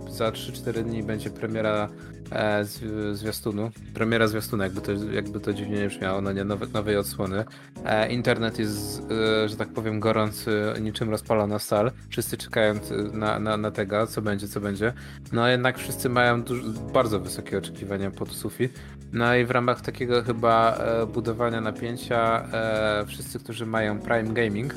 Za 0.09 0.31
3-4 0.31 0.83
dni 0.83 1.03
będzie 1.03 1.31
premiera 1.31 1.89
e, 2.33 2.64
zwi- 2.64 3.14
zwiastunu. 3.14 3.70
Premiera 3.95 4.29
zwiastunu, 4.29 4.62
jakby 4.62 4.81
to, 4.81 4.93
jakby 4.93 5.41
to 5.41 5.53
dziwnie 5.53 5.76
nie 5.81 5.89
brzmiało, 5.89 6.20
no 6.20 6.33
nie, 6.33 6.45
nowe, 6.45 6.66
nowej 6.66 6.97
odsłony. 6.97 7.45
E, 7.85 8.09
internet 8.12 8.59
jest, 8.59 9.03
e, 9.45 9.49
że 9.49 9.57
tak 9.57 9.68
powiem, 9.68 10.01
gorący, 10.01 10.72
niczym 10.81 11.11
rozpalona 11.11 11.59
stal. 11.59 11.91
Wszyscy 12.09 12.37
czekają 12.37 12.74
na, 13.12 13.39
na, 13.39 13.57
na 13.57 13.70
tego, 13.70 14.07
co 14.07 14.22
będzie, 14.22 14.49
co 14.49 14.61
będzie. 14.61 14.93
No 15.33 15.49
jednak 15.49 15.79
wszyscy 15.79 16.09
mają 16.09 16.43
duż, 16.43 16.61
bardzo 16.93 17.20
wysokie 17.20 17.59
oczekiwania 17.59 18.11
pod 18.11 18.33
sufit. 18.33 18.72
No 19.12 19.35
i 19.37 19.45
w 19.45 19.51
ramach 19.51 19.81
takiego 19.81 20.22
chyba 20.22 20.76
e, 20.76 21.07
budowania 21.07 21.61
napięcia 21.61 22.45
e, 22.53 23.05
wszyscy, 23.07 23.39
którzy 23.39 23.66
mają 23.66 23.99
Prime 23.99 24.35
Gaming, 24.35 24.74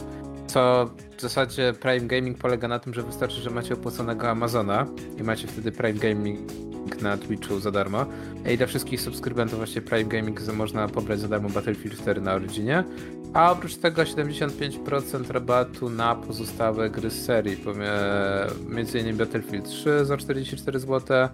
co 0.53 0.89
w 1.17 1.21
zasadzie 1.21 1.73
Prime 1.73 2.07
Gaming 2.07 2.37
polega 2.37 2.67
na 2.67 2.79
tym, 2.79 2.93
że 2.93 3.03
wystarczy, 3.03 3.41
że 3.41 3.49
macie 3.49 3.73
opłaconego 3.73 4.29
Amazona 4.29 4.87
i 5.19 5.23
macie 5.23 5.47
wtedy 5.47 5.71
Prime 5.71 5.99
Gaming 5.99 6.39
na 7.01 7.17
Twitchu 7.17 7.59
za 7.59 7.71
darmo. 7.71 8.05
I 8.53 8.57
dla 8.57 8.67
wszystkich 8.67 9.01
subskrybentów 9.01 9.57
właśnie 9.57 9.81
Prime 9.81 10.09
Gaming 10.09 10.53
można 10.53 10.87
pobrać 10.87 11.19
za 11.19 11.27
darmo 11.27 11.49
Battlefield 11.49 12.01
4 12.01 12.21
na 12.21 12.33
Originie. 12.33 12.83
A 13.33 13.51
oprócz 13.51 13.75
tego 13.75 14.01
75% 14.01 15.31
rabatu 15.31 15.89
na 15.89 16.15
pozostałe 16.15 16.89
gry 16.89 17.09
z 17.09 17.25
serii, 17.25 17.57
między 18.69 18.99
innymi 18.99 19.17
Battlefield 19.17 19.69
3 19.69 20.05
za 20.05 20.17
44 20.17 20.79
zł, 20.79 21.29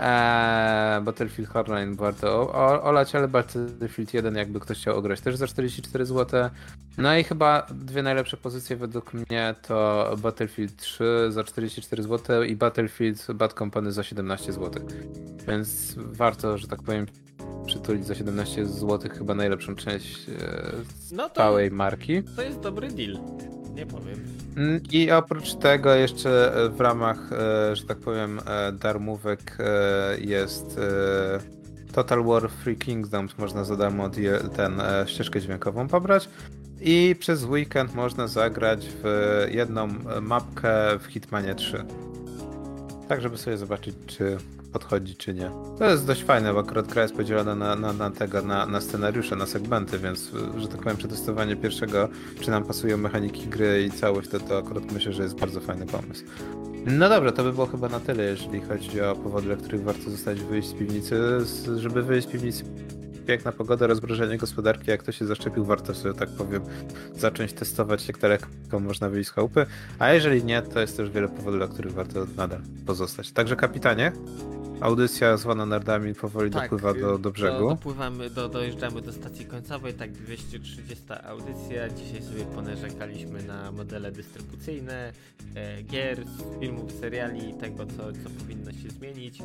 eee, 0.00 1.00
Battlefield 1.00 1.50
Hardline 1.50 1.94
warto 1.96 2.52
olać, 2.82 3.14
ale 3.14 3.28
Battlefield 3.28 4.14
1 4.14 4.34
jakby 4.36 4.60
ktoś 4.60 4.78
chciał 4.78 4.96
ograć 4.96 5.20
też 5.20 5.36
za 5.36 5.46
44 5.46 6.06
zł. 6.06 6.50
No 6.98 7.16
i 7.16 7.24
chyba 7.24 7.66
dwie 7.74 8.02
najlepsze 8.02 8.36
pozycje 8.36 8.76
według 8.76 9.14
mnie 9.14 9.54
to 9.66 10.10
Battlefield 10.18 10.76
3 10.76 11.04
za 11.28 11.44
44 11.44 12.02
zł 12.02 12.42
i 12.42 12.56
Battlefield 12.56 13.26
Bad 13.34 13.52
Company 13.52 13.92
za 13.92 14.02
17 14.02 14.52
zł. 14.52 14.82
Więc 15.48 15.94
warto, 15.96 16.58
że 16.58 16.68
tak 16.68 16.82
powiem, 16.82 17.06
przytulić 17.66 18.06
za 18.06 18.14
17 18.14 18.66
zł 18.66 19.10
chyba 19.18 19.34
najlepszą 19.34 19.74
część 19.76 20.28
e, 20.28 20.32
z 20.98 21.12
No 21.12 21.28
to, 21.28 21.34
całej 21.34 21.70
marki. 21.70 22.22
to 22.36 22.42
jest 22.42 22.60
dobry 22.60 22.88
deal, 22.88 23.18
nie 23.74 23.86
powiem. 23.86 24.20
Mm, 24.56 24.80
I 24.92 25.10
oprócz 25.10 25.54
tego 25.54 25.94
jeszcze 25.94 26.54
e, 26.54 26.68
w 26.68 26.80
ramach, 26.80 27.32
e, 27.32 27.76
że 27.76 27.84
tak 27.86 27.98
powiem, 27.98 28.40
e, 28.46 28.72
darmówek 28.72 29.58
jest 30.18 30.80
Total 31.92 32.24
War 32.24 32.50
Free 32.50 32.76
Kingdoms. 32.76 33.38
Można 33.38 33.64
za 33.64 33.76
darmo 33.76 34.10
ten 34.56 34.82
ścieżkę 35.06 35.40
dźwiękową 35.40 35.88
pobrać. 35.88 36.28
I 36.80 37.16
przez 37.18 37.44
weekend 37.44 37.94
można 37.94 38.26
zagrać 38.26 38.88
w 39.02 39.04
jedną 39.50 39.88
mapkę 40.20 40.98
w 40.98 41.04
Hitmanie 41.06 41.54
3. 41.54 41.84
Tak, 43.10 43.20
żeby 43.20 43.38
sobie 43.38 43.56
zobaczyć, 43.56 43.94
czy 44.06 44.36
podchodzi, 44.72 45.16
czy 45.16 45.34
nie. 45.34 45.50
To 45.78 45.90
jest 45.90 46.06
dość 46.06 46.24
fajne, 46.24 46.52
bo 46.52 46.60
akurat 46.60 46.86
gra 46.86 47.02
jest 47.02 47.14
podzielona 47.14 47.54
na, 47.54 47.76
na, 47.76 47.92
na 47.92 48.10
tego, 48.10 48.42
na, 48.42 48.66
na 48.66 48.80
scenariusze, 48.80 49.36
na 49.36 49.46
segmenty, 49.46 49.98
więc, 49.98 50.30
że 50.58 50.68
tak 50.68 50.80
powiem, 50.80 50.96
przetestowanie 50.96 51.56
pierwszego, 51.56 52.08
czy 52.40 52.50
nam 52.50 52.64
pasują 52.64 52.96
mechaniki 52.96 53.46
gry 53.46 53.82
i 53.82 53.90
całość, 53.90 54.28
to, 54.28 54.40
to 54.40 54.58
akurat 54.58 54.92
myślę, 54.92 55.12
że 55.12 55.22
jest 55.22 55.40
bardzo 55.40 55.60
fajny 55.60 55.86
pomysł. 55.86 56.24
No 56.86 57.08
dobrze, 57.08 57.32
to 57.32 57.44
by 57.44 57.52
było 57.52 57.66
chyba 57.66 57.88
na 57.88 58.00
tyle, 58.00 58.24
jeżeli 58.24 58.60
chodzi 58.60 59.00
o 59.00 59.16
powody, 59.16 59.46
dla 59.46 59.56
których 59.56 59.82
warto 59.82 60.10
zostać 60.10 60.42
wyjść 60.42 60.68
z 60.68 60.74
piwnicy. 60.74 61.20
Żeby 61.76 62.02
wyjść 62.02 62.28
z 62.28 62.30
piwnicy, 62.30 62.64
piękna 63.30 63.52
pogoda, 63.52 63.86
rozmrożenie 63.86 64.38
gospodarki, 64.38 64.90
jak 64.90 65.00
ktoś 65.02 65.18
się 65.18 65.26
zaszczepił, 65.26 65.64
warto 65.64 65.94
sobie, 65.94 66.14
tak 66.14 66.28
powiem, 66.28 66.62
zacząć 67.16 67.52
testować, 67.52 68.08
jak 68.08 68.18
daleko 68.18 68.46
można 68.80 69.08
wyjść 69.08 69.30
z 69.30 69.32
chałupy. 69.32 69.66
A 69.98 70.12
jeżeli 70.12 70.44
nie, 70.44 70.62
to 70.62 70.80
jest 70.80 70.96
też 70.96 71.10
wiele 71.10 71.28
powodów, 71.28 71.58
dla 71.58 71.68
których 71.68 71.92
warto 71.92 72.26
nadal 72.36 72.60
pozostać. 72.86 73.32
Także 73.32 73.56
kapitanie, 73.56 74.12
audycja 74.80 75.36
zwana 75.36 75.66
nerdami 75.66 76.14
powoli 76.14 76.50
dopływa 76.50 76.94
do, 76.94 77.18
do 77.18 77.30
brzegu. 77.30 77.58
Do, 77.58 77.68
dopływamy, 77.68 78.30
do, 78.30 78.48
dojeżdżamy 78.48 79.02
do 79.02 79.12
stacji 79.12 79.46
końcowej, 79.46 79.94
tak 79.94 80.12
230 80.12 81.04
audycja. 81.24 81.88
Dzisiaj 81.88 82.22
sobie 82.22 82.44
ponarzekaliśmy 82.44 83.42
na 83.42 83.72
modele 83.72 84.12
dystrybucyjne, 84.12 85.12
e, 85.54 85.82
gier, 85.82 86.24
filmów, 86.60 86.92
seriali 87.00 87.50
i 87.50 87.54
tego, 87.54 87.86
co, 87.86 88.12
co 88.12 88.30
powinno 88.38 88.72
się 88.72 88.90
zmienić. 88.90 89.38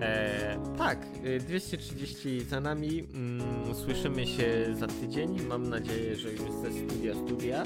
E, 0.00 0.58
tak, 0.78 0.98
e, 1.24 1.38
230 1.40 2.40
za 2.40 2.60
nami. 2.60 3.06
Mm, 3.14 3.74
słyszymy 3.74 4.26
się 4.26 4.76
za 4.78 4.86
tydzień. 4.86 5.42
Mam 5.48 5.68
nadzieję, 5.68 6.16
że 6.16 6.32
już 6.32 6.40
ze 6.40 6.72
studia 6.72 7.14
studia. 7.14 7.64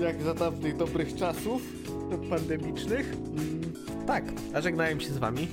Jak 0.00 0.22
za 0.22 0.34
dawnych 0.34 0.76
dobrych 0.76 1.14
czasów 1.16 1.62
pandemicznych. 2.30 3.12
Mm, 3.12 3.72
tak, 4.06 4.24
a 4.54 4.60
żegnałem 4.60 5.00
się 5.00 5.08
z 5.08 5.18
wami 5.18 5.48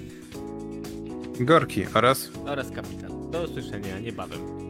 Gorki 1.40 1.86
oraz 1.94 2.30
oraz 2.46 2.72
kapitan. 2.72 3.32
Do 3.32 3.44
usłyszenia 3.44 4.00
niebawem. 4.00 4.65